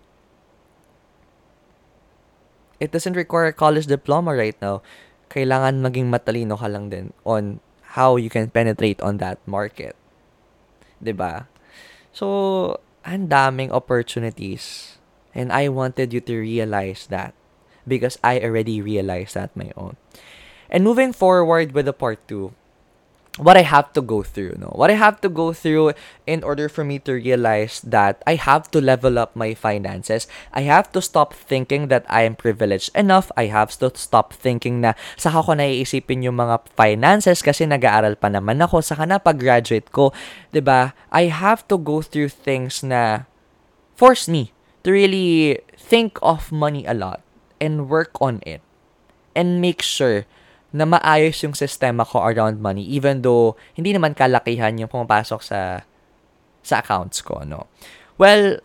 It 2.83 2.91
doesn't 2.91 3.15
require 3.15 3.55
a 3.55 3.55
college 3.55 3.87
diploma 3.87 4.35
right 4.35 4.59
now. 4.59 4.83
Kailangan 5.31 5.79
maging 5.87 6.11
matalino 6.11 6.59
ka 6.59 6.67
lang 6.67 6.91
din 6.91 7.15
on 7.23 7.63
how 7.95 8.19
you 8.19 8.27
can 8.27 8.51
penetrate 8.51 8.99
on 8.99 9.23
that 9.23 9.39
market. 9.47 9.95
'Di 10.99 11.15
ba? 11.15 11.47
So, 12.11 12.79
ang 13.03 13.31
daming 13.31 13.71
opportunities. 13.75 14.97
And 15.35 15.53
I 15.53 15.69
wanted 15.69 16.13
you 16.13 16.21
to 16.21 16.37
realize 16.37 17.09
that 17.09 17.35
because 17.89 18.19
I 18.23 18.41
already 18.41 18.81
realized 18.81 19.35
that 19.35 19.57
my 19.57 19.73
own. 19.77 19.97
And 20.71 20.85
moving 20.85 21.13
forward 21.13 21.73
with 21.73 21.87
the 21.87 21.93
part 21.93 22.21
2, 22.29 22.53
what 23.39 23.57
I 23.57 23.63
have 23.63 23.93
to 23.95 24.03
go 24.03 24.23
through, 24.23 24.57
no? 24.61 24.69
What 24.77 24.91
I 24.91 24.95
have 25.01 25.21
to 25.23 25.29
go 25.29 25.53
through 25.53 25.93
in 26.27 26.45
order 26.45 26.69
for 26.69 26.85
me 26.85 26.99
to 27.01 27.13
realize 27.13 27.81
that 27.81 28.21
I 28.27 28.35
have 28.37 28.71
to 28.73 28.81
level 28.81 29.19
up 29.19 29.35
my 29.35 29.55
finances. 29.55 30.29
I 30.53 30.63
have 30.69 30.93
to 30.93 31.01
stop 31.01 31.33
thinking 31.33 31.89
that 31.89 32.05
I 32.09 32.23
am 32.29 32.37
privileged 32.37 32.93
enough. 32.95 33.33
I 33.37 33.47
have 33.47 33.73
to 33.81 33.93
stop 33.95 34.33
thinking 34.33 34.81
na 34.81 34.93
saka 35.17 35.43
ko 35.43 35.53
naiisipin 35.57 36.25
yung 36.25 36.37
mga 36.37 36.61
finances 36.77 37.41
kasi 37.41 37.65
nag-aaral 37.65 38.21
pa 38.21 38.29
naman 38.29 38.61
ako. 38.61 38.85
Saka 38.85 39.09
na 39.09 39.17
pag-graduate 39.17 39.89
ko, 39.89 40.13
'di 40.53 40.61
ba? 40.61 40.93
I 41.09 41.33
have 41.33 41.65
to 41.73 41.81
go 41.81 42.05
through 42.05 42.29
things 42.29 42.85
na 42.85 43.25
force 43.97 44.29
me 44.29 44.53
to 44.83 44.89
really 44.91 45.61
think 45.79 46.19
of 46.23 46.51
money 46.51 46.87
a 46.87 46.95
lot 46.95 47.23
and 47.63 47.89
work 47.89 48.15
on 48.19 48.43
it 48.43 48.61
and 49.35 49.63
make 49.63 49.83
sure 49.83 50.27
na 50.73 50.89
maayos 50.89 51.45
yung 51.45 51.53
sistema 51.53 52.03
ko 52.03 52.25
around 52.25 52.59
money 52.59 52.83
even 52.89 53.21
though 53.21 53.55
hindi 53.77 53.93
naman 53.93 54.17
kalakihan 54.17 54.73
yung 54.81 54.89
pumapasok 54.89 55.41
sa 55.45 55.61
sa 56.63 56.79
accounts 56.79 57.21
ko, 57.21 57.43
no. 57.43 57.67
Well, 58.17 58.63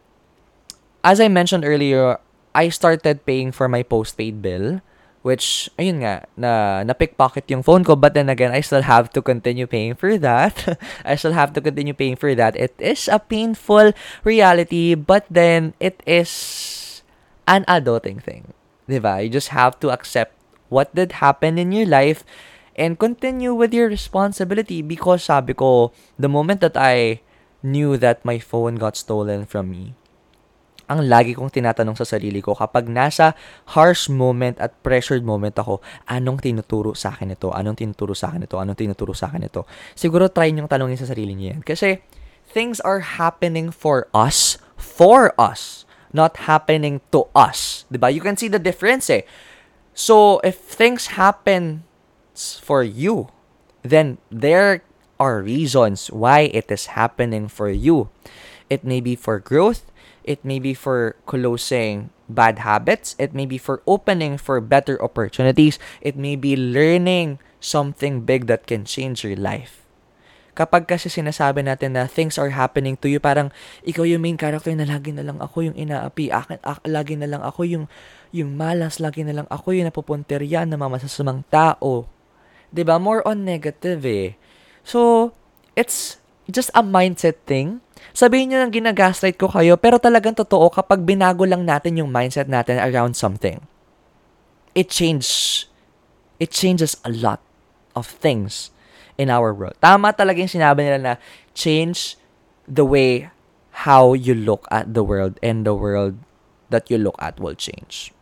as 1.02 1.18
I 1.20 1.28
mentioned 1.28 1.66
earlier, 1.66 2.22
I 2.54 2.70
started 2.70 3.26
paying 3.26 3.52
for 3.52 3.68
my 3.68 3.82
postpaid 3.82 4.42
bill 4.42 4.86
which 5.28 5.68
ayun 5.76 6.00
nga 6.00 6.24
na 6.40 6.82
na-pickpocket 6.88 7.44
yung 7.52 7.60
phone 7.60 7.84
ko 7.84 8.00
but 8.00 8.16
then 8.16 8.32
again 8.32 8.56
I 8.56 8.64
still 8.64 8.88
have 8.88 9.12
to 9.12 9.20
continue 9.20 9.68
paying 9.68 10.00
for 10.00 10.16
that. 10.16 10.80
I 11.04 11.20
still 11.20 11.36
have 11.36 11.52
to 11.54 11.62
continue 11.62 11.92
paying 11.92 12.16
for 12.16 12.32
that. 12.40 12.56
It 12.56 12.72
is 12.80 13.12
a 13.12 13.20
painful 13.20 13.92
reality 14.24 14.96
but 14.96 15.28
then 15.28 15.76
it 15.84 16.00
is 16.08 17.04
an 17.44 17.68
adulting 17.68 18.24
thing. 18.24 18.56
'Di 18.88 19.04
ba? 19.04 19.20
You 19.20 19.28
just 19.28 19.52
have 19.52 19.76
to 19.84 19.92
accept 19.92 20.32
what 20.72 20.96
did 20.96 21.20
happen 21.20 21.60
in 21.60 21.76
your 21.76 21.88
life 21.92 22.24
and 22.80 22.96
continue 22.96 23.52
with 23.52 23.76
your 23.76 23.92
responsibility 23.92 24.80
because 24.80 25.28
sabi 25.28 25.52
ko, 25.52 25.92
the 26.16 26.32
moment 26.32 26.64
that 26.64 26.80
I 26.80 27.20
knew 27.60 28.00
that 28.00 28.24
my 28.24 28.40
phone 28.40 28.80
got 28.80 28.96
stolen 28.96 29.44
from 29.44 29.76
me, 29.76 29.98
ang 30.88 31.04
lagi 31.04 31.36
kong 31.36 31.52
tinatanong 31.52 32.00
sa 32.00 32.08
sarili 32.08 32.40
ko 32.40 32.56
kapag 32.56 32.88
nasa 32.88 33.36
harsh 33.76 34.08
moment 34.08 34.56
at 34.64 34.72
pressured 34.80 35.24
moment 35.24 35.54
ako, 35.60 35.84
anong 36.08 36.40
tinuturo 36.40 36.96
sa 36.96 37.12
akin 37.12 37.36
ito? 37.36 37.52
Anong 37.52 37.76
tinuturo 37.76 38.16
sa 38.16 38.32
akin 38.32 38.48
ito? 38.48 38.56
Anong 38.56 38.80
tinuturo 38.80 39.12
sa 39.12 39.28
akin 39.28 39.52
ito? 39.52 39.68
Siguro 40.00 40.32
try 40.32 40.56
niyong 40.56 40.72
tanongin 40.72 40.96
sa 40.96 41.12
sarili 41.12 41.36
niyo 41.36 41.60
yan. 41.60 41.62
Kasi 41.68 42.00
things 42.48 42.80
are 42.88 43.20
happening 43.20 43.68
for 43.68 44.08
us, 44.16 44.56
for 44.80 45.36
us, 45.36 45.84
not 46.16 46.48
happening 46.48 47.04
to 47.12 47.28
us. 47.36 47.84
ba? 47.92 48.08
You 48.08 48.24
can 48.24 48.40
see 48.40 48.48
the 48.48 48.60
difference 48.60 49.12
eh. 49.12 49.28
So 49.92 50.40
if 50.48 50.56
things 50.56 51.20
happen 51.20 51.84
for 52.64 52.88
you, 52.88 53.28
then 53.84 54.24
there 54.32 54.88
are 55.20 55.42
reasons 55.42 56.08
why 56.14 56.48
it 56.54 56.72
is 56.72 56.94
happening 56.94 57.50
for 57.50 57.68
you. 57.68 58.08
It 58.70 58.84
may 58.84 59.02
be 59.02 59.16
for 59.16 59.40
growth, 59.40 59.90
it 60.28 60.44
may 60.44 60.60
be 60.60 60.76
for 60.76 61.16
closing 61.24 62.12
bad 62.28 62.60
habits, 62.68 63.16
it 63.16 63.32
may 63.32 63.48
be 63.48 63.58
for 63.58 63.80
opening 63.88 64.36
for 64.36 64.60
better 64.60 65.00
opportunities, 65.00 65.80
it 66.04 66.20
may 66.20 66.36
be 66.36 66.60
learning 66.60 67.40
something 67.64 68.28
big 68.28 68.46
that 68.52 68.68
can 68.68 68.84
change 68.84 69.24
your 69.24 69.40
life. 69.40 69.88
Kapag 70.58 70.90
kasi 70.90 71.08
sinasabi 71.08 71.62
natin 71.64 71.94
na 71.94 72.10
things 72.10 72.36
are 72.42 72.50
happening 72.50 72.98
to 72.98 73.08
you, 73.08 73.22
parang 73.22 73.54
ikaw 73.86 74.02
yung 74.04 74.26
main 74.26 74.36
character 74.36 74.74
na 74.74 74.90
lagi 74.90 75.14
na 75.14 75.22
lang 75.22 75.38
ako 75.38 75.70
yung 75.70 75.78
inaapi, 75.78 76.34
akin, 76.34 76.58
ak, 76.66 76.82
lagi 76.90 77.14
na 77.14 77.30
lang 77.30 77.46
ako 77.46 77.62
yung, 77.64 77.86
yung 78.34 78.58
malas, 78.58 78.98
lagi 78.98 79.22
na 79.22 79.38
lang 79.38 79.48
ako 79.54 79.78
yung 79.78 79.86
napupunterian 79.88 80.66
na 80.66 80.82
mamasasamang 80.82 81.46
tao. 81.54 82.10
ba 82.74 82.98
More 82.98 83.22
on 83.24 83.46
negative 83.46 84.02
eh. 84.04 84.34
So, 84.82 85.32
it's 85.78 86.18
just 86.52 86.72
a 86.74 86.84
mindset 86.84 87.44
thing. 87.46 87.84
Sabihin 88.16 88.50
niyo 88.52 88.64
lang 88.64 88.74
ginagaslight 88.74 89.38
ko 89.38 89.52
kayo, 89.52 89.76
pero 89.78 90.00
talagang 90.00 90.34
totoo 90.34 90.72
kapag 90.72 91.04
binago 91.04 91.44
lang 91.44 91.68
natin 91.68 92.00
yung 92.00 92.10
mindset 92.10 92.50
natin 92.50 92.80
around 92.80 93.14
something. 93.14 93.62
It 94.74 94.90
change, 94.90 95.66
it 96.40 96.54
changes 96.54 96.98
a 97.04 97.12
lot 97.12 97.42
of 97.98 98.08
things 98.08 98.70
in 99.18 99.34
our 99.34 99.52
world. 99.52 99.76
Tama 99.82 100.14
talaga 100.14 100.40
yung 100.40 100.54
sinabi 100.54 100.86
nila 100.86 101.00
na 101.02 101.14
change 101.58 102.16
the 102.70 102.86
way 102.86 103.34
how 103.88 104.14
you 104.14 104.34
look 104.34 104.66
at 104.70 104.94
the 104.94 105.02
world 105.02 105.38
and 105.42 105.66
the 105.66 105.74
world 105.74 106.18
that 106.70 106.90
you 106.90 106.98
look 106.98 107.18
at 107.18 107.42
will 107.42 107.58
change. 107.58 108.14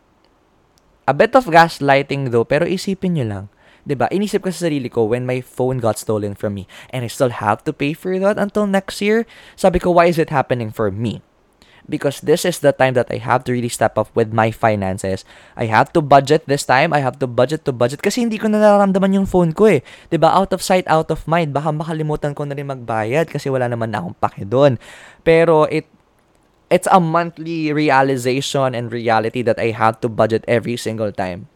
A 1.06 1.14
bit 1.14 1.36
of 1.38 1.46
gaslighting 1.46 2.34
though, 2.34 2.44
pero 2.44 2.66
isipin 2.66 3.14
nyo 3.14 3.26
lang, 3.28 3.44
'di 3.86 3.94
ba? 3.94 4.10
Inisip 4.10 4.42
ko 4.42 4.50
sa 4.50 4.66
sarili 4.66 4.90
ko 4.90 5.06
when 5.06 5.24
my 5.24 5.38
phone 5.38 5.78
got 5.78 5.96
stolen 5.96 6.34
from 6.34 6.58
me 6.58 6.66
and 6.90 7.06
I 7.06 7.08
still 7.08 7.30
have 7.30 7.62
to 7.64 7.72
pay 7.72 7.94
for 7.94 8.18
that 8.18 8.36
until 8.36 8.66
next 8.66 8.98
year. 8.98 9.24
Sabi 9.54 9.78
ko, 9.78 9.94
why 9.94 10.10
is 10.10 10.18
it 10.18 10.34
happening 10.34 10.74
for 10.74 10.90
me? 10.90 11.22
because 11.88 12.20
this 12.22 12.44
is 12.44 12.60
the 12.60 12.74
time 12.74 12.94
that 12.94 13.10
I 13.10 13.18
have 13.22 13.46
to 13.46 13.54
really 13.54 13.70
step 13.70 13.98
up 13.98 14.10
with 14.14 14.34
my 14.34 14.50
finances. 14.50 15.24
I 15.54 15.66
have 15.70 15.94
to 15.94 16.02
budget 16.02 16.46
this 16.46 16.66
time. 16.66 16.92
I 16.92 17.00
have 17.00 17.18
to 17.22 17.26
budget 17.26 17.64
to 17.66 17.72
budget 17.72 18.02
kasi 18.02 18.26
hindi 18.26 18.38
ko 18.38 18.50
na 18.50 18.58
nararamdaman 18.58 19.14
yung 19.14 19.26
phone 19.26 19.54
ko 19.54 19.70
eh. 19.70 19.80
ba? 20.18 20.34
Out 20.34 20.52
of 20.52 20.62
sight, 20.62 20.84
out 20.90 21.10
of 21.10 21.24
mind. 21.30 21.54
Baka 21.54 21.70
makalimutan 21.70 22.34
ko 22.34 22.44
na 22.44 22.54
rin 22.58 22.66
magbayad 22.66 23.30
kasi 23.30 23.48
wala 23.48 23.70
naman 23.70 23.94
na 23.94 24.02
akong 24.02 24.18
pake 24.18 24.42
doon. 24.46 24.82
Pero 25.22 25.64
it 25.70 25.86
it's 26.66 26.90
a 26.90 26.98
monthly 26.98 27.70
realization 27.70 28.74
and 28.74 28.90
reality 28.90 29.40
that 29.46 29.58
I 29.62 29.70
have 29.70 30.02
to 30.02 30.10
budget 30.10 30.42
every 30.50 30.74
single 30.74 31.14
time 31.14 31.46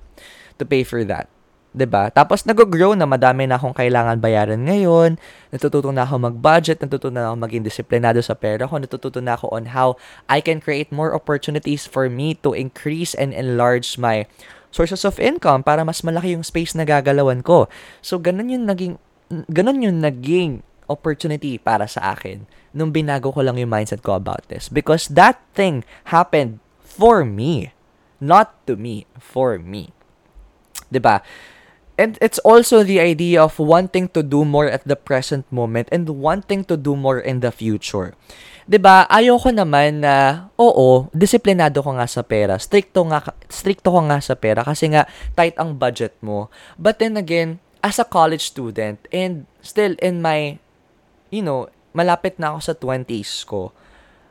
to 0.62 0.64
pay 0.64 0.87
for 0.87 1.03
that. 1.03 1.26
'Di 1.71 1.87
ba? 1.87 2.11
Tapos 2.11 2.43
nag-grow 2.43 2.99
na 2.99 3.07
madami 3.07 3.47
na 3.47 3.57
akong 3.57 3.75
kailangan 3.75 4.18
bayaran 4.18 4.62
ngayon. 4.66 5.16
Natututo 5.55 5.91
na 5.95 6.03
ako 6.03 6.31
mag-budget, 6.31 6.83
natututo 6.83 7.14
na 7.14 7.31
ako 7.31 7.37
maging 7.47 7.62
disiplinado 7.62 8.18
sa 8.23 8.35
pera 8.35 8.66
ko, 8.66 8.79
natututo 8.79 9.23
na 9.23 9.39
ako 9.39 9.55
on 9.55 9.71
how 9.71 9.95
I 10.27 10.43
can 10.43 10.59
create 10.59 10.91
more 10.91 11.14
opportunities 11.14 11.87
for 11.87 12.11
me 12.11 12.35
to 12.43 12.55
increase 12.55 13.14
and 13.14 13.31
enlarge 13.31 13.99
my 13.99 14.27
sources 14.71 15.03
of 15.03 15.18
income 15.18 15.66
para 15.66 15.83
mas 15.83 16.03
malaki 16.03 16.35
yung 16.35 16.47
space 16.47 16.75
na 16.75 16.87
gagalawan 16.87 17.43
ko. 17.43 17.71
So 18.03 18.18
ganun 18.18 18.51
yung 18.51 18.66
naging 18.66 18.99
ganun 19.51 19.83
yung 19.83 20.03
naging 20.03 20.66
opportunity 20.91 21.55
para 21.55 21.87
sa 21.87 22.18
akin 22.18 22.51
nung 22.75 22.91
binago 22.91 23.31
ko 23.31 23.47
lang 23.47 23.59
yung 23.59 23.71
mindset 23.71 24.03
ko 24.03 24.18
about 24.18 24.43
this 24.51 24.66
because 24.66 25.07
that 25.07 25.39
thing 25.55 25.87
happened 26.11 26.59
for 26.83 27.23
me, 27.23 27.71
not 28.18 28.59
to 28.66 28.75
me, 28.75 29.07
for 29.23 29.55
me. 29.59 29.95
'Di 30.91 30.99
ba? 30.99 31.23
And 32.01 32.17
it's 32.25 32.41
also 32.41 32.81
the 32.81 32.97
idea 32.97 33.45
of 33.45 33.61
wanting 33.61 34.09
to 34.17 34.25
do 34.25 34.49
more 34.49 34.65
at 34.65 34.89
the 34.89 34.97
present 34.97 35.45
moment 35.53 35.93
and 35.93 36.09
wanting 36.09 36.65
to 36.73 36.81
do 36.81 36.97
more 36.97 37.21
in 37.21 37.45
the 37.45 37.53
future. 37.53 38.17
'Di 38.65 38.81
ba? 38.81 39.05
Ayoko 39.13 39.53
naman 39.53 40.01
na 40.01 40.49
oo, 40.57 41.13
disiplinado 41.13 41.85
ko 41.85 41.93
nga 42.01 42.09
sa 42.09 42.25
pera. 42.25 42.57
Stricto 42.57 43.05
nga 43.05 43.21
stricto 43.53 43.93
ko 43.93 44.01
nga 44.09 44.25
sa 44.25 44.33
pera 44.33 44.65
kasi 44.65 44.89
nga 44.97 45.05
tight 45.37 45.61
ang 45.61 45.77
budget 45.77 46.17
mo. 46.25 46.49
But 46.81 47.05
then 47.05 47.21
again, 47.21 47.61
as 47.85 48.01
a 48.01 48.09
college 48.09 48.49
student 48.49 49.05
and 49.13 49.45
still 49.61 49.93
in 50.01 50.25
my 50.25 50.57
you 51.31 51.43
know, 51.43 51.71
malapit 51.95 52.37
na 52.39 52.55
ako 52.55 52.61
sa 52.61 52.75
20s 52.75 53.47
ko. 53.47 53.73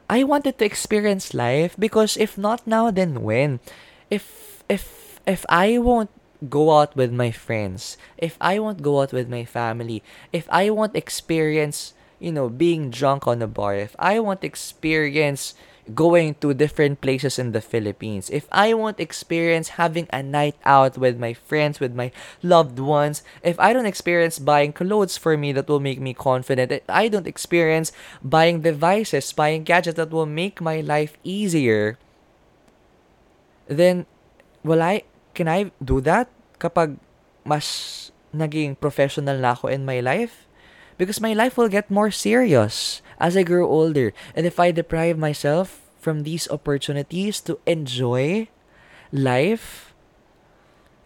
I 0.09 0.23
wanted 0.25 0.57
to 0.59 0.65
experience 0.65 1.37
life 1.37 1.77
because 1.79 2.17
if 2.17 2.35
not 2.35 2.65
now 2.67 2.91
then 2.91 3.23
when? 3.23 3.61
If 4.09 4.61
if 4.67 5.15
if 5.29 5.45
I 5.47 5.77
won't 5.77 6.09
go 6.47 6.77
out 6.77 6.95
with 6.95 7.11
my 7.11 7.31
friends, 7.31 7.97
if 8.17 8.37
I 8.39 8.59
won't 8.59 8.81
go 8.81 9.01
out 9.01 9.11
with 9.11 9.29
my 9.29 9.43
family, 9.43 10.03
if 10.31 10.47
I 10.49 10.69
won't 10.69 10.95
experience, 10.95 11.93
you 12.19 12.31
know, 12.31 12.47
being 12.47 12.89
drunk 12.89 13.27
on 13.27 13.41
a 13.41 13.47
bar, 13.47 13.75
if 13.75 13.95
I 13.99 14.19
won't 14.19 14.43
experience 14.43 15.53
going 15.95 16.35
to 16.35 16.53
different 16.53 17.01
places 17.01 17.39
in 17.39 17.51
the 17.51 17.61
Philippines, 17.61 18.29
if 18.29 18.47
I 18.51 18.73
won't 18.73 18.99
experience 18.99 19.79
having 19.79 20.07
a 20.13 20.21
night 20.23 20.55
out 20.63 20.97
with 20.97 21.19
my 21.19 21.33
friends, 21.33 21.79
with 21.79 21.93
my 21.93 22.11
loved 22.43 22.79
ones, 22.79 23.23
if 23.43 23.59
I 23.59 23.73
don't 23.73 23.87
experience 23.87 24.39
buying 24.39 24.71
clothes 24.71 25.17
for 25.17 25.35
me 25.35 25.51
that 25.53 25.67
will 25.67 25.79
make 25.79 25.99
me 25.99 26.13
confident, 26.13 26.71
if 26.71 26.83
I 26.87 27.07
don't 27.07 27.27
experience 27.27 27.91
buying 28.23 28.61
devices, 28.61 29.33
buying 29.33 29.63
gadgets 29.63 29.97
that 29.97 30.11
will 30.11 30.27
make 30.27 30.61
my 30.61 30.79
life 30.79 31.17
easier, 31.23 31.97
then 33.67 34.05
will 34.63 34.81
I 34.81 35.03
can 35.39 35.47
I 35.47 35.71
do 35.79 36.03
that 36.03 36.27
kapag 36.59 36.99
mas 37.47 38.11
naging 38.35 38.75
professional 38.75 39.39
na 39.39 39.55
ako 39.55 39.71
in 39.71 39.87
my 39.87 40.03
life? 40.03 40.43
Because 40.99 41.23
my 41.23 41.31
life 41.31 41.55
will 41.55 41.71
get 41.71 41.87
more 41.87 42.11
serious 42.11 42.99
as 43.23 43.39
I 43.39 43.47
grow 43.47 43.63
older. 43.63 44.11
And 44.35 44.43
if 44.43 44.59
I 44.59 44.75
deprive 44.75 45.15
myself 45.15 45.79
from 45.95 46.27
these 46.27 46.51
opportunities 46.51 47.39
to 47.47 47.55
enjoy 47.63 48.51
life, 49.15 49.95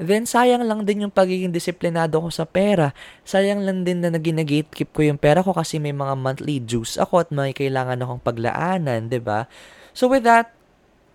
then 0.02 0.26
sayang 0.26 0.66
lang 0.66 0.90
din 0.90 1.06
yung 1.06 1.14
pagiging 1.14 1.54
disiplinado 1.54 2.18
ko 2.18 2.34
sa 2.34 2.50
pera. 2.50 2.98
Sayang 3.22 3.62
lang 3.62 3.86
din 3.86 4.02
na 4.02 4.10
naging-gatekeep 4.10 4.90
ko 4.90 5.06
yung 5.06 5.22
pera 5.22 5.46
ko 5.46 5.54
kasi 5.54 5.78
may 5.78 5.94
mga 5.94 6.18
monthly 6.18 6.58
dues 6.58 6.98
ako 6.98 7.22
at 7.22 7.30
may 7.30 7.54
kailangan 7.54 8.02
akong 8.02 8.26
paglaanan, 8.26 9.14
ba? 9.22 9.46
So 9.94 10.10
with 10.10 10.26
that, 10.26 10.50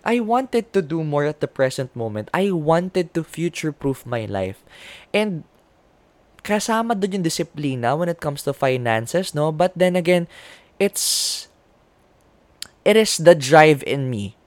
I 0.05 0.21
wanted 0.21 0.73
to 0.73 0.83
do 0.83 1.05
more 1.05 1.25
at 1.25 1.41
the 1.41 1.49
present 1.49 1.95
moment. 1.95 2.31
I 2.33 2.51
wanted 2.51 3.15
to 3.15 3.25
future-proof 3.25 4.07
my 4.07 4.25
life. 4.25 4.63
And 5.13 5.45
kasama 6.43 6.97
doon 6.97 7.21
yung 7.21 7.27
disiplina 7.27 7.99
when 7.99 8.09
it 8.09 8.21
comes 8.23 8.43
to 8.47 8.57
finances, 8.57 9.35
no? 9.35 9.53
But 9.53 9.77
then 9.77 9.97
again, 9.97 10.31
it's 10.79 11.49
it 12.89 12.97
is 12.97 13.19
the 13.19 13.35
drive 13.35 13.85
in 13.85 14.09
me 14.09 14.39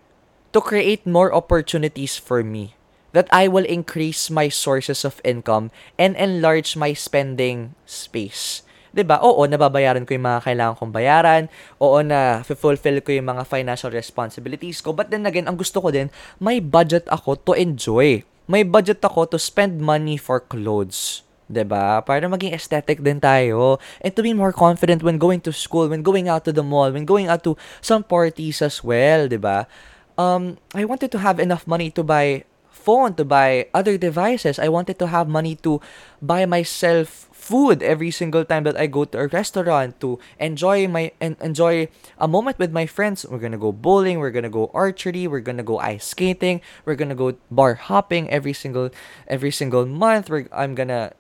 to 0.51 0.59
create 0.59 1.05
more 1.05 1.29
opportunities 1.29 2.17
for 2.17 2.41
me 2.41 2.73
that 3.11 3.27
I 3.31 3.47
will 3.47 3.67
increase 3.67 4.31
my 4.31 4.47
sources 4.49 5.03
of 5.03 5.21
income 5.23 5.69
and 5.99 6.15
enlarge 6.15 6.75
my 6.75 6.93
spending 6.93 7.75
space. 7.85 8.63
'Di 8.91 9.03
ba? 9.07 9.19
Oo, 9.23 9.43
nababayaran 9.47 10.03
ko 10.03 10.15
yung 10.15 10.27
mga 10.27 10.41
kailangan 10.45 10.75
kong 10.77 10.93
bayaran. 10.93 11.43
Oo 11.79 11.99
na 12.03 12.43
fulfill 12.43 12.99
ko 13.03 13.09
yung 13.11 13.27
mga 13.31 13.43
financial 13.47 13.91
responsibilities 13.91 14.83
ko. 14.83 14.91
But 14.91 15.09
then 15.09 15.25
again, 15.27 15.47
ang 15.47 15.57
gusto 15.59 15.79
ko 15.79 15.89
din, 15.91 16.11
may 16.39 16.59
budget 16.59 17.07
ako 17.07 17.39
to 17.47 17.51
enjoy. 17.55 18.23
May 18.51 18.67
budget 18.67 18.99
ako 19.03 19.31
to 19.31 19.37
spend 19.39 19.79
money 19.79 20.19
for 20.19 20.43
clothes. 20.43 21.23
'di 21.51 21.67
ba? 21.67 21.99
Para 21.99 22.23
maging 22.31 22.55
aesthetic 22.55 23.03
din 23.03 23.19
tayo 23.19 23.75
and 23.99 24.15
to 24.15 24.23
be 24.23 24.31
more 24.31 24.55
confident 24.55 25.03
when 25.03 25.19
going 25.19 25.43
to 25.43 25.51
school, 25.51 25.91
when 25.91 25.99
going 25.99 26.31
out 26.31 26.47
to 26.47 26.55
the 26.55 26.63
mall, 26.63 26.87
when 26.95 27.03
going 27.03 27.27
out 27.27 27.43
to 27.43 27.59
some 27.83 28.07
parties 28.07 28.63
as 28.63 28.79
well, 28.79 29.27
'di 29.27 29.37
ba? 29.37 29.67
Um 30.15 30.55
I 30.71 30.87
wanted 30.87 31.11
to 31.11 31.19
have 31.19 31.43
enough 31.43 31.67
money 31.67 31.91
to 31.95 32.01
buy 32.07 32.47
phone, 32.81 33.13
to 33.15 33.23
buy 33.23 33.69
other 33.73 33.97
devices. 33.97 34.57
I 34.57 34.67
wanted 34.67 34.97
to 34.99 35.07
have 35.13 35.29
money 35.29 35.55
to 35.61 35.77
buy 36.21 36.49
myself 36.49 37.29
food 37.29 37.81
every 37.81 38.09
single 38.09 38.45
time 38.45 38.65
that 38.65 38.77
I 38.77 38.85
go 38.85 39.05
to 39.05 39.17
a 39.17 39.27
restaurant 39.27 40.01
to 40.01 40.17
enjoy 40.37 40.87
my 40.87 41.13
and 41.21 41.37
enjoy 41.41 41.89
a 42.17 42.27
moment 42.27 42.57
with 42.57 42.73
my 42.73 42.85
friends. 42.85 43.25
We're 43.25 43.41
gonna 43.41 43.61
go 43.61 43.71
bowling, 43.71 44.17
we're 44.17 44.33
gonna 44.33 44.49
go 44.49 44.69
archery, 44.73 45.25
we're 45.29 45.45
gonna 45.45 45.65
go 45.65 45.77
ice 45.77 46.05
skating, 46.13 46.61
we're 46.85 46.97
gonna 46.97 47.17
go 47.17 47.37
bar 47.49 47.77
hopping 47.77 48.29
every 48.29 48.53
single 48.53 48.89
every 49.29 49.51
single 49.51 49.85
month. 49.85 50.29
We're, 50.29 50.49
I'm 50.53 50.73
gonna 50.73 51.13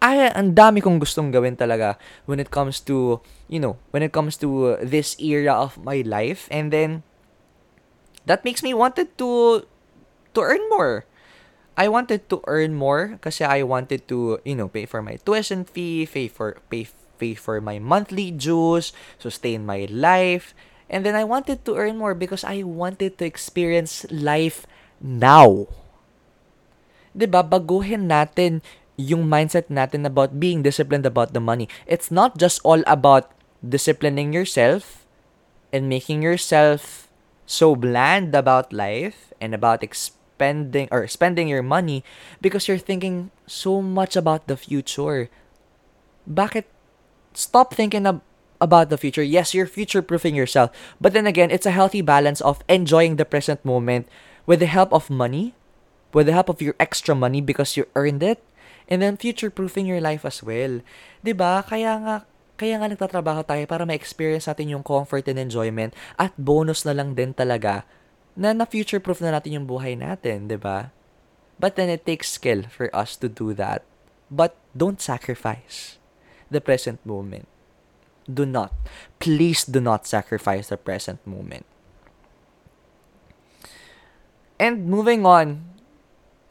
ay, 0.00 0.32
ang 0.32 0.56
dami 0.56 0.80
kong 0.80 0.96
gustong 0.96 1.28
gawin 1.28 1.60
talaga 1.60 2.00
when 2.24 2.40
it 2.40 2.48
comes 2.48 2.80
to, 2.80 3.20
you 3.52 3.60
know, 3.60 3.76
when 3.92 4.00
it 4.02 4.12
comes 4.16 4.40
to 4.40 4.80
this 4.80 5.12
era 5.20 5.52
of 5.52 5.76
my 5.76 6.00
life. 6.08 6.48
And 6.48 6.72
then, 6.72 7.04
that 8.24 8.44
makes 8.44 8.64
me 8.64 8.72
wanted 8.72 9.12
to, 9.20 9.64
to 10.34 10.40
earn 10.40 10.62
more. 10.70 11.06
I 11.80 11.88
wanted 11.88 12.28
to 12.28 12.44
earn 12.44 12.76
more 12.76 13.16
kasi 13.24 13.40
I 13.40 13.62
wanted 13.62 14.04
to, 14.12 14.38
you 14.44 14.54
know, 14.54 14.68
pay 14.68 14.84
for 14.84 15.00
my 15.00 15.16
tuition 15.16 15.64
fee, 15.64 16.04
pay 16.04 16.28
for 16.28 16.60
pay 16.68 16.88
pay 17.16 17.32
for 17.32 17.60
my 17.60 17.80
monthly 17.80 18.28
dues, 18.28 18.92
sustain 19.16 19.64
my 19.64 19.88
life. 19.88 20.52
And 20.90 21.06
then 21.06 21.14
I 21.14 21.24
wanted 21.24 21.64
to 21.64 21.80
earn 21.80 21.96
more 21.96 22.12
because 22.12 22.42
I 22.44 22.66
wanted 22.66 23.16
to 23.18 23.24
experience 23.24 24.04
life 24.12 24.66
now. 25.00 25.70
'Di 27.16 27.26
ba? 27.30 27.40
Baguhin 27.40 28.12
natin 28.12 28.60
yung 29.00 29.24
mindset 29.24 29.72
natin 29.72 30.04
about 30.04 30.36
being 30.36 30.60
disciplined 30.60 31.08
about 31.08 31.32
the 31.32 31.40
money. 31.40 31.64
It's 31.88 32.12
not 32.12 32.36
just 32.36 32.60
all 32.60 32.84
about 32.84 33.32
disciplining 33.64 34.36
yourself 34.36 35.08
and 35.72 35.88
making 35.88 36.20
yourself 36.20 37.08
so 37.48 37.72
bland 37.72 38.36
about 38.36 38.68
life 38.76 39.32
and 39.40 39.56
about 39.56 39.80
experience 39.80 40.19
spending 40.40 40.88
or 40.88 41.04
spending 41.04 41.52
your 41.52 41.60
money 41.60 42.00
because 42.40 42.64
you're 42.64 42.80
thinking 42.80 43.28
so 43.44 43.84
much 43.84 44.16
about 44.16 44.48
the 44.48 44.56
future. 44.56 45.28
Bakit 46.24 46.64
stop 47.36 47.76
thinking 47.76 48.08
ab- 48.08 48.24
about 48.56 48.88
the 48.88 48.96
future. 48.96 49.20
Yes, 49.20 49.52
you're 49.52 49.68
future 49.68 50.00
proofing 50.00 50.32
yourself. 50.32 50.72
But 50.96 51.12
then 51.12 51.28
again, 51.28 51.52
it's 51.52 51.68
a 51.68 51.76
healthy 51.76 52.00
balance 52.00 52.40
of 52.40 52.64
enjoying 52.72 53.20
the 53.20 53.28
present 53.28 53.60
moment 53.68 54.08
with 54.48 54.64
the 54.64 54.72
help 54.72 54.96
of 54.96 55.12
money, 55.12 55.52
with 56.16 56.24
the 56.24 56.32
help 56.32 56.48
of 56.48 56.64
your 56.64 56.72
extra 56.80 57.12
money 57.12 57.44
because 57.44 57.76
you 57.76 57.84
earned 57.92 58.24
it, 58.24 58.40
and 58.88 59.04
then 59.04 59.20
future 59.20 59.52
proofing 59.52 59.84
your 59.84 60.00
life 60.00 60.24
as 60.24 60.40
well. 60.40 60.80
'Di 61.20 61.36
ba? 61.36 61.60
Kaya 61.68 62.00
nga 62.00 62.16
kaya 62.56 62.80
nga 62.80 62.88
nagtatrabaho 62.88 63.44
tayo 63.44 63.64
para 63.64 63.88
ma-experience 63.88 64.44
natin 64.44 64.72
yung 64.76 64.84
comfort 64.84 65.24
and 65.28 65.40
enjoyment 65.40 65.96
at 66.20 66.32
bonus 66.36 66.84
na 66.84 66.92
lang 66.92 67.16
din 67.16 67.32
talaga 67.32 67.88
na 68.40 68.56
na-future 68.56 69.04
proof 69.04 69.20
na 69.20 69.36
natin 69.36 69.60
yung 69.60 69.68
buhay 69.68 69.92
natin, 70.00 70.48
'di 70.48 70.56
ba? 70.56 70.88
But 71.60 71.76
then 71.76 71.92
it 71.92 72.08
takes 72.08 72.32
skill 72.32 72.64
for 72.72 72.88
us 72.96 73.20
to 73.20 73.28
do 73.28 73.52
that. 73.60 73.84
But 74.32 74.56
don't 74.72 74.96
sacrifice 74.96 76.00
the 76.48 76.64
present 76.64 77.04
moment. 77.04 77.44
Do 78.24 78.48
not. 78.48 78.72
Please 79.20 79.68
do 79.68 79.76
not 79.76 80.08
sacrifice 80.08 80.72
the 80.72 80.80
present 80.80 81.20
moment. 81.28 81.68
And 84.56 84.88
moving 84.88 85.28
on 85.28 85.76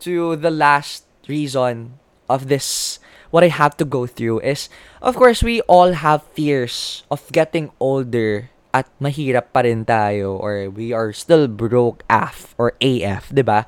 to 0.05 0.37
the 0.37 0.53
last 0.53 1.09
reason 1.25 1.97
of 2.29 2.53
this, 2.53 2.99
what 3.33 3.43
I 3.43 3.49
have 3.49 3.77
to 3.77 3.85
go 3.85 4.05
through 4.05 4.45
is, 4.45 4.69
of 5.01 5.17
course, 5.17 5.41
we 5.41 5.61
all 5.65 5.93
have 5.93 6.21
fears 6.37 7.01
of 7.09 7.25
getting 7.31 7.73
older 7.79 8.49
at 8.69 8.85
mahirap 9.01 9.49
pa 9.49 9.65
rin 9.65 9.81
tayo 9.85 10.37
or 10.37 10.69
we 10.69 10.93
are 10.93 11.09
still 11.09 11.49
broke 11.49 12.05
AF 12.09 12.53
or 12.61 12.77
AF, 12.81 13.33
'di 13.33 13.41
ba? 13.41 13.65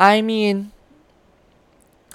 I 0.00 0.24
mean, 0.24 0.72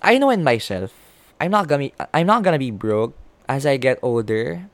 I 0.02 0.18
know 0.18 0.34
in 0.34 0.42
myself, 0.42 0.94
I'm 1.38 1.54
not 1.54 1.70
gonna 1.70 1.94
I'm 2.14 2.26
not 2.26 2.42
gonna 2.42 2.62
be 2.62 2.74
broke 2.74 3.14
as 3.46 3.66
I 3.66 3.78
get 3.78 4.02
older. 4.02 4.66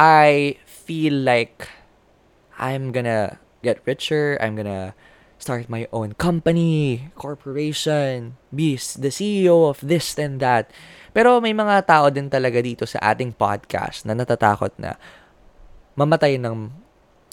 I 0.00 0.56
feel 0.64 1.12
like 1.12 1.68
I'm 2.56 2.90
gonna 2.90 3.36
get 3.60 3.84
richer. 3.84 4.40
I'm 4.40 4.56
gonna 4.56 4.96
start 5.38 5.70
my 5.70 5.86
own 5.94 6.18
company, 6.18 7.10
corporation, 7.14 8.36
be 8.50 8.74
the 8.74 9.12
CEO 9.12 9.70
of 9.70 9.78
this 9.84 10.18
and 10.18 10.42
that. 10.42 10.70
Pero 11.14 11.38
may 11.38 11.54
mga 11.54 11.86
tao 11.86 12.10
din 12.10 12.26
talaga 12.26 12.58
dito 12.58 12.84
sa 12.84 12.98
ating 13.14 13.36
podcast 13.38 14.04
na 14.04 14.18
natatakot 14.18 14.74
na 14.80 14.98
mamatay 15.98 16.38
ng 16.38 16.70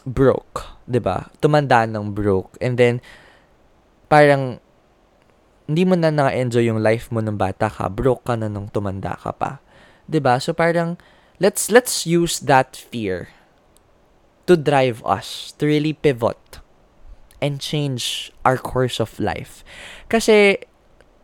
broke, 0.10 0.66
'di 0.90 0.98
ba? 0.98 1.30
Tumanda 1.38 1.86
ng 1.86 2.10
broke 2.18 2.58
and 2.58 2.82
then 2.82 2.98
parang 4.10 4.58
hindi 5.66 5.82
mo 5.86 5.98
na 5.98 6.14
na-enjoy 6.14 6.70
yung 6.70 6.82
life 6.82 7.10
mo 7.10 7.22
nung 7.22 7.42
bata 7.42 7.70
ka, 7.70 7.90
broke 7.90 8.26
ka 8.26 8.38
na 8.38 8.50
nung 8.50 8.70
tumanda 8.74 9.14
ka 9.14 9.30
pa. 9.30 9.62
'Di 10.10 10.18
ba? 10.18 10.42
So 10.42 10.58
parang 10.58 10.98
let's 11.38 11.70
let's 11.70 12.10
use 12.10 12.42
that 12.42 12.74
fear 12.74 13.30
to 14.50 14.58
drive 14.58 15.02
us 15.06 15.54
to 15.58 15.66
really 15.66 15.94
pivot 15.94 16.62
and 17.42 17.58
change 17.62 18.30
our 18.46 18.58
course 18.58 19.02
of 19.02 19.18
life. 19.18 19.66
Kasi 20.10 20.62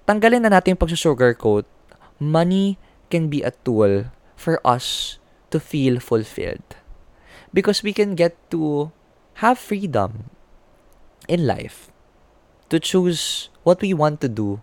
tanggalin 0.09 0.45
na 0.45 0.53
natin 0.53 0.73
yung 0.73 0.81
pag-sugarcoat, 0.81 1.65
money 2.17 2.81
can 3.13 3.29
be 3.29 3.45
a 3.45 3.53
tool 3.61 4.09
for 4.33 4.57
us 4.65 5.17
to 5.53 5.61
feel 5.61 6.01
fulfilled. 6.01 6.80
Because 7.53 7.83
we 7.83 7.93
can 7.93 8.15
get 8.15 8.35
to 8.51 8.91
have 9.43 9.59
freedom 9.59 10.31
in 11.27 11.45
life 11.45 11.91
to 12.69 12.79
choose 12.79 13.49
what 13.63 13.81
we 13.81 13.93
want 13.93 14.21
to 14.21 14.29
do, 14.29 14.61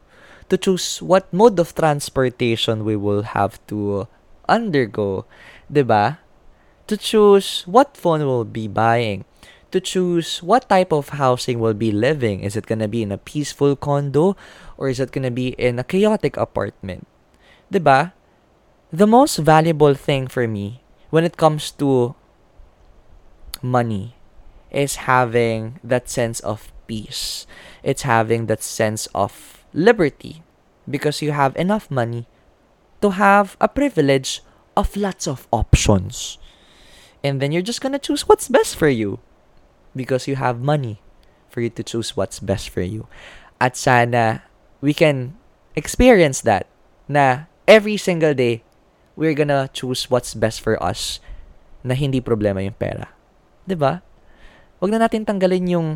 to 0.48 0.56
choose 0.56 1.02
what 1.02 1.30
mode 1.32 1.60
of 1.60 1.74
transportation 1.74 2.84
we 2.84 2.96
will 2.96 3.22
have 3.36 3.60
to 3.68 4.08
undergo, 4.48 5.28
ba? 5.68 6.18
To 6.88 6.96
choose 6.96 7.68
what 7.68 7.96
phone 7.96 8.24
we'll 8.24 8.48
be 8.48 8.66
buying, 8.66 9.28
to 9.70 9.80
choose 9.80 10.42
what 10.42 10.68
type 10.68 10.92
of 10.92 11.20
housing 11.20 11.60
we'll 11.60 11.76
be 11.76 11.92
living. 11.92 12.40
Is 12.40 12.56
it 12.56 12.66
gonna 12.66 12.88
be 12.88 13.04
in 13.04 13.12
a 13.12 13.20
peaceful 13.20 13.76
condo 13.76 14.36
or 14.80 14.88
is 14.88 14.98
it 14.98 15.12
gonna 15.12 15.30
be 15.30 15.52
in 15.60 15.78
a 15.78 15.84
chaotic 15.84 16.36
apartment? 16.36 17.06
ba? 17.68 18.14
The 18.88 19.06
most 19.06 19.36
valuable 19.36 19.92
thing 19.92 20.28
for 20.28 20.48
me 20.48 20.80
when 21.10 21.24
it 21.24 21.36
comes 21.36 21.70
to 21.76 22.16
money 23.62 24.14
is 24.70 25.08
having 25.08 25.80
that 25.82 26.08
sense 26.08 26.40
of 26.40 26.72
peace. 26.86 27.46
It's 27.82 28.02
having 28.02 28.46
that 28.46 28.62
sense 28.62 29.06
of 29.14 29.64
liberty 29.72 30.42
because 30.88 31.22
you 31.22 31.32
have 31.32 31.56
enough 31.56 31.90
money 31.90 32.26
to 33.00 33.10
have 33.10 33.56
a 33.60 33.68
privilege 33.68 34.42
of 34.76 34.96
lots 34.96 35.26
of 35.26 35.46
options. 35.52 36.38
And 37.22 37.40
then 37.40 37.52
you're 37.52 37.66
just 37.66 37.80
gonna 37.80 37.98
choose 37.98 38.28
what's 38.28 38.48
best 38.48 38.76
for 38.76 38.88
you 38.88 39.18
because 39.94 40.28
you 40.28 40.36
have 40.36 40.60
money 40.60 41.00
for 41.50 41.60
you 41.60 41.70
to 41.70 41.82
choose 41.82 42.16
what's 42.16 42.40
best 42.40 42.70
for 42.70 42.82
you. 42.82 43.06
At 43.60 43.76
sana 43.76 44.42
we 44.80 44.94
can 44.94 45.36
experience 45.74 46.40
that 46.42 46.66
na 47.08 47.50
every 47.66 47.96
single 47.96 48.34
day 48.34 48.62
we're 49.16 49.34
gonna 49.34 49.68
choose 49.72 50.10
what's 50.10 50.34
best 50.34 50.60
for 50.60 50.78
us 50.82 51.18
na 51.82 51.94
hindi 51.94 52.22
problema 52.22 52.62
yung 52.62 52.78
pera. 52.78 53.17
'Di 53.68 53.76
ba? 53.76 54.00
Wag 54.80 54.88
na 54.88 55.04
natin 55.04 55.28
tanggalin 55.28 55.68
yung 55.68 55.88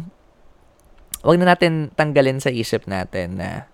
wag 1.24 1.38
na 1.40 1.56
natin 1.56 1.88
tanggalin 1.96 2.42
sa 2.42 2.52
isip 2.52 2.84
natin 2.84 3.40
na 3.40 3.72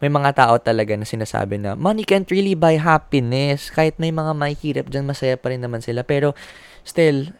may 0.00 0.12
mga 0.12 0.32
tao 0.32 0.56
talaga 0.60 0.96
na 0.96 1.04
sinasabi 1.04 1.60
na 1.60 1.76
money 1.76 2.04
can't 2.04 2.28
really 2.32 2.56
buy 2.56 2.76
happiness. 2.76 3.68
Kahit 3.72 3.96
may 4.00 4.12
mga 4.12 4.32
mahihirap 4.32 4.86
dyan, 4.88 5.04
masaya 5.04 5.36
pa 5.36 5.52
rin 5.52 5.60
naman 5.60 5.84
sila. 5.84 6.00
Pero 6.04 6.32
still, 6.88 7.36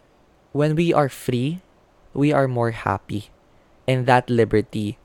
when 0.53 0.77
we 0.77 0.93
are 0.93 1.09
free, 1.09 1.61
we 2.13 2.29
are 2.29 2.45
more 2.45 2.69
happy. 2.69 3.33
And 3.89 4.05
that 4.05 4.29
liberty 4.29 5.01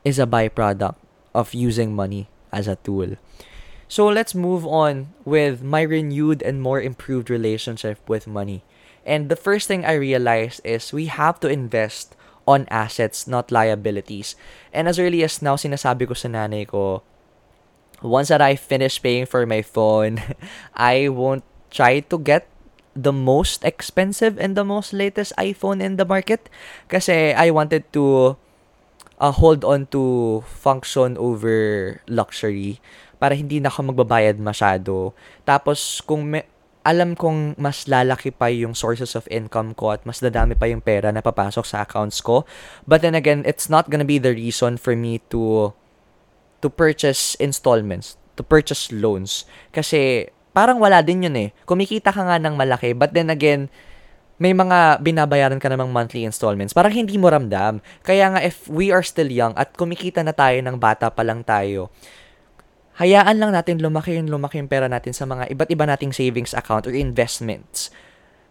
is 0.00 0.16
a 0.16 0.24
byproduct 0.24 0.96
of 1.36 1.52
using 1.52 1.92
money 1.92 2.32
as 2.48 2.64
a 2.64 2.80
tool. 2.80 3.20
So 3.84 4.08
let's 4.08 4.32
move 4.32 4.64
on 4.64 5.12
with 5.28 5.60
my 5.60 5.84
renewed 5.84 6.40
and 6.40 6.64
more 6.64 6.80
improved 6.80 7.28
relationship 7.28 8.00
with 8.08 8.24
money. 8.24 8.64
And 9.04 9.28
the 9.28 9.36
first 9.36 9.68
thing 9.68 9.84
I 9.84 9.94
realized 9.94 10.60
is 10.64 10.92
we 10.92 11.06
have 11.06 11.38
to 11.40 11.48
invest 11.48 12.16
on 12.48 12.68
assets, 12.68 13.26
not 13.26 13.52
liabilities. 13.52 14.36
And 14.72 14.88
as 14.88 14.98
early 14.98 15.24
as 15.24 15.40
now, 15.40 15.56
sinasabi 15.56 16.08
ko 16.08 16.14
sa 16.14 16.28
nanay 16.28 16.68
ko, 16.68 17.04
once 18.04 18.28
that 18.28 18.40
I 18.40 18.56
finish 18.56 19.00
paying 19.00 19.24
for 19.26 19.44
my 19.46 19.62
phone, 19.62 20.20
I 20.76 21.08
won't 21.08 21.44
try 21.72 22.00
to 22.00 22.18
get 22.18 22.48
the 22.94 23.12
most 23.12 23.64
expensive 23.64 24.38
and 24.38 24.54
the 24.54 24.64
most 24.64 24.92
latest 24.92 25.32
iPhone 25.36 25.82
in 25.82 25.98
the 25.98 26.06
market 26.06 26.46
kasi 26.86 27.34
I 27.34 27.50
wanted 27.50 27.90
to 27.92 28.36
uh, 29.18 29.34
hold 29.34 29.66
on 29.66 29.90
to 29.90 30.44
function 30.46 31.18
over 31.18 31.98
luxury 32.06 32.78
para 33.18 33.34
hindi 33.34 33.58
na 33.58 33.72
ako 33.72 33.90
magbabayad 33.90 34.38
masyado. 34.38 35.10
Tapos 35.42 35.98
kung 36.06 36.22
may, 36.38 36.46
alam 36.84 37.16
kong 37.16 37.56
mas 37.56 37.88
lalaki 37.88 38.28
pa 38.28 38.52
yung 38.52 38.76
sources 38.76 39.16
of 39.16 39.24
income 39.32 39.72
ko 39.72 39.96
at 39.96 40.04
mas 40.04 40.20
dadami 40.20 40.52
pa 40.52 40.68
yung 40.68 40.84
pera 40.84 41.08
na 41.08 41.24
papasok 41.24 41.64
sa 41.64 41.80
accounts 41.80 42.20
ko. 42.20 42.44
But 42.84 43.00
then 43.00 43.16
again, 43.16 43.40
it's 43.48 43.72
not 43.72 43.88
gonna 43.88 44.06
be 44.06 44.20
the 44.20 44.36
reason 44.36 44.76
for 44.76 44.92
me 44.92 45.24
to 45.32 45.72
to 46.60 46.68
purchase 46.68 47.40
installments, 47.40 48.20
to 48.36 48.44
purchase 48.44 48.92
loans. 48.92 49.48
Kasi 49.72 50.28
parang 50.52 50.76
wala 50.76 51.00
din 51.00 51.24
yun 51.24 51.36
eh. 51.40 51.48
Kumikita 51.64 52.12
ka 52.12 52.20
nga 52.20 52.36
ng 52.36 52.54
malaki, 52.54 52.92
but 52.92 53.16
then 53.16 53.32
again, 53.32 53.72
may 54.36 54.52
mga 54.52 55.00
binabayaran 55.00 55.62
ka 55.62 55.72
namang 55.72 55.88
monthly 55.94 56.26
installments. 56.26 56.76
Parang 56.76 56.92
hindi 56.92 57.16
mo 57.16 57.30
ramdam. 57.30 57.80
Kaya 58.04 58.34
nga 58.34 58.40
if 58.42 58.66
we 58.68 58.90
are 58.90 59.02
still 59.02 59.30
young 59.30 59.54
at 59.56 59.72
kumikita 59.72 60.20
na 60.20 60.34
tayo 60.34 60.58
ng 60.60 60.76
bata 60.76 61.08
pa 61.08 61.22
lang 61.22 61.46
tayo, 61.46 61.88
hayaan 62.98 63.42
lang 63.42 63.50
natin 63.50 63.82
lumaki 63.82 64.14
yung 64.14 64.30
lumaki 64.30 64.62
yung 64.62 64.70
pera 64.70 64.86
natin 64.86 65.10
sa 65.10 65.26
mga 65.26 65.50
iba't 65.50 65.70
iba 65.70 65.84
nating 65.86 66.14
savings 66.14 66.54
account 66.54 66.86
or 66.86 66.94
investments. 66.94 67.90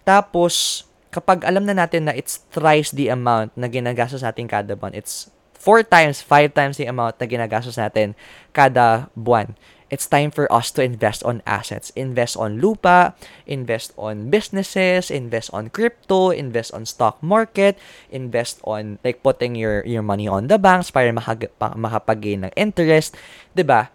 Tapos, 0.04 0.84
kapag 1.14 1.48
alam 1.48 1.64
na 1.64 1.78
natin 1.78 2.12
na 2.12 2.14
it's 2.14 2.44
thrice 2.52 2.92
the 2.92 3.08
amount 3.08 3.56
na 3.56 3.72
ginagastos 3.72 4.26
natin 4.26 4.52
kada 4.52 4.76
buwan, 4.76 4.92
it's 4.92 5.32
four 5.56 5.80
times, 5.80 6.20
five 6.20 6.52
times 6.52 6.76
the 6.76 6.90
amount 6.90 7.16
na 7.22 7.26
ginagastos 7.30 7.80
natin 7.80 8.20
kada 8.52 9.08
buwan. 9.16 9.56
It's 9.94 10.10
time 10.10 10.34
for 10.34 10.50
us 10.50 10.74
to 10.74 10.82
invest 10.82 11.22
on 11.22 11.46
assets. 11.46 11.94
Invest 11.94 12.34
on 12.34 12.58
lupa, 12.58 13.14
invest 13.46 13.94
on 13.94 14.34
businesses, 14.34 15.14
invest 15.14 15.54
on 15.54 15.70
crypto, 15.70 16.34
invest 16.34 16.74
on 16.74 16.90
stock 16.90 17.22
market, 17.22 17.78
invest 18.10 18.58
on 18.66 18.98
like 19.06 19.22
putting 19.22 19.54
your 19.54 19.86
your 19.86 20.02
money 20.02 20.26
on 20.26 20.50
the 20.50 20.58
banks 20.58 20.90
para 20.90 21.14
makag- 21.14 21.54
makapag-gain 21.62 22.50
ng 22.50 22.54
interest, 22.58 23.14
'di 23.54 23.62
ba? 23.70 23.94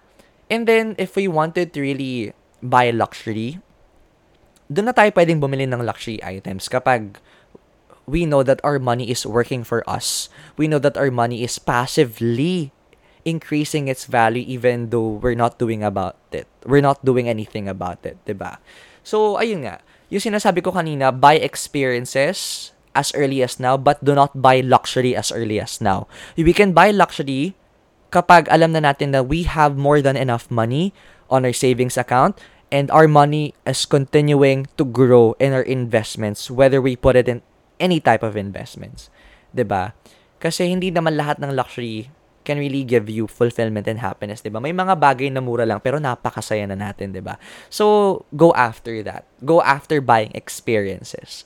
And 0.49 0.65
then, 0.65 0.97
if 0.97 1.17
we 1.17 1.29
wanted 1.29 1.77
to 1.77 1.81
really 1.81 2.33
buy 2.65 2.91
luxury, 2.91 3.61
doon 4.69 4.93
na 4.93 4.95
tayo 4.97 5.13
pwedeng 5.17 5.41
bumili 5.41 5.65
ng 5.65 5.81
luxury 5.85 6.21
items 6.21 6.69
kapag 6.69 7.17
we 8.09 8.25
know 8.25 8.41
that 8.45 8.61
our 8.65 8.81
money 8.81 9.13
is 9.13 9.29
working 9.29 9.65
for 9.65 9.85
us. 9.85 10.33
We 10.57 10.69
know 10.69 10.81
that 10.81 10.97
our 10.97 11.13
money 11.13 11.45
is 11.45 11.61
passively 11.61 12.73
increasing 13.29 13.89
its 13.89 14.09
value 14.09 14.45
even 14.49 14.89
though 14.89 15.21
we're 15.21 15.37
not 15.37 15.61
doing 15.61 15.85
about 15.85 16.17
it. 16.33 16.49
We're 16.65 16.85
not 16.85 17.05
doing 17.05 17.29
anything 17.29 17.69
about 17.69 18.01
it, 18.09 18.17
'di 18.25 18.37
ba? 18.37 18.57
So, 19.05 19.37
ayun 19.37 19.69
nga. 19.69 19.85
Yung 20.09 20.25
sinasabi 20.25 20.65
ko 20.65 20.73
kanina, 20.73 21.13
buy 21.13 21.37
experiences 21.37 22.73
as 22.97 23.13
early 23.13 23.45
as 23.45 23.61
now 23.61 23.77
but 23.77 24.01
do 24.01 24.17
not 24.17 24.33
buy 24.33 24.65
luxury 24.65 25.13
as 25.13 25.29
early 25.29 25.61
as 25.61 25.85
now. 25.85 26.09
We 26.37 26.57
can 26.57 26.73
buy 26.73 26.97
luxury 26.97 27.53
kapag 28.09 28.49
alam 28.49 28.73
na 28.73 28.81
natin 28.83 29.13
na 29.13 29.21
we 29.21 29.45
have 29.45 29.77
more 29.77 30.01
than 30.01 30.17
enough 30.17 30.49
money 30.49 30.97
on 31.29 31.45
our 31.45 31.53
savings 31.55 32.01
account 32.01 32.37
and 32.69 32.93
our 32.93 33.09
money 33.09 33.57
is 33.65 33.85
continuing 33.89 34.69
to 34.77 34.85
grow 34.85 35.33
in 35.41 35.53
our 35.53 35.65
investments 35.65 36.53
whether 36.53 36.81
we 36.81 36.97
put 36.97 37.17
it 37.17 37.29
in 37.29 37.41
any 37.81 38.01
type 38.01 38.25
of 38.25 38.37
investments. 38.37 39.09
'Di 39.53 39.65
ba? 39.65 39.97
Kasi 40.39 40.69
hindi 40.71 40.93
naman 40.93 41.17
lahat 41.19 41.41
ng 41.41 41.53
luxury 41.55 42.13
can 42.49 42.57
really 42.57 42.81
give 42.81 43.13
you 43.13 43.29
fulfillment 43.29 43.85
and 43.85 44.01
happiness, 44.01 44.41
'di 44.41 44.49
ba? 44.49 44.61
May 44.61 44.73
mga 44.73 44.97
bagay 44.97 45.29
na 45.29 45.45
mura 45.45 45.69
lang 45.69 45.85
pero 45.85 46.01
napakasaya 46.01 46.65
na 46.65 46.77
natin, 46.77 47.13
'di 47.13 47.21
ba? 47.21 47.37
So, 47.69 48.25
go 48.33 48.57
after 48.57 49.05
that. 49.05 49.29
Go 49.45 49.61
after 49.61 50.01
buying 50.01 50.33
experiences. 50.33 51.45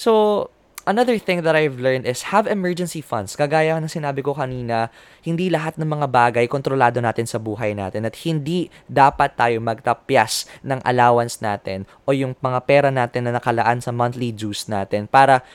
So, 0.00 0.48
another 0.90 1.14
thing 1.22 1.46
that 1.46 1.54
I've 1.54 1.78
learned 1.78 2.02
is 2.02 2.34
have 2.34 2.50
emergency 2.50 2.98
funds. 2.98 3.38
Kagaya 3.38 3.78
ng 3.78 3.86
sinabi 3.86 4.26
ko 4.26 4.34
kanina, 4.34 4.90
hindi 5.22 5.46
lahat 5.46 5.78
ng 5.78 5.86
mga 5.86 6.06
bagay 6.10 6.44
kontrolado 6.50 6.98
natin 6.98 7.30
sa 7.30 7.38
buhay 7.38 7.78
natin 7.78 8.02
at 8.02 8.18
hindi 8.26 8.66
dapat 8.90 9.38
tayo 9.38 9.62
magtapyas 9.62 10.50
ng 10.66 10.82
allowance 10.82 11.38
natin 11.38 11.86
o 12.02 12.10
yung 12.10 12.34
mga 12.42 12.58
pera 12.66 12.90
natin 12.90 13.30
na 13.30 13.38
nakalaan 13.38 13.78
sa 13.78 13.94
monthly 13.94 14.34
dues 14.34 14.66
natin 14.66 15.06
para 15.06 15.46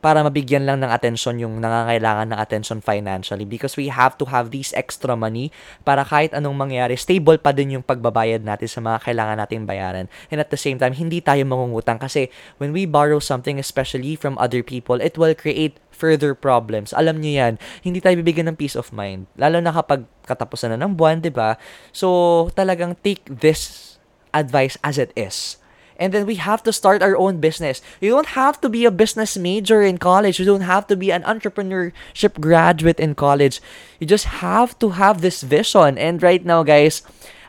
para 0.00 0.24
mabigyan 0.24 0.64
lang 0.64 0.80
ng 0.80 0.90
attention 0.90 1.36
yung 1.36 1.60
nangangailangan 1.60 2.32
ng 2.32 2.38
attention 2.40 2.80
financially 2.80 3.44
because 3.44 3.76
we 3.76 3.92
have 3.92 4.16
to 4.16 4.24
have 4.26 4.48
these 4.48 4.72
extra 4.72 5.12
money 5.12 5.52
para 5.84 6.02
kahit 6.02 6.32
anong 6.32 6.56
mangyari, 6.56 6.96
stable 6.96 7.36
pa 7.36 7.52
din 7.52 7.78
yung 7.78 7.84
pagbabayad 7.84 8.40
natin 8.40 8.66
sa 8.66 8.80
mga 8.80 8.98
kailangan 9.04 9.36
nating 9.44 9.68
bayaran. 9.68 10.08
And 10.32 10.40
at 10.40 10.48
the 10.48 10.58
same 10.58 10.80
time, 10.80 10.96
hindi 10.96 11.20
tayo 11.20 11.44
mangungutang 11.44 12.00
kasi 12.00 12.32
when 12.56 12.72
we 12.72 12.88
borrow 12.88 13.20
something, 13.20 13.60
especially 13.60 14.16
from 14.16 14.40
other 14.40 14.64
people, 14.64 14.98
it 14.98 15.20
will 15.20 15.36
create 15.36 15.76
further 15.92 16.32
problems. 16.32 16.96
Alam 16.96 17.20
niyo 17.20 17.44
yan, 17.44 17.54
hindi 17.84 18.00
tayo 18.00 18.16
bibigyan 18.16 18.48
ng 18.48 18.56
peace 18.56 18.74
of 18.74 18.88
mind. 18.96 19.28
Lalo 19.36 19.60
na 19.60 19.68
kapag 19.68 20.08
katapusan 20.24 20.72
na 20.72 20.80
ng 20.80 20.96
buwan, 20.96 21.20
di 21.20 21.28
ba? 21.28 21.60
So, 21.92 22.48
talagang 22.56 22.96
take 23.04 23.20
this 23.28 23.94
advice 24.32 24.80
as 24.80 24.96
it 24.96 25.12
is 25.12 25.59
and 26.00 26.16
then 26.16 26.24
we 26.24 26.40
have 26.40 26.64
to 26.64 26.72
start 26.72 27.04
our 27.04 27.14
own 27.14 27.38
business. 27.38 27.84
You 28.00 28.10
don't 28.10 28.32
have 28.32 28.58
to 28.62 28.72
be 28.72 28.88
a 28.88 28.90
business 28.90 29.36
major 29.36 29.84
in 29.84 29.98
college. 29.98 30.40
You 30.40 30.48
don't 30.48 30.64
have 30.64 30.88
to 30.88 30.96
be 30.96 31.12
an 31.12 31.22
entrepreneurship 31.22 32.40
graduate 32.40 32.98
in 32.98 33.14
college. 33.14 33.60
You 34.00 34.08
just 34.08 34.40
have 34.40 34.78
to 34.80 34.96
have 34.96 35.20
this 35.20 35.44
vision. 35.44 36.00
And 36.00 36.22
right 36.22 36.42
now, 36.42 36.64
guys, 36.64 37.02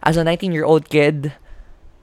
as 0.04 0.18
a 0.18 0.28
19 0.28 0.52
year 0.52 0.66
old 0.66 0.92
kid, 0.92 1.32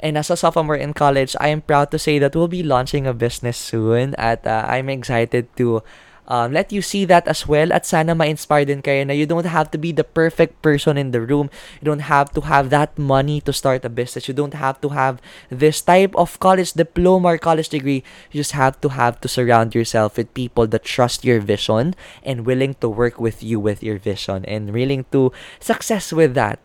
and 0.00 0.16
as 0.16 0.30
a 0.30 0.36
sophomore 0.36 0.76
in 0.76 0.94
college, 0.94 1.36
I 1.40 1.48
am 1.48 1.60
proud 1.60 1.90
to 1.90 1.98
say 1.98 2.18
that 2.18 2.34
we'll 2.34 2.48
be 2.48 2.62
launching 2.62 3.06
a 3.06 3.12
business 3.12 3.58
soon. 3.58 4.14
At 4.14 4.46
uh, 4.46 4.64
I'm 4.66 4.88
excited 4.88 5.54
to 5.56 5.82
um, 6.28 6.52
let 6.52 6.70
you 6.70 6.82
see 6.84 7.04
that 7.08 7.26
as 7.26 7.48
well 7.48 7.72
at 7.72 7.88
sana 7.88 8.14
ma-inspire 8.14 8.68
din 8.68 8.84
kayo 8.84 9.00
na 9.08 9.16
you 9.16 9.24
don't 9.24 9.48
have 9.48 9.72
to 9.72 9.80
be 9.80 9.96
the 9.96 10.04
perfect 10.04 10.60
person 10.60 11.00
in 11.00 11.10
the 11.10 11.24
room. 11.24 11.48
You 11.80 11.88
don't 11.88 12.04
have 12.04 12.30
to 12.36 12.44
have 12.44 12.68
that 12.68 12.96
money 13.00 13.40
to 13.48 13.52
start 13.52 13.84
a 13.84 13.88
business. 13.88 14.28
You 14.28 14.36
don't 14.36 14.52
have 14.52 14.76
to 14.84 14.92
have 14.92 15.24
this 15.48 15.80
type 15.80 16.12
of 16.14 16.36
college 16.38 16.76
diploma 16.76 17.32
or 17.34 17.38
college 17.40 17.72
degree. 17.72 18.04
You 18.30 18.44
just 18.44 18.52
have 18.52 18.76
to 18.84 18.92
have 18.92 19.20
to 19.24 19.28
surround 19.28 19.74
yourself 19.74 20.20
with 20.20 20.32
people 20.36 20.68
that 20.68 20.84
trust 20.84 21.24
your 21.24 21.40
vision 21.40 21.96
and 22.22 22.44
willing 22.44 22.76
to 22.84 22.88
work 22.92 23.18
with 23.18 23.42
you 23.42 23.58
with 23.58 23.82
your 23.82 23.96
vision 23.96 24.44
and 24.44 24.76
willing 24.76 25.08
to 25.16 25.32
success 25.58 26.12
with 26.12 26.34
that. 26.36 26.60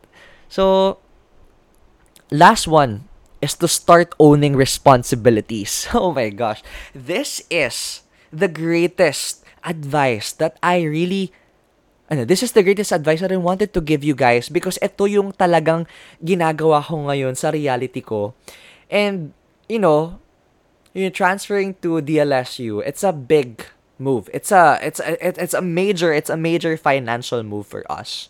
So, 0.52 1.00
last 2.30 2.68
one 2.68 3.08
is 3.42 3.56
to 3.56 3.68
start 3.68 4.14
owning 4.20 4.56
responsibilities. 4.56 5.88
Oh 5.96 6.12
my 6.12 6.30
gosh. 6.30 6.64
This 6.92 7.44
is 7.50 8.04
the 8.32 8.48
greatest 8.48 9.43
advice 9.66 10.32
that 10.38 10.60
I 10.62 10.84
really 10.84 11.32
ano, 12.10 12.26
this 12.26 12.44
is 12.44 12.52
the 12.52 12.62
greatest 12.62 12.92
advice 12.92 13.22
that 13.22 13.32
I 13.32 13.42
wanted 13.42 13.74
to 13.74 13.82
give 13.82 14.04
you 14.04 14.14
guys 14.14 14.50
because 14.50 14.78
ito 14.82 15.10
yung 15.10 15.34
talagang 15.34 15.90
ginagawa 16.22 16.84
ko 16.84 17.10
ngayon 17.10 17.34
sa 17.34 17.50
reality 17.50 18.06
ko. 18.06 18.38
And, 18.92 19.34
you 19.66 19.80
know, 19.80 20.20
you're 20.94 21.14
transferring 21.14 21.74
to 21.82 22.04
DLSU, 22.06 22.86
it's 22.86 23.02
a 23.02 23.12
big 23.12 23.66
move. 23.98 24.30
It's 24.34 24.52
a 24.52 24.78
it's 24.82 25.00
a 25.00 25.18
it's 25.18 25.54
a 25.54 25.62
major 25.62 26.14
it's 26.14 26.30
a 26.30 26.38
major 26.38 26.78
financial 26.78 27.42
move 27.42 27.66
for 27.66 27.82
us. 27.90 28.30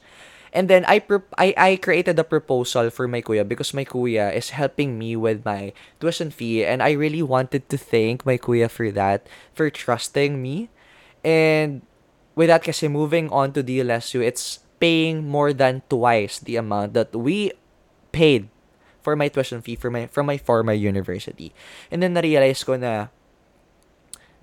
And 0.54 0.70
then 0.70 0.86
I 0.86 1.00
pro- 1.00 1.26
I 1.36 1.54
I 1.58 1.70
created 1.82 2.20
a 2.20 2.24
proposal 2.24 2.94
for 2.94 3.08
my 3.10 3.26
kuya 3.26 3.42
because 3.42 3.74
my 3.74 3.84
kuya 3.84 4.30
is 4.32 4.54
helping 4.54 5.02
me 5.02 5.18
with 5.18 5.44
my 5.44 5.74
tuition 6.00 6.30
fee 6.30 6.64
and 6.64 6.80
I 6.80 6.94
really 6.94 7.26
wanted 7.26 7.68
to 7.74 7.78
thank 7.78 8.24
my 8.24 8.38
kuya 8.38 8.70
for 8.70 8.92
that, 8.94 9.26
for 9.58 9.68
trusting 9.74 10.40
me 10.40 10.70
and 11.26 11.82
with 12.36 12.52
that 12.52 12.62
kasi 12.62 12.92
moving 12.92 13.32
on 13.32 13.56
to 13.56 13.64
DLSU, 13.64 14.22
it's 14.22 14.62
paying 14.78 15.24
more 15.24 15.56
than 15.56 15.82
twice 15.88 16.44
the 16.44 16.60
amount 16.60 16.94
that 16.94 17.16
we 17.16 17.56
paid 18.12 18.52
for 19.04 19.16
my 19.16 19.28
tuition 19.28 19.60
fee 19.60 19.76
for 19.76 19.92
my 19.92 20.08
from 20.08 20.28
my 20.28 20.40
former 20.40 20.76
university. 20.76 21.52
And 21.92 22.04
then 22.04 22.16
na-realize 22.16 22.64
ko 22.64 22.80
na 22.80 23.12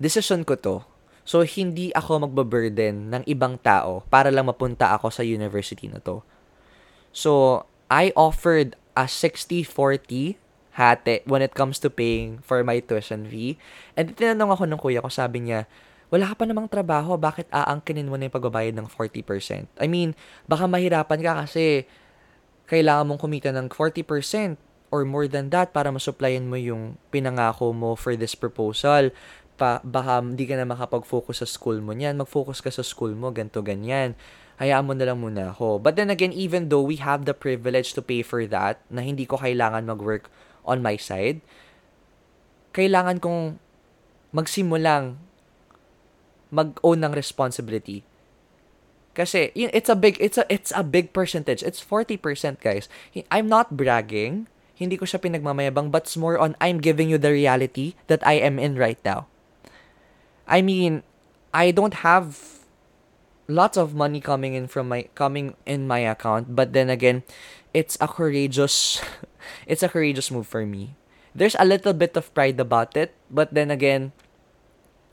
decision 0.01 0.45
ko 0.45 0.57
to. 0.61 0.85
So 1.25 1.45
hindi 1.45 1.93
ako 1.93 2.29
magbaburden 2.29 3.13
ng 3.13 3.23
ibang 3.29 3.61
tao 3.61 4.05
para 4.09 4.33
lang 4.33 4.49
mapunta 4.49 4.93
ako 4.93 5.13
sa 5.13 5.21
university 5.21 5.89
na 5.89 6.01
to. 6.01 6.25
So 7.13 7.63
I 7.89 8.09
offered 8.17 8.77
a 8.97 9.05
60-40 9.05 10.37
hati 10.75 11.21
when 11.27 11.43
it 11.43 11.53
comes 11.53 11.77
to 11.83 11.91
paying 11.91 12.39
for 12.41 12.63
my 12.63 12.79
tuition 12.79 13.27
fee. 13.27 13.59
And 13.93 14.15
tinanong 14.15 14.55
ako 14.55 14.63
ng 14.65 14.79
kuya 14.79 15.03
ko, 15.03 15.11
sabi 15.11 15.51
niya, 15.51 15.67
wala 16.11 16.27
ka 16.27 16.43
pa 16.43 16.45
namang 16.45 16.67
trabaho, 16.67 17.15
bakit 17.15 17.47
aangkinin 17.55 18.11
mo 18.11 18.19
na 18.19 18.27
yung 18.27 18.35
pagbabayad 18.35 18.75
ng 18.75 18.87
40%? 18.91 19.71
I 19.79 19.87
mean, 19.87 20.11
baka 20.43 20.67
mahirapan 20.67 21.23
ka 21.23 21.31
kasi 21.47 21.87
kailangan 22.67 23.07
mong 23.07 23.21
kumita 23.23 23.55
ng 23.55 23.71
40% 23.71 24.59
or 24.91 25.07
more 25.07 25.25
than 25.31 25.47
that 25.55 25.71
para 25.71 25.87
masupplyan 25.87 26.51
mo 26.51 26.59
yung 26.59 26.99
pinangako 27.15 27.71
mo 27.71 27.95
for 27.95 28.19
this 28.19 28.35
proposal. 28.35 29.07
Pa, 29.55 29.79
baka 29.87 30.19
hindi 30.19 30.43
ka 30.43 30.59
na 30.59 30.67
makapag-focus 30.67 31.43
sa 31.43 31.47
school 31.47 31.79
mo 31.79 31.95
niyan. 31.95 32.19
Mag-focus 32.19 32.59
ka 32.59 32.67
sa 32.67 32.83
school 32.83 33.15
mo, 33.15 33.31
ganto 33.31 33.63
ganyan. 33.63 34.19
Hayaan 34.59 34.83
mo 34.83 34.91
na 34.91 35.07
lang 35.07 35.23
muna 35.23 35.55
ako. 35.55 35.79
But 35.79 35.95
then 35.95 36.11
again, 36.11 36.35
even 36.35 36.67
though 36.67 36.83
we 36.83 36.99
have 36.99 37.23
the 37.23 37.31
privilege 37.31 37.95
to 37.95 38.03
pay 38.03 38.19
for 38.19 38.43
that, 38.51 38.83
na 38.91 38.99
hindi 38.99 39.23
ko 39.23 39.39
kailangan 39.39 39.87
mag-work 39.87 40.27
on 40.67 40.83
my 40.83 40.99
side, 40.99 41.39
kailangan 42.75 43.23
kong 43.23 43.63
magsimulang 44.35 45.15
mag-own 46.51 47.01
ng 47.01 47.15
responsibility. 47.15 48.03
Kasi 49.11 49.51
it's 49.55 49.91
a 49.91 49.97
big 49.97 50.15
it's 50.23 50.39
a 50.39 50.47
it's 50.47 50.71
a 50.71 50.83
big 50.83 51.11
percentage. 51.11 51.63
It's 51.63 51.83
40%, 51.83 52.23
guys. 52.63 52.87
I'm 53.27 53.51
not 53.51 53.75
bragging. 53.75 54.47
Hindi 54.75 54.95
ko 54.95 55.03
siya 55.03 55.19
pinagmamayabang, 55.19 55.91
but 55.91 56.07
it's 56.07 56.15
more 56.15 56.39
on 56.39 56.55
I'm 56.63 56.79
giving 56.79 57.11
you 57.11 57.19
the 57.19 57.31
reality 57.31 57.99
that 58.07 58.23
I 58.23 58.39
am 58.39 58.55
in 58.55 58.79
right 58.79 58.99
now. 59.03 59.27
I 60.47 60.63
mean, 60.63 61.03
I 61.51 61.75
don't 61.75 62.07
have 62.07 62.63
lots 63.51 63.75
of 63.75 63.91
money 63.91 64.23
coming 64.23 64.55
in 64.55 64.71
from 64.71 64.87
my 64.87 65.11
coming 65.13 65.59
in 65.67 65.91
my 65.91 66.07
account, 66.07 66.55
but 66.55 66.71
then 66.71 66.87
again, 66.87 67.27
it's 67.75 67.99
a 67.99 68.07
courageous 68.07 69.03
it's 69.69 69.83
a 69.83 69.91
courageous 69.91 70.31
move 70.31 70.47
for 70.47 70.63
me. 70.63 70.95
There's 71.35 71.55
a 71.59 71.67
little 71.67 71.93
bit 71.93 72.15
of 72.15 72.31
pride 72.31 72.59
about 72.59 72.95
it, 72.95 73.15
but 73.27 73.51
then 73.51 73.71
again, 73.71 74.15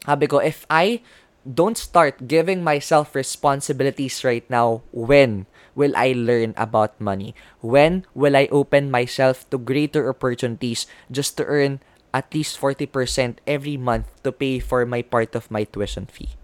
sabi 0.07 0.27
ko, 0.27 0.39
if 0.39 0.67
I 0.71 1.03
don't 1.49 1.81
start 1.81 2.29
giving 2.29 2.63
myself 2.63 3.15
responsibilities 3.15 4.23
right 4.23 4.45
now. 4.51 4.83
When 4.93 5.47
will 5.75 5.97
I 5.97 6.13
learn 6.13 6.53
about 6.57 7.01
money? 7.01 7.35
When 7.61 8.05
will 8.15 8.37
I 8.37 8.53
open 8.53 8.91
myself 8.91 9.49
to 9.51 9.59
greater 9.59 10.09
opportunities 10.09 10.87
just 11.11 11.37
to 11.39 11.45
earn 11.49 11.81
at 12.13 12.33
least 12.35 12.61
40% 12.61 13.41
every 13.47 13.77
month 13.77 14.07
to 14.25 14.33
pay 14.33 14.59
for 14.59 14.85
my 14.85 15.03
part 15.03 15.35
of 15.35 15.51
my 15.51 15.65
tuition 15.65 16.07
fee? 16.07 16.37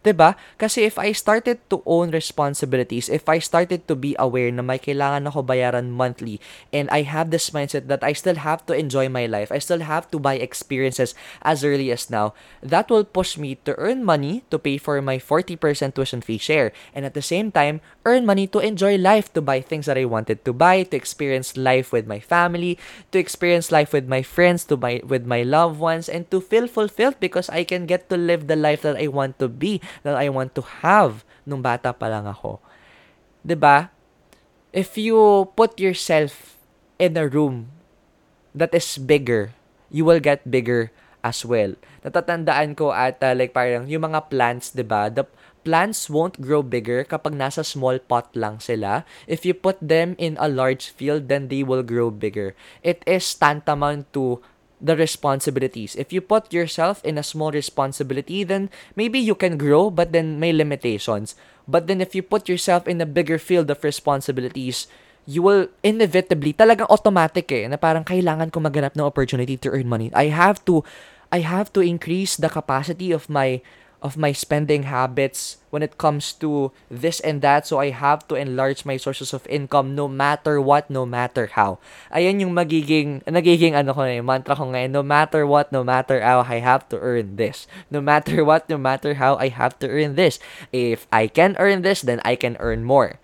'Di 0.00 0.16
ba? 0.16 0.32
Kasi 0.56 0.88
if 0.88 0.96
I 0.96 1.12
started 1.12 1.60
to 1.68 1.84
own 1.84 2.08
responsibilities, 2.08 3.12
if 3.12 3.28
I 3.28 3.36
started 3.36 3.84
to 3.84 3.92
be 3.92 4.16
aware 4.16 4.48
na 4.48 4.64
may 4.64 4.80
kailangan 4.80 5.28
ako 5.28 5.44
bayaran 5.44 5.92
monthly 5.92 6.40
and 6.72 6.88
I 6.88 7.04
have 7.04 7.28
this 7.28 7.52
mindset 7.52 7.84
that 7.92 8.00
I 8.00 8.16
still 8.16 8.40
have 8.40 8.64
to 8.68 8.72
enjoy 8.72 9.12
my 9.12 9.28
life, 9.28 9.52
I 9.52 9.60
still 9.60 9.84
have 9.84 10.08
to 10.12 10.18
buy 10.18 10.40
experiences 10.40 11.12
as 11.44 11.60
early 11.60 11.92
as 11.92 12.08
now, 12.08 12.32
that 12.64 12.88
will 12.88 13.04
push 13.04 13.36
me 13.36 13.60
to 13.68 13.76
earn 13.76 14.00
money 14.00 14.40
to 14.48 14.56
pay 14.56 14.80
for 14.80 14.96
my 15.04 15.20
40% 15.20 15.60
tuition 15.92 16.24
fee 16.24 16.40
share 16.40 16.72
and 16.96 17.04
at 17.04 17.12
the 17.12 17.24
same 17.24 17.52
time, 17.52 17.84
earn 18.08 18.24
money 18.24 18.48
to 18.48 18.64
enjoy 18.64 18.96
life, 18.96 19.28
to 19.36 19.44
buy 19.44 19.60
things 19.60 19.84
that 19.84 20.00
I 20.00 20.08
wanted 20.08 20.48
to 20.48 20.56
buy, 20.56 20.88
to 20.88 20.96
experience 20.96 21.60
life 21.60 21.92
with 21.92 22.08
my 22.08 22.20
family, 22.20 22.80
to 23.12 23.20
experience 23.20 23.68
life 23.68 23.92
with 23.92 24.08
my 24.08 24.24
friends, 24.24 24.64
to 24.72 24.80
buy 24.80 25.04
with 25.04 25.28
my 25.28 25.44
loved 25.44 25.76
ones 25.76 26.08
and 26.08 26.24
to 26.32 26.40
feel 26.40 26.64
fulfilled 26.64 27.20
because 27.20 27.52
I 27.52 27.68
can 27.68 27.84
get 27.84 28.08
to 28.08 28.16
live 28.16 28.48
the 28.48 28.56
life 28.56 28.80
that 28.80 28.96
I 28.96 29.12
want 29.12 29.36
to 29.44 29.48
be 29.48 29.84
that 30.02 30.16
I 30.16 30.28
want 30.28 30.54
to 30.58 30.62
have 30.82 31.22
nung 31.44 31.60
bata 31.60 31.94
pa 31.94 32.06
lang 32.06 32.26
ako. 32.28 32.60
'Di 33.42 33.56
ba? 33.56 33.90
If 34.70 34.94
you 34.94 35.50
put 35.58 35.82
yourself 35.82 36.58
in 37.00 37.18
a 37.18 37.26
room 37.26 37.74
that 38.54 38.70
is 38.70 39.00
bigger, 39.00 39.50
you 39.90 40.06
will 40.06 40.22
get 40.22 40.46
bigger 40.46 40.94
as 41.26 41.42
well. 41.42 41.74
Natatandaan 42.06 42.78
ko 42.78 42.94
at 42.94 43.18
uh, 43.20 43.34
like 43.34 43.52
parang 43.52 43.90
yung 43.90 44.06
mga 44.06 44.30
plants, 44.30 44.72
'di 44.72 44.86
ba? 44.86 45.10
The 45.10 45.26
plants 45.60 46.08
won't 46.08 46.40
grow 46.40 46.64
bigger 46.64 47.04
kapag 47.04 47.36
nasa 47.36 47.60
small 47.60 48.00
pot 48.00 48.32
lang 48.32 48.60
sila. 48.60 49.04
If 49.28 49.44
you 49.44 49.52
put 49.52 49.76
them 49.80 50.16
in 50.16 50.40
a 50.40 50.48
large 50.48 50.88
field, 50.88 51.28
then 51.28 51.52
they 51.52 51.60
will 51.60 51.84
grow 51.84 52.08
bigger. 52.08 52.56
It 52.80 53.04
is 53.04 53.28
tantamount 53.36 54.08
to 54.16 54.40
the 54.80 54.96
responsibilities. 54.96 55.94
If 55.94 56.12
you 56.12 56.20
put 56.20 56.52
yourself 56.52 57.04
in 57.04 57.20
a 57.20 57.22
small 57.22 57.52
responsibility, 57.52 58.42
then 58.42 58.72
maybe 58.96 59.20
you 59.20 59.36
can 59.36 59.60
grow, 59.60 59.92
but 59.92 60.12
then 60.12 60.40
may 60.40 60.52
limitations. 60.52 61.36
But 61.68 61.86
then 61.86 62.00
if 62.00 62.16
you 62.16 62.24
put 62.24 62.48
yourself 62.48 62.88
in 62.88 63.00
a 63.00 63.06
bigger 63.06 63.38
field 63.38 63.70
of 63.70 63.84
responsibilities, 63.84 64.88
you 65.28 65.44
will 65.44 65.68
inevitably, 65.84 66.56
talagang 66.56 66.88
automatic 66.88 67.52
eh, 67.52 67.68
na 67.68 67.76
parang 67.76 68.02
kailangan 68.02 68.50
ko 68.50 68.58
maghanap 68.58 68.96
ng 68.96 69.04
opportunity 69.04 69.54
to 69.60 69.70
earn 69.70 69.86
money. 69.86 70.10
I 70.16 70.32
have 70.32 70.64
to, 70.64 70.82
I 71.30 71.44
have 71.44 71.70
to 71.76 71.84
increase 71.84 72.34
the 72.34 72.48
capacity 72.48 73.12
of 73.12 73.28
my 73.28 73.60
of 74.00 74.16
my 74.16 74.32
spending 74.32 74.84
habits 74.88 75.60
when 75.68 75.84
it 75.84 75.96
comes 75.96 76.32
to 76.40 76.72
this 76.90 77.20
and 77.20 77.40
that. 77.40 77.66
So 77.66 77.78
I 77.78 77.90
have 77.90 78.26
to 78.28 78.34
enlarge 78.34 78.84
my 78.84 78.96
sources 78.96 79.32
of 79.32 79.46
income 79.46 79.94
no 79.94 80.08
matter 80.08 80.60
what, 80.60 80.90
no 80.90 81.04
matter 81.04 81.52
how. 81.52 81.78
Ayan 82.12 82.40
yung 82.40 82.52
magiging, 82.56 83.22
nagiging 83.24 83.76
ano 83.76 83.92
ko 83.92 84.02
na 84.04 84.20
mantra 84.24 84.56
ko 84.56 84.72
ngayon. 84.72 84.90
No 84.90 85.02
matter 85.02 85.46
what, 85.46 85.70
no 85.70 85.84
matter 85.84 86.20
how, 86.20 86.40
I 86.42 86.58
have 86.64 86.88
to 86.90 86.98
earn 86.98 87.36
this. 87.36 87.68
No 87.90 88.00
matter 88.00 88.44
what, 88.48 88.68
no 88.68 88.78
matter 88.78 89.14
how, 89.14 89.36
I 89.36 89.48
have 89.48 89.78
to 89.80 89.88
earn 89.88 90.16
this. 90.16 90.40
If 90.72 91.06
I 91.12 91.28
can 91.28 91.54
earn 91.60 91.82
this, 91.82 92.02
then 92.02 92.20
I 92.24 92.34
can 92.34 92.56
earn 92.58 92.84
more. 92.84 93.20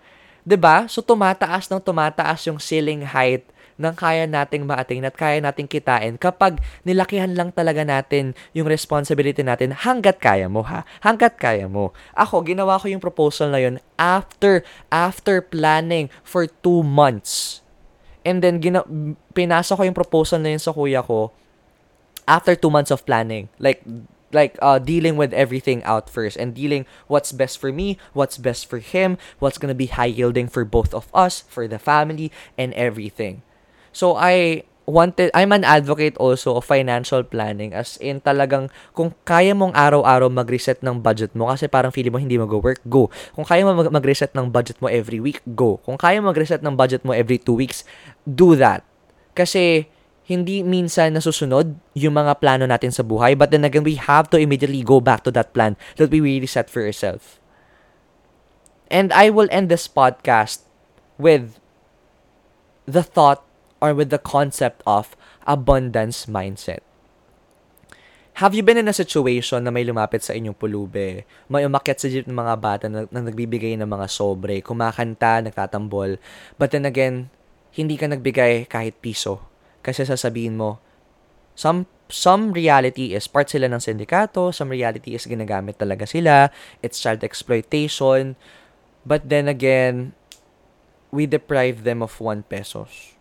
'Di 0.47 0.55
ba? 0.55 0.87
So 0.87 1.03
tumataas 1.03 1.67
ng 1.67 1.83
tumataas 1.83 2.47
yung 2.47 2.55
ceiling 2.55 3.03
height 3.03 3.43
ng 3.77 3.93
kaya 3.93 4.25
nating 4.25 4.65
ma-attain 4.65 5.05
at 5.05 5.13
kaya 5.13 5.37
nating 5.37 5.69
kitain 5.69 6.17
kapag 6.17 6.57
nilakihan 6.81 7.31
lang 7.37 7.53
talaga 7.53 7.85
natin 7.85 8.33
yung 8.57 8.65
responsibility 8.65 9.45
natin 9.45 9.73
hanggat 9.73 10.17
kaya 10.17 10.49
mo 10.49 10.65
ha. 10.65 10.83
Hanggat 11.05 11.37
kaya 11.37 11.69
mo. 11.69 11.93
Ako, 12.17 12.41
ginawa 12.41 12.81
ko 12.81 12.89
yung 12.89 13.01
proposal 13.01 13.53
na 13.53 13.61
yun 13.61 13.77
after, 14.01 14.65
after 14.89 15.39
planning 15.39 16.09
for 16.25 16.49
two 16.49 16.81
months. 16.81 17.61
And 18.27 18.43
then, 18.43 18.59
gina- 18.59 18.85
pinasa 19.31 19.77
ko 19.77 19.87
yung 19.87 19.95
proposal 19.95 20.43
na 20.43 20.51
yun 20.51 20.59
sa 20.59 20.75
kuya 20.75 20.99
ko 21.05 21.31
after 22.27 22.59
two 22.59 22.69
months 22.69 22.91
of 22.91 23.07
planning. 23.07 23.47
Like, 23.55 23.81
like 24.33 24.59
uh, 24.61 24.79
dealing 24.79 25.15
with 25.15 25.31
everything 25.31 25.83
out 25.83 26.09
first 26.09 26.35
and 26.35 26.53
dealing 26.53 26.85
what's 27.07 27.31
best 27.31 27.57
for 27.57 27.71
me, 27.71 27.97
what's 28.11 28.37
best 28.37 28.67
for 28.67 28.79
him, 28.79 29.17
what's 29.39 29.57
gonna 29.57 29.77
be 29.77 29.87
high 29.87 30.11
yielding 30.11 30.47
for 30.47 30.65
both 30.65 30.93
of 30.93 31.07
us, 31.13 31.47
for 31.47 31.67
the 31.67 31.79
family, 31.79 32.31
and 32.57 32.73
everything. 32.75 33.41
So 33.97 34.13
I 34.13 34.61
wanted 34.85 35.33
I'm 35.33 35.49
an 35.49 35.65
advocate 35.65 36.13
also 36.21 36.61
of 36.61 36.69
financial 36.69 37.25
planning 37.25 37.73
as 37.73 37.97
in 37.97 38.21
talagang 38.21 38.69
kung 38.93 39.17
kaya 39.25 39.57
mong 39.57 39.73
araw-araw 39.73 40.29
mag-reset 40.29 40.85
ng 40.85 41.01
budget 41.01 41.33
mo 41.33 41.49
kasi 41.49 41.65
parang 41.65 41.89
feeling 41.89 42.13
mo 42.13 42.21
hindi 42.21 42.37
mag-work, 42.37 42.85
go. 42.85 43.09
Kung 43.33 43.43
kaya 43.43 43.65
mo 43.65 43.73
mag-reset 43.73 44.37
ng 44.37 44.53
budget 44.53 44.77
mo 44.77 44.85
every 44.85 45.17
week, 45.17 45.41
go. 45.57 45.81
Kung 45.81 45.97
kaya 45.97 46.21
mag-reset 46.21 46.61
ng 46.61 46.77
budget 46.77 47.01
mo 47.01 47.11
every 47.11 47.41
two 47.41 47.57
weeks, 47.57 47.81
do 48.21 48.53
that. 48.53 48.85
Kasi 49.33 49.89
hindi 50.29 50.61
minsan 50.61 51.17
nasusunod 51.17 51.73
yung 51.97 52.13
mga 52.13 52.37
plano 52.37 52.69
natin 52.69 52.91
sa 52.91 52.99
buhay 52.99 53.31
but 53.31 53.47
then 53.47 53.63
again 53.63 53.87
we 53.87 53.95
have 53.95 54.27
to 54.27 54.35
immediately 54.35 54.83
go 54.83 54.99
back 54.99 55.23
to 55.23 55.31
that 55.31 55.55
plan 55.55 55.79
that 55.95 56.11
we 56.11 56.21
really 56.21 56.45
set 56.45 56.69
for 56.69 56.85
ourselves. 56.85 57.41
And 58.93 59.09
I 59.09 59.33
will 59.33 59.49
end 59.49 59.73
this 59.73 59.89
podcast 59.89 60.63
with 61.17 61.57
the 62.85 63.01
thought 63.01 63.46
or 63.79 63.93
with 63.93 64.09
the 64.09 64.21
concept 64.21 64.81
of 64.85 65.13
abundance 65.45 66.25
mindset. 66.25 66.81
Have 68.37 68.53
you 68.53 68.61
been 68.61 68.77
in 68.77 68.85
a 68.85 68.93
situation 68.93 69.65
na 69.65 69.73
may 69.73 69.81
lumapit 69.81 70.21
sa 70.21 70.37
inyong 70.37 70.53
pulube, 70.53 71.25
may 71.49 71.65
umakyat 71.65 71.97
sa 71.97 72.05
jeep 72.05 72.29
ng 72.29 72.37
mga 72.37 72.55
bata 72.61 72.85
na, 72.85 73.09
na 73.09 73.25
nagbibigay 73.25 73.73
ng 73.81 73.89
mga 73.89 74.05
sobre, 74.13 74.61
kumakanta, 74.61 75.41
nagtatambol, 75.41 76.21
but 76.61 76.69
then 76.69 76.85
again, 76.85 77.33
hindi 77.73 77.97
ka 77.97 78.05
nagbigay 78.05 78.69
kahit 78.69 79.01
piso. 79.01 79.41
Kasi 79.81 80.05
sasabihin 80.05 80.53
mo, 80.53 80.77
some 81.57 81.89
some 82.13 82.53
reality 82.53 83.17
is 83.17 83.25
part 83.25 83.49
sila 83.49 83.65
ng 83.73 83.81
sindikato, 83.81 84.53
some 84.53 84.69
reality 84.69 85.17
is 85.17 85.25
ginagamit 85.25 85.81
talaga 85.81 86.05
sila, 86.05 86.53
it's 86.85 87.01
child 87.01 87.25
exploitation, 87.25 88.37
but 89.01 89.25
then 89.33 89.49
again, 89.49 90.13
we 91.09 91.25
deprive 91.25 91.81
them 91.81 92.05
of 92.05 92.13
1 92.21 92.45
pesos 92.45 93.16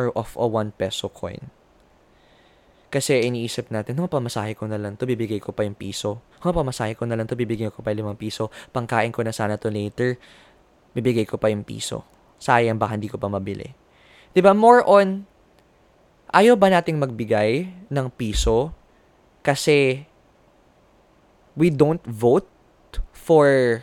or 0.00 0.08
of 0.16 0.32
a 0.40 0.48
1 0.48 0.80
peso 0.80 1.12
coin. 1.12 1.52
Kasi 2.88 3.22
iniisip 3.22 3.68
natin, 3.68 4.00
no, 4.00 4.08
pamasahe 4.08 4.56
ko 4.56 4.64
na 4.64 4.80
lang 4.80 4.96
to, 4.96 5.04
bibigay 5.04 5.38
ko 5.38 5.52
pa 5.52 5.62
yung 5.62 5.76
piso. 5.76 6.24
No, 6.42 6.50
pamasahe 6.50 6.96
ko 6.96 7.04
na 7.04 7.14
lang 7.14 7.28
to, 7.28 7.36
bibigay 7.36 7.68
ko 7.68 7.84
pa 7.84 7.92
yung 7.92 8.16
5 8.16 8.18
piso. 8.18 8.48
Pangkain 8.72 9.12
ko 9.12 9.20
na 9.22 9.30
sana 9.30 9.60
to 9.60 9.68
later, 9.68 10.16
bibigay 10.96 11.28
ko 11.28 11.36
pa 11.36 11.52
yung 11.52 11.62
piso. 11.62 12.02
Sayang 12.40 12.80
baka 12.80 12.96
hindi 12.96 13.12
ko 13.12 13.20
pa 13.20 13.28
mabili. 13.28 13.76
ba 14.34 14.56
More 14.56 14.82
on, 14.88 15.28
ayaw 16.32 16.56
ba 16.56 16.72
nating 16.72 16.98
magbigay 16.98 17.68
ng 17.92 18.06
piso 18.16 18.74
kasi 19.44 20.08
we 21.54 21.68
don't 21.70 22.02
vote 22.08 22.48
for 23.12 23.82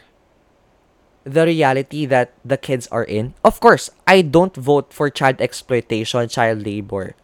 the 1.27 1.43
reality 1.43 2.07
that 2.07 2.31
the 2.47 2.55
kids 2.55 2.87
are 2.87 3.03
in. 3.03 3.35
Of 3.43 3.59
course, 3.59 3.91
I 4.07 4.23
don't 4.23 4.55
vote 4.55 4.95
for 4.95 5.11
child 5.11 5.43
exploitation, 5.43 6.31
child 6.31 6.63
labor. 6.63 7.19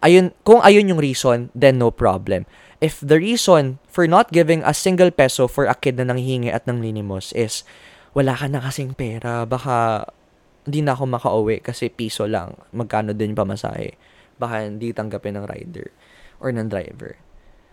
Ayun, 0.00 0.32
kung 0.48 0.64
ayun 0.64 0.88
yung 0.88 1.02
reason, 1.02 1.52
then 1.52 1.76
no 1.76 1.92
problem. 1.92 2.48
If 2.80 3.02
the 3.02 3.18
reason 3.18 3.82
for 3.90 4.06
not 4.06 4.30
giving 4.30 4.62
a 4.62 4.72
single 4.72 5.10
peso 5.10 5.50
for 5.50 5.66
a 5.66 5.74
kid 5.74 5.98
na 5.98 6.06
nanghihingi 6.06 6.48
at 6.48 6.64
nanglinimos 6.64 7.34
is 7.34 7.66
wala 8.14 8.38
ka 8.38 8.46
na 8.46 8.62
kasing 8.62 8.94
pera, 8.94 9.42
baka 9.44 10.06
hindi 10.64 10.86
na 10.86 10.94
ako 10.94 11.04
makauwi 11.10 11.58
kasi 11.60 11.90
piso 11.90 12.24
lang. 12.30 12.54
Magkano 12.70 13.12
din 13.12 13.34
pamasahe. 13.34 13.98
Baka 14.38 14.70
hindi 14.70 14.94
tanggapin 14.94 15.34
ng 15.34 15.44
rider 15.50 15.90
or 16.38 16.54
ng 16.54 16.70
driver. 16.70 17.18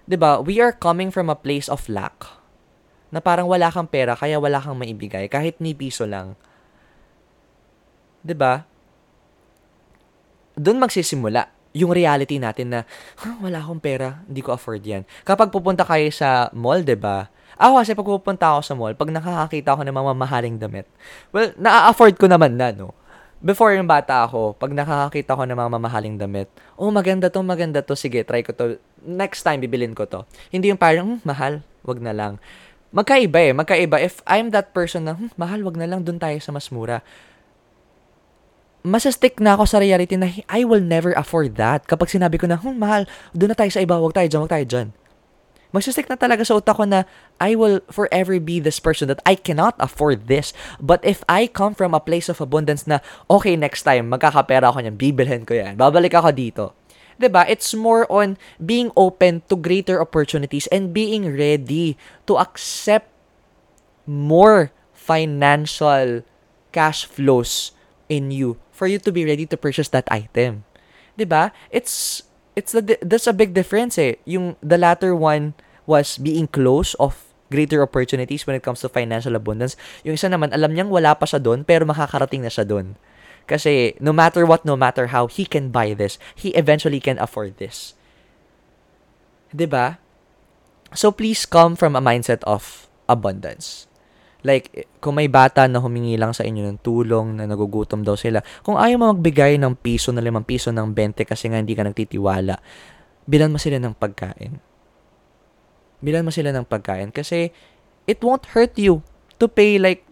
'Di 0.09 0.17
ba? 0.17 0.41
We 0.41 0.57
are 0.57 0.73
coming 0.73 1.13
from 1.13 1.29
a 1.29 1.37
place 1.37 1.69
of 1.69 1.85
lack 1.85 2.44
na 3.13 3.21
parang 3.21 3.45
wala 3.45 3.69
kang 3.69 3.87
pera 3.87 4.17
kaya 4.17 4.41
wala 4.41 4.57
kang 4.57 4.77
maibigay 4.77 5.29
kahit 5.29 5.59
ni 5.61 5.77
piso 5.77 6.03
lang. 6.07 6.33
'Di 8.25 8.33
ba? 8.33 8.65
Doon 10.57 10.81
magsisimula 10.81 11.51
yung 11.75 11.91
reality 11.91 12.39
natin 12.39 12.71
na 12.71 12.79
huh, 13.19 13.35
wala 13.43 13.59
akong 13.59 13.83
pera, 13.83 14.23
hindi 14.25 14.39
ko 14.41 14.55
afford 14.55 14.81
'yan. 14.81 15.03
Kapag 15.27 15.51
pupunta 15.51 15.83
kayo 15.83 16.07
sa 16.09 16.49
mall, 16.55 16.81
'di 16.81 16.97
ba? 16.97 17.27
Ako 17.55 17.79
kasi 17.79 17.91
pag 17.95 18.07
pupunta 18.07 18.45
ako 18.51 18.61
sa 18.63 18.73
mall, 18.75 18.95
pag 18.95 19.11
nakakakita 19.11 19.75
ako 19.75 19.81
ng 19.87 19.95
mga 19.95 20.07
mamahaling 20.11 20.57
damit, 20.59 20.87
well, 21.31 21.55
na-afford 21.55 22.19
ko 22.19 22.27
naman 22.27 22.59
na, 22.59 22.75
no? 22.75 22.91
Before 23.39 23.71
yung 23.71 23.87
bata 23.87 24.27
ako, 24.27 24.59
pag 24.59 24.75
nakakakita 24.75 25.39
ko 25.39 25.43
ng 25.47 25.55
mga 25.55 25.71
mamahaling 25.71 26.17
damit, 26.19 26.51
oh, 26.75 26.91
maganda 26.91 27.31
to, 27.31 27.39
maganda 27.47 27.79
to, 27.79 27.95
sige, 27.95 28.27
try 28.27 28.43
ko 28.43 28.51
to. 28.51 28.75
Next 29.07 29.45
time, 29.45 29.63
bibilin 29.63 29.95
ko 29.95 30.03
to. 30.03 30.27
Hindi 30.51 30.67
yung 30.67 30.81
parang, 30.81 31.15
hm, 31.15 31.19
mahal, 31.23 31.63
wag 31.87 31.99
na 32.03 32.11
lang 32.11 32.41
magkaiba 32.95 33.39
eh, 33.43 33.51
magkaiba. 33.51 33.99
If 33.99 34.23
I'm 34.23 34.55
that 34.55 34.71
person 34.71 35.11
na, 35.11 35.19
hmm, 35.19 35.35
mahal, 35.35 35.61
wag 35.67 35.75
na 35.75 35.85
lang, 35.85 36.07
dun 36.07 36.17
tayo 36.17 36.39
sa 36.39 36.55
mas 36.55 36.71
mura. 36.71 37.03
Masastick 38.85 39.43
na 39.43 39.59
ako 39.59 39.67
sa 39.67 39.83
reality 39.83 40.15
na 40.15 40.31
I 40.47 40.63
will 40.63 40.81
never 40.81 41.11
afford 41.11 41.59
that. 41.59 41.83
Kapag 41.85 42.07
sinabi 42.07 42.39
ko 42.39 42.47
na, 42.47 42.55
hmm, 42.55 42.79
mahal, 42.79 43.03
dun 43.35 43.51
na 43.51 43.57
tayo 43.59 43.69
sa 43.69 43.83
iba, 43.83 43.99
wag 43.99 44.15
tayo 44.15 44.31
dyan, 44.31 44.41
wag 44.47 44.53
tayo 44.55 44.65
dyan. 44.65 44.89
Magsastick 45.75 46.07
na 46.07 46.15
talaga 46.15 46.47
sa 46.47 46.55
utak 46.55 46.79
ko 46.79 46.87
na 46.87 47.03
I 47.35 47.51
will 47.59 47.83
forever 47.91 48.39
be 48.39 48.63
this 48.63 48.79
person 48.79 49.11
that 49.11 49.19
I 49.27 49.35
cannot 49.35 49.75
afford 49.75 50.31
this. 50.31 50.55
But 50.79 51.03
if 51.03 51.19
I 51.27 51.51
come 51.51 51.75
from 51.75 51.91
a 51.91 51.99
place 51.99 52.31
of 52.31 52.39
abundance 52.39 52.87
na, 52.87 53.03
okay, 53.27 53.59
next 53.59 53.83
time, 53.83 54.07
magkakapera 54.07 54.71
ako 54.71 54.79
niyan, 54.79 54.95
bibilhin 54.95 55.43
ko 55.43 55.51
yan, 55.51 55.75
babalik 55.75 56.15
ako 56.15 56.31
dito 56.31 56.65
'di 57.17 57.29
ba? 57.31 57.47
It's 57.47 57.73
more 57.73 58.07
on 58.11 58.39
being 58.59 58.91
open 58.95 59.43
to 59.47 59.55
greater 59.55 59.99
opportunities 59.99 60.67
and 60.71 60.95
being 60.95 61.31
ready 61.31 61.99
to 62.27 62.37
accept 62.37 63.11
more 64.05 64.71
financial 64.93 66.23
cash 66.75 67.07
flows 67.07 67.71
in 68.11 68.29
you 68.29 68.59
for 68.69 68.85
you 68.85 68.99
to 68.99 69.11
be 69.11 69.23
ready 69.23 69.47
to 69.47 69.57
purchase 69.57 69.89
that 69.95 70.07
item. 70.11 70.67
'Di 71.15 71.25
ba? 71.25 71.55
It's 71.71 72.23
it's 72.55 72.71
the 72.71 72.99
that's 73.03 73.27
a 73.27 73.35
big 73.35 73.55
difference 73.55 73.99
eh. 73.99 74.19
Yung 74.27 74.59
the 74.63 74.79
latter 74.79 75.15
one 75.15 75.55
was 75.85 76.17
being 76.17 76.49
close 76.49 76.97
of 76.97 77.25
greater 77.53 77.81
opportunities 77.85 78.47
when 78.49 78.57
it 78.57 78.65
comes 78.65 78.81
to 78.81 78.89
financial 78.89 79.37
abundance. 79.37 79.77
Yung 80.01 80.17
isa 80.17 80.27
naman, 80.27 80.49
alam 80.49 80.73
niyang 80.73 80.89
wala 80.89 81.13
pa 81.13 81.29
siya 81.29 81.37
doon, 81.37 81.61
pero 81.61 81.85
makakarating 81.85 82.41
na 82.41 82.49
siya 82.49 82.65
doon. 82.65 82.97
Kasi 83.45 83.93
no 84.01 84.13
matter 84.13 84.45
what, 84.45 84.65
no 84.65 84.73
matter 84.73 85.13
how, 85.13 85.29
he 85.29 85.45
can 85.45 85.69
buy 85.69 85.93
this. 85.93 86.17
He 86.33 86.53
eventually 86.57 86.99
can 86.99 87.21
afford 87.21 87.61
this. 87.61 87.93
'Di 89.53 89.69
ba? 89.69 90.01
So 90.93 91.13
please 91.13 91.45
come 91.45 91.77
from 91.77 91.93
a 91.93 92.03
mindset 92.03 92.41
of 92.45 92.85
abundance. 93.05 93.85
Like, 94.45 94.85
kung 95.01 95.17
may 95.17 95.25
bata 95.25 95.65
na 95.65 95.81
humingi 95.81 96.21
lang 96.21 96.29
sa 96.29 96.45
inyo 96.45 96.61
ng 96.69 96.79
tulong, 96.85 97.33
na 97.33 97.49
nagugutom 97.49 98.05
daw 98.05 98.13
sila, 98.13 98.45
kung 98.61 98.77
ayaw 98.77 99.01
mo 99.01 99.05
magbigay 99.09 99.57
ng 99.57 99.73
piso 99.81 100.13
na 100.13 100.21
limang 100.21 100.45
piso 100.45 100.69
ng 100.69 100.93
20 100.93 101.25
kasi 101.25 101.49
nga 101.49 101.57
hindi 101.57 101.73
ka 101.73 101.81
nagtitiwala, 101.81 102.53
bilan 103.25 103.49
mo 103.49 103.57
sila 103.57 103.81
ng 103.81 103.97
pagkain. 103.97 104.61
Bilan 105.97 106.21
mo 106.21 106.29
sila 106.29 106.53
ng 106.53 106.61
pagkain 106.69 107.09
kasi 107.09 107.49
it 108.05 108.21
won't 108.21 108.53
hurt 108.53 108.77
you 108.77 109.01
to 109.41 109.49
pay 109.49 109.81
like, 109.81 110.05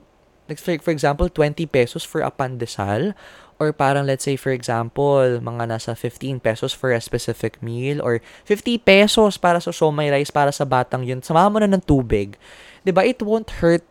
like 0.50 0.60
for 0.60 0.92
example, 0.92 1.30
20 1.30 1.66
pesos 1.68 2.04
for 2.04 2.22
a 2.22 2.32
pandesal 2.32 3.16
or 3.62 3.72
parang 3.72 4.04
let's 4.10 4.26
say 4.26 4.36
for 4.36 4.52
example, 4.52 5.40
mga 5.40 5.72
nasa 5.72 5.96
15 5.96 6.44
pesos 6.44 6.76
for 6.76 6.92
a 6.92 7.00
specific 7.00 7.62
meal 7.64 8.04
or 8.04 8.20
50 8.46 8.82
pesos 8.84 9.40
para 9.40 9.64
sa 9.64 9.72
siomay 9.72 10.12
rice 10.12 10.34
para 10.34 10.52
sa 10.52 10.68
batang 10.68 11.08
yun. 11.08 11.24
Samahan 11.24 11.52
mo 11.52 11.58
na 11.64 11.70
ng 11.70 11.84
tubig. 11.84 12.36
'Di 12.84 12.92
ba? 12.92 13.08
It 13.08 13.24
won't 13.24 13.64
hurt 13.64 13.86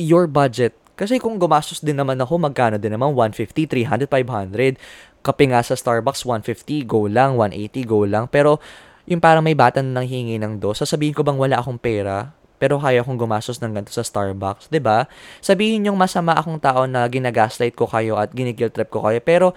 your 0.00 0.24
budget. 0.24 0.76
Kasi 0.96 1.20
kung 1.20 1.36
gumastos 1.36 1.84
din 1.84 2.00
naman 2.00 2.16
ako, 2.16 2.40
magkano 2.40 2.80
din 2.80 2.96
naman? 2.96 3.12
150, 3.12 3.68
300, 3.68 4.08
500. 4.08 4.80
Kape 5.20 5.44
nga 5.52 5.60
sa 5.60 5.76
Starbucks, 5.76 6.24
150, 6.24 6.88
go 6.88 7.04
lang. 7.04 7.36
180, 7.36 7.84
go 7.84 8.08
lang. 8.08 8.24
Pero, 8.32 8.56
yung 9.04 9.20
parang 9.20 9.44
may 9.44 9.52
bata 9.52 9.84
na 9.84 10.00
nanghingi 10.00 10.40
ng 10.40 10.56
dos, 10.56 10.80
sasabihin 10.80 11.12
ko 11.12 11.20
bang 11.20 11.36
wala 11.36 11.60
akong 11.60 11.76
pera? 11.76 12.32
Pero 12.56 12.80
kaya 12.80 13.04
akong 13.04 13.20
gumastos 13.20 13.60
ng 13.60 13.76
ganito 13.76 13.92
sa 13.92 14.00
Starbucks, 14.00 14.72
'di 14.72 14.80
ba? 14.80 15.04
Sabihin 15.44 15.88
yung 15.88 15.98
masama 16.00 16.32
akong 16.36 16.56
tao 16.60 16.88
na 16.88 17.04
ginagaslight 17.06 17.76
ko 17.76 17.84
kayo 17.84 18.16
at 18.16 18.32
ginigil 18.32 18.72
trip 18.72 18.88
ko 18.88 19.04
kayo. 19.04 19.20
Pero, 19.20 19.52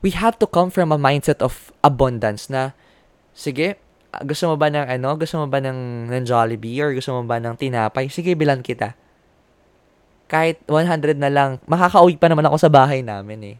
we 0.00 0.12
have 0.16 0.40
to 0.40 0.48
come 0.48 0.72
from 0.72 0.90
a 0.90 0.98
mindset 0.98 1.44
of 1.44 1.68
abundance 1.84 2.48
na, 2.48 2.72
sige, 3.36 3.76
gusto 4.24 4.48
mo 4.48 4.56
ba 4.56 4.72
ng 4.72 4.88
ano? 4.88 5.14
Gusto 5.20 5.44
mo 5.44 5.46
ba 5.46 5.60
ng, 5.60 6.08
ng 6.08 6.24
Jollibee 6.24 6.80
or 6.80 6.96
gusto 6.96 7.12
mo 7.12 7.22
ba 7.28 7.36
ng 7.36 7.54
tinapay? 7.60 8.08
Sige, 8.08 8.32
bilan 8.32 8.64
kita 8.64 8.96
kahit 10.30 10.62
100 10.70 11.18
na 11.18 11.26
lang, 11.26 11.58
makakauwi 11.66 12.14
pa 12.14 12.30
naman 12.30 12.46
ako 12.46 12.56
sa 12.62 12.70
bahay 12.70 13.02
namin 13.02 13.38
eh. 13.42 13.56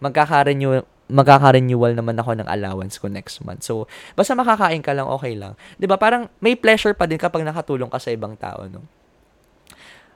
Magkaka-renew, 0.00 0.80
magkaka-renewal 1.08 1.92
naman 1.92 2.16
ako 2.16 2.40
ng 2.40 2.48
allowance 2.48 2.96
ko 2.96 3.12
next 3.12 3.44
month. 3.44 3.64
So, 3.66 3.84
basta 4.16 4.32
makakain 4.32 4.80
ka 4.80 4.96
lang, 4.96 5.04
okay 5.04 5.36
lang. 5.36 5.54
ba 5.84 5.96
Parang 6.00 6.32
may 6.40 6.56
pleasure 6.56 6.96
pa 6.96 7.04
din 7.04 7.20
kapag 7.20 7.44
nakatulong 7.44 7.92
ka 7.92 8.00
sa 8.00 8.08
ibang 8.08 8.34
tao, 8.40 8.64
no? 8.64 8.84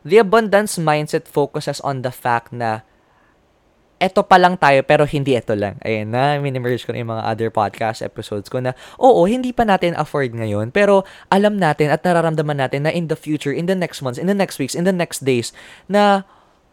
The 0.06 0.24
abundance 0.24 0.80
mindset 0.80 1.28
focuses 1.28 1.84
on 1.84 2.00
the 2.00 2.14
fact 2.14 2.54
na 2.54 2.86
eto 3.98 4.22
pa 4.22 4.38
lang 4.38 4.54
tayo 4.54 4.80
pero 4.86 5.02
hindi 5.04 5.34
eto 5.34 5.58
lang. 5.58 5.76
Ayun 5.82 6.14
na, 6.14 6.38
minimerge 6.38 6.86
ko 6.86 6.94
na 6.94 7.02
yung 7.02 7.12
mga 7.18 7.26
other 7.26 7.50
podcast 7.50 8.00
episodes 8.00 8.46
ko 8.46 8.62
na, 8.62 8.72
oo, 8.96 9.26
hindi 9.26 9.50
pa 9.50 9.66
natin 9.66 9.98
afford 9.98 10.32
ngayon, 10.32 10.70
pero 10.70 11.02
alam 11.28 11.58
natin 11.58 11.90
at 11.90 12.00
nararamdaman 12.06 12.62
natin 12.62 12.86
na 12.86 12.94
in 12.94 13.10
the 13.10 13.18
future, 13.18 13.50
in 13.50 13.66
the 13.66 13.74
next 13.74 14.00
months, 14.00 14.16
in 14.16 14.30
the 14.30 14.38
next 14.38 14.56
weeks, 14.62 14.78
in 14.78 14.86
the 14.86 14.94
next 14.94 15.26
days, 15.26 15.50
na 15.90 16.22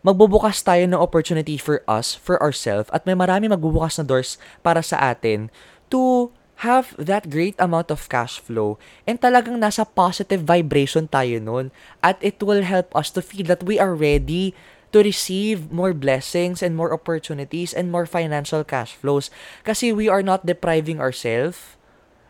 magbubukas 0.06 0.62
tayo 0.62 0.86
ng 0.86 1.01
opportunity 1.01 1.58
for 1.58 1.82
us, 1.89 2.14
for 2.14 2.38
ourselves, 2.38 2.86
at 2.93 3.10
may 3.10 3.18
marami 3.18 3.49
magbubukas 3.49 3.97
na 3.97 4.06
doors 4.06 4.38
para 4.62 4.86
sa 4.86 5.01
atin 5.10 5.49
to 5.89 6.30
have 6.62 6.93
that 7.01 7.28
great 7.28 7.58
amount 7.58 7.89
of 7.89 8.06
cash 8.06 8.38
flow 8.38 8.78
and 9.03 9.20
talagang 9.20 9.58
nasa 9.60 9.84
positive 9.84 10.45
vibration 10.45 11.03
tayo 11.10 11.41
nun 11.41 11.68
at 11.99 12.16
it 12.24 12.39
will 12.39 12.64
help 12.64 12.88
us 12.95 13.12
to 13.12 13.20
feel 13.20 13.43
that 13.43 13.66
we 13.68 13.76
are 13.76 13.91
ready 13.91 14.56
to 14.95 15.03
receive 15.03 15.68
more 15.68 15.91
blessings 15.91 16.64
and 16.64 16.80
more 16.80 16.95
opportunities 16.95 17.76
and 17.76 17.91
more 17.91 18.08
financial 18.08 18.64
cash 18.64 18.95
flows. 18.95 19.28
Kasi 19.68 19.91
we 19.91 20.08
are 20.08 20.24
not 20.24 20.47
depriving 20.47 21.03
ourselves 21.03 21.76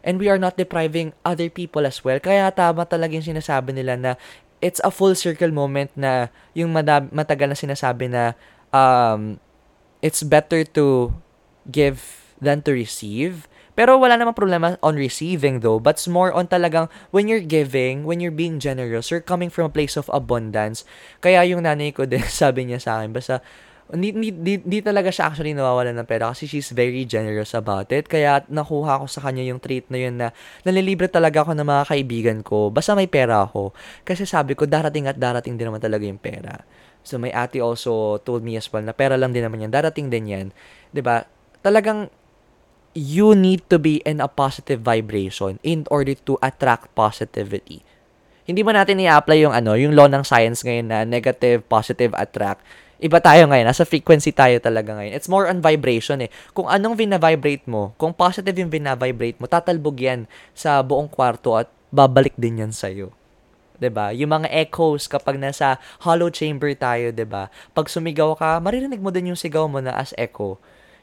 and 0.01 0.17
we 0.17 0.25
are 0.25 0.41
not 0.41 0.57
depriving 0.57 1.13
other 1.21 1.45
people 1.45 1.85
as 1.85 2.01
well. 2.01 2.17
Kaya 2.17 2.49
tama 2.49 2.89
talaga 2.89 3.13
yung 3.13 3.37
sinasabi 3.37 3.69
nila 3.77 3.93
na 3.93 4.11
it's 4.61 4.79
a 4.83 4.91
full 4.91 5.15
circle 5.15 5.51
moment 5.51 5.91
na 5.95 6.31
yung 6.55 6.71
madab- 6.71 7.11
matagal 7.11 7.47
na 7.51 7.57
sinasabi 7.57 8.11
na 8.11 8.33
um, 8.71 9.39
it's 9.99 10.23
better 10.23 10.63
to 10.63 11.15
give 11.69 12.25
than 12.39 12.61
to 12.63 12.71
receive. 12.71 13.47
Pero 13.75 13.99
wala 13.99 14.15
namang 14.15 14.39
problema 14.39 14.79
on 14.79 14.95
receiving 14.95 15.59
though, 15.59 15.83
but 15.83 15.99
it's 15.99 16.07
more 16.07 16.31
on 16.31 16.47
talagang 16.47 16.87
when 17.11 17.27
you're 17.27 17.43
giving, 17.43 18.07
when 18.07 18.23
you're 18.23 18.31
being 18.31 18.55
generous, 18.55 19.11
you're 19.11 19.23
coming 19.23 19.51
from 19.51 19.67
a 19.67 19.73
place 19.73 19.99
of 19.99 20.07
abundance. 20.15 20.87
Kaya 21.19 21.43
yung 21.43 21.67
nanay 21.67 21.91
ko 21.91 22.07
din, 22.07 22.23
sabi 22.31 22.71
niya 22.71 22.79
sa 22.79 23.03
akin, 23.03 23.11
basta 23.11 23.43
hindi, 23.93 24.09
hindi, 24.17 24.57
hindi 24.57 24.79
talaga 24.81 25.13
siya 25.13 25.29
actually 25.29 25.53
nawawala 25.53 25.93
ng 25.93 26.09
pera 26.09 26.33
kasi 26.33 26.49
she's 26.49 26.73
very 26.73 27.05
generous 27.05 27.53
about 27.53 27.93
it. 27.93 28.09
Kaya 28.09 28.41
nakuha 28.49 28.97
ko 28.97 29.05
sa 29.05 29.21
kanya 29.21 29.45
yung 29.45 29.61
treat 29.61 29.85
na 29.93 29.97
yun 30.01 30.17
na 30.17 30.33
nalilibre 30.65 31.05
talaga 31.05 31.45
ako 31.45 31.53
ng 31.53 31.67
mga 31.69 31.83
kaibigan 31.93 32.39
ko. 32.41 32.73
Basta 32.73 32.97
may 32.97 33.05
pera 33.05 33.45
ako. 33.45 33.77
Kasi 34.01 34.25
sabi 34.25 34.57
ko, 34.57 34.65
darating 34.65 35.05
at 35.05 35.21
darating 35.21 35.53
din 35.53 35.69
naman 35.69 35.85
talaga 35.85 36.01
yung 36.01 36.17
pera. 36.17 36.65
So, 37.05 37.21
my 37.21 37.29
ate 37.29 37.61
also 37.61 38.17
told 38.25 38.41
me 38.41 38.57
as 38.57 38.65
well 38.73 38.81
na 38.81 38.89
pera 38.89 39.13
lang 39.13 39.29
din 39.29 39.45
naman 39.45 39.61
yan. 39.61 39.69
Darating 39.69 40.09
din 40.09 40.25
yan. 40.25 40.47
ba 40.49 40.93
diba? 40.97 41.17
Talagang 41.61 42.09
you 42.97 43.37
need 43.37 43.61
to 43.69 43.77
be 43.77 44.01
in 44.01 44.17
a 44.17 44.25
positive 44.25 44.81
vibration 44.81 45.61
in 45.61 45.85
order 45.93 46.17
to 46.25 46.41
attract 46.41 46.89
positivity. 46.97 47.85
Hindi 48.49 48.65
mo 48.65 48.73
natin 48.73 48.97
i-apply 48.97 49.45
yung 49.45 49.53
ano, 49.53 49.77
yung 49.77 49.93
law 49.93 50.09
ng 50.09 50.25
science 50.25 50.65
ngayon 50.65 50.87
na 50.89 51.05
negative, 51.05 51.61
positive, 51.69 52.15
attract. 52.17 52.65
Iba 53.01 53.19
tayo 53.19 53.51
ngayon. 53.51 53.67
Nasa 53.67 53.83
frequency 53.83 54.31
tayo 54.31 54.55
talaga 54.63 54.95
ngayon. 54.95 55.13
It's 55.15 55.27
more 55.27 55.51
on 55.51 55.59
vibration 55.59 56.23
eh. 56.23 56.31
Kung 56.55 56.71
anong 56.71 56.95
vina-vibrate 56.95 57.67
mo, 57.67 57.91
kung 57.99 58.15
positive 58.15 58.55
yung 58.55 58.71
vina-vibrate 58.71 59.39
mo, 59.39 59.45
tatalbog 59.51 59.99
yan 59.99 60.27
sa 60.55 60.79
buong 60.79 61.11
kwarto 61.11 61.59
at 61.59 61.67
babalik 61.91 62.35
din 62.39 62.63
yan 62.63 62.71
sa'yo. 62.71 63.11
'di 63.75 63.89
ba? 63.91 64.15
Yung 64.15 64.31
mga 64.31 64.47
echoes 64.51 65.07
kapag 65.07 65.35
nasa 65.35 65.79
hollow 66.03 66.31
chamber 66.31 66.71
tayo, 66.75 67.11
'di 67.11 67.27
ba? 67.27 67.51
Pag 67.75 67.91
sumigaw 67.91 68.35
ka, 68.35 68.59
maririnig 68.63 69.03
mo 69.03 69.11
din 69.11 69.35
yung 69.35 69.39
sigaw 69.39 69.67
mo 69.67 69.83
na 69.83 69.95
as 69.95 70.15
echo. 70.15 70.55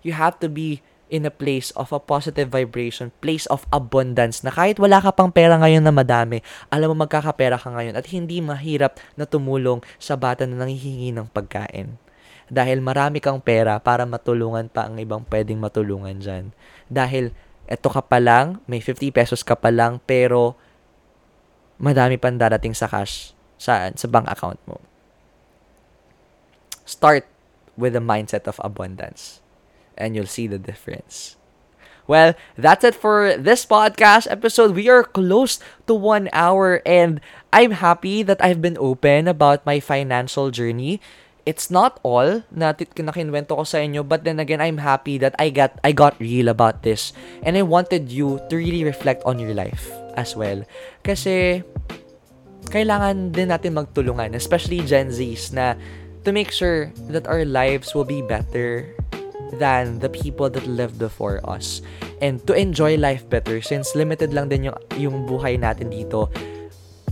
You 0.02 0.16
have 0.16 0.40
to 0.42 0.48
be 0.50 0.82
in 1.12 1.28
a 1.28 1.30
place 1.30 1.68
of 1.76 1.92
a 1.92 2.00
positive 2.00 2.48
vibration, 2.48 3.12
place 3.20 3.44
of 3.52 3.68
abundance 3.68 4.40
na 4.40 4.48
kahit 4.48 4.80
wala 4.80 4.96
ka 5.04 5.12
pang 5.12 5.28
pera 5.28 5.60
ngayon 5.60 5.84
na 5.84 5.92
madami, 5.92 6.40
alam 6.72 6.96
mo 6.96 7.04
magkakapera 7.04 7.60
ka 7.60 7.68
ngayon 7.68 8.00
at 8.00 8.08
hindi 8.08 8.40
mahirap 8.40 8.96
na 9.20 9.28
tumulong 9.28 9.84
sa 10.00 10.16
bata 10.16 10.48
na 10.48 10.64
nanghihingi 10.64 11.12
ng 11.12 11.28
pagkain. 11.28 12.00
Dahil 12.48 12.80
marami 12.80 13.20
kang 13.20 13.44
pera 13.44 13.76
para 13.76 14.08
matulungan 14.08 14.72
pa 14.72 14.88
ang 14.88 14.96
ibang 14.96 15.20
pwedeng 15.28 15.60
matulungan 15.60 16.16
dyan. 16.16 16.56
Dahil 16.88 17.36
eto 17.68 17.92
ka 17.92 18.00
pa 18.00 18.16
lang, 18.16 18.64
may 18.64 18.80
50 18.80 19.12
pesos 19.12 19.44
ka 19.44 19.52
pa 19.52 19.68
lang, 19.68 20.00
pero 20.08 20.56
madami 21.76 22.16
pang 22.16 22.40
darating 22.40 22.72
sa 22.72 22.88
cash 22.88 23.36
sa, 23.60 23.92
sa 23.92 24.06
bank 24.08 24.32
account 24.32 24.58
mo. 24.64 24.80
Start 26.88 27.28
with 27.76 27.92
a 27.92 28.02
mindset 28.02 28.48
of 28.48 28.56
abundance 28.64 29.41
and 30.02 30.18
you'll 30.18 30.26
see 30.26 30.50
the 30.50 30.58
difference. 30.58 31.38
Well, 32.10 32.34
that's 32.58 32.82
it 32.82 32.98
for 32.98 33.38
this 33.38 33.62
podcast 33.62 34.26
episode. 34.26 34.74
We 34.74 34.90
are 34.90 35.06
close 35.06 35.62
to 35.86 35.94
one 35.94 36.26
hour, 36.34 36.82
and 36.82 37.22
I'm 37.54 37.78
happy 37.78 38.26
that 38.26 38.42
I've 38.42 38.58
been 38.58 38.76
open 38.76 39.30
about 39.30 39.62
my 39.62 39.78
financial 39.78 40.50
journey. 40.50 40.98
It's 41.46 41.70
not 41.70 41.98
all 42.02 42.42
na, 42.50 42.74
na 42.74 43.12
kinwento 43.14 43.54
ko 43.54 43.62
sa 43.62 43.78
inyo, 43.78 44.06
but 44.06 44.26
then 44.26 44.42
again, 44.42 44.60
I'm 44.60 44.82
happy 44.82 45.18
that 45.22 45.34
I 45.38 45.50
got 45.50 45.78
I 45.82 45.94
got 45.94 46.18
real 46.18 46.50
about 46.50 46.82
this, 46.82 47.14
and 47.46 47.54
I 47.54 47.62
wanted 47.62 48.10
you 48.10 48.42
to 48.50 48.54
really 48.58 48.82
reflect 48.82 49.22
on 49.22 49.38
your 49.38 49.54
life 49.54 49.90
as 50.18 50.34
well. 50.34 50.66
Kasi 51.06 51.62
kailangan 52.70 53.30
din 53.34 53.50
natin 53.50 53.74
magtulungan, 53.78 54.34
especially 54.34 54.82
Gen 54.86 55.10
Zs, 55.10 55.54
na 55.54 55.74
to 56.22 56.30
make 56.30 56.50
sure 56.54 56.94
that 57.10 57.26
our 57.26 57.42
lives 57.46 57.94
will 57.94 58.06
be 58.06 58.22
better 58.22 58.94
than 59.58 59.98
the 59.98 60.08
people 60.08 60.48
that 60.50 60.66
lived 60.66 60.98
before 60.98 61.40
us. 61.48 61.82
And 62.20 62.40
to 62.46 62.54
enjoy 62.54 62.96
life 62.96 63.28
better 63.28 63.60
since 63.60 63.94
limited 63.94 64.32
lang 64.32 64.48
din 64.48 64.72
yung, 64.72 64.78
yung 64.96 65.26
buhay 65.26 65.60
natin 65.60 65.90
dito. 65.90 66.30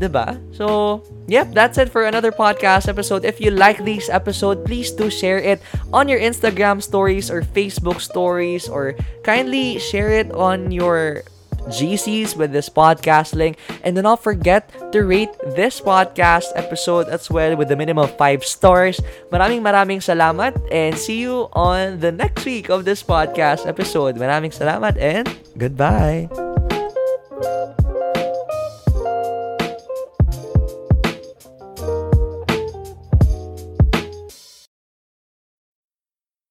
'di 0.00 0.08
ba? 0.08 0.40
So, 0.56 1.04
yep, 1.28 1.52
that's 1.52 1.76
it 1.76 1.92
for 1.92 2.08
another 2.08 2.32
podcast 2.32 2.88
episode. 2.88 3.28
If 3.28 3.36
you 3.36 3.52
like 3.52 3.84
this 3.84 4.08
episode, 4.08 4.64
please 4.64 4.88
do 4.88 5.12
share 5.12 5.36
it 5.36 5.60
on 5.92 6.08
your 6.08 6.18
Instagram 6.18 6.80
stories 6.80 7.28
or 7.28 7.44
Facebook 7.44 8.00
stories 8.00 8.64
or 8.64 8.96
kindly 9.22 9.76
share 9.76 10.08
it 10.08 10.32
on 10.32 10.72
your 10.72 11.22
GCs 11.68 12.36
with 12.36 12.52
this 12.52 12.68
podcast 12.68 13.34
link. 13.34 13.58
And 13.82 13.96
do 13.96 14.02
not 14.02 14.22
forget 14.22 14.70
to 14.92 15.04
rate 15.04 15.30
this 15.56 15.80
podcast 15.80 16.52
episode 16.54 17.08
as 17.08 17.30
well 17.30 17.56
with 17.56 17.70
a 17.70 17.76
minimum 17.76 18.04
of 18.04 18.16
5 18.16 18.44
stars. 18.44 19.00
Maraming 19.30 19.60
maraming 19.60 20.00
salamat 20.00 20.56
and 20.70 20.96
see 20.96 21.20
you 21.20 21.48
on 21.52 22.00
the 22.00 22.12
next 22.12 22.44
week 22.44 22.70
of 22.70 22.84
this 22.84 23.02
podcast 23.02 23.66
episode. 23.66 24.16
Maraming 24.16 24.54
salamat 24.54 24.96
and 24.96 25.28
goodbye. 25.56 26.49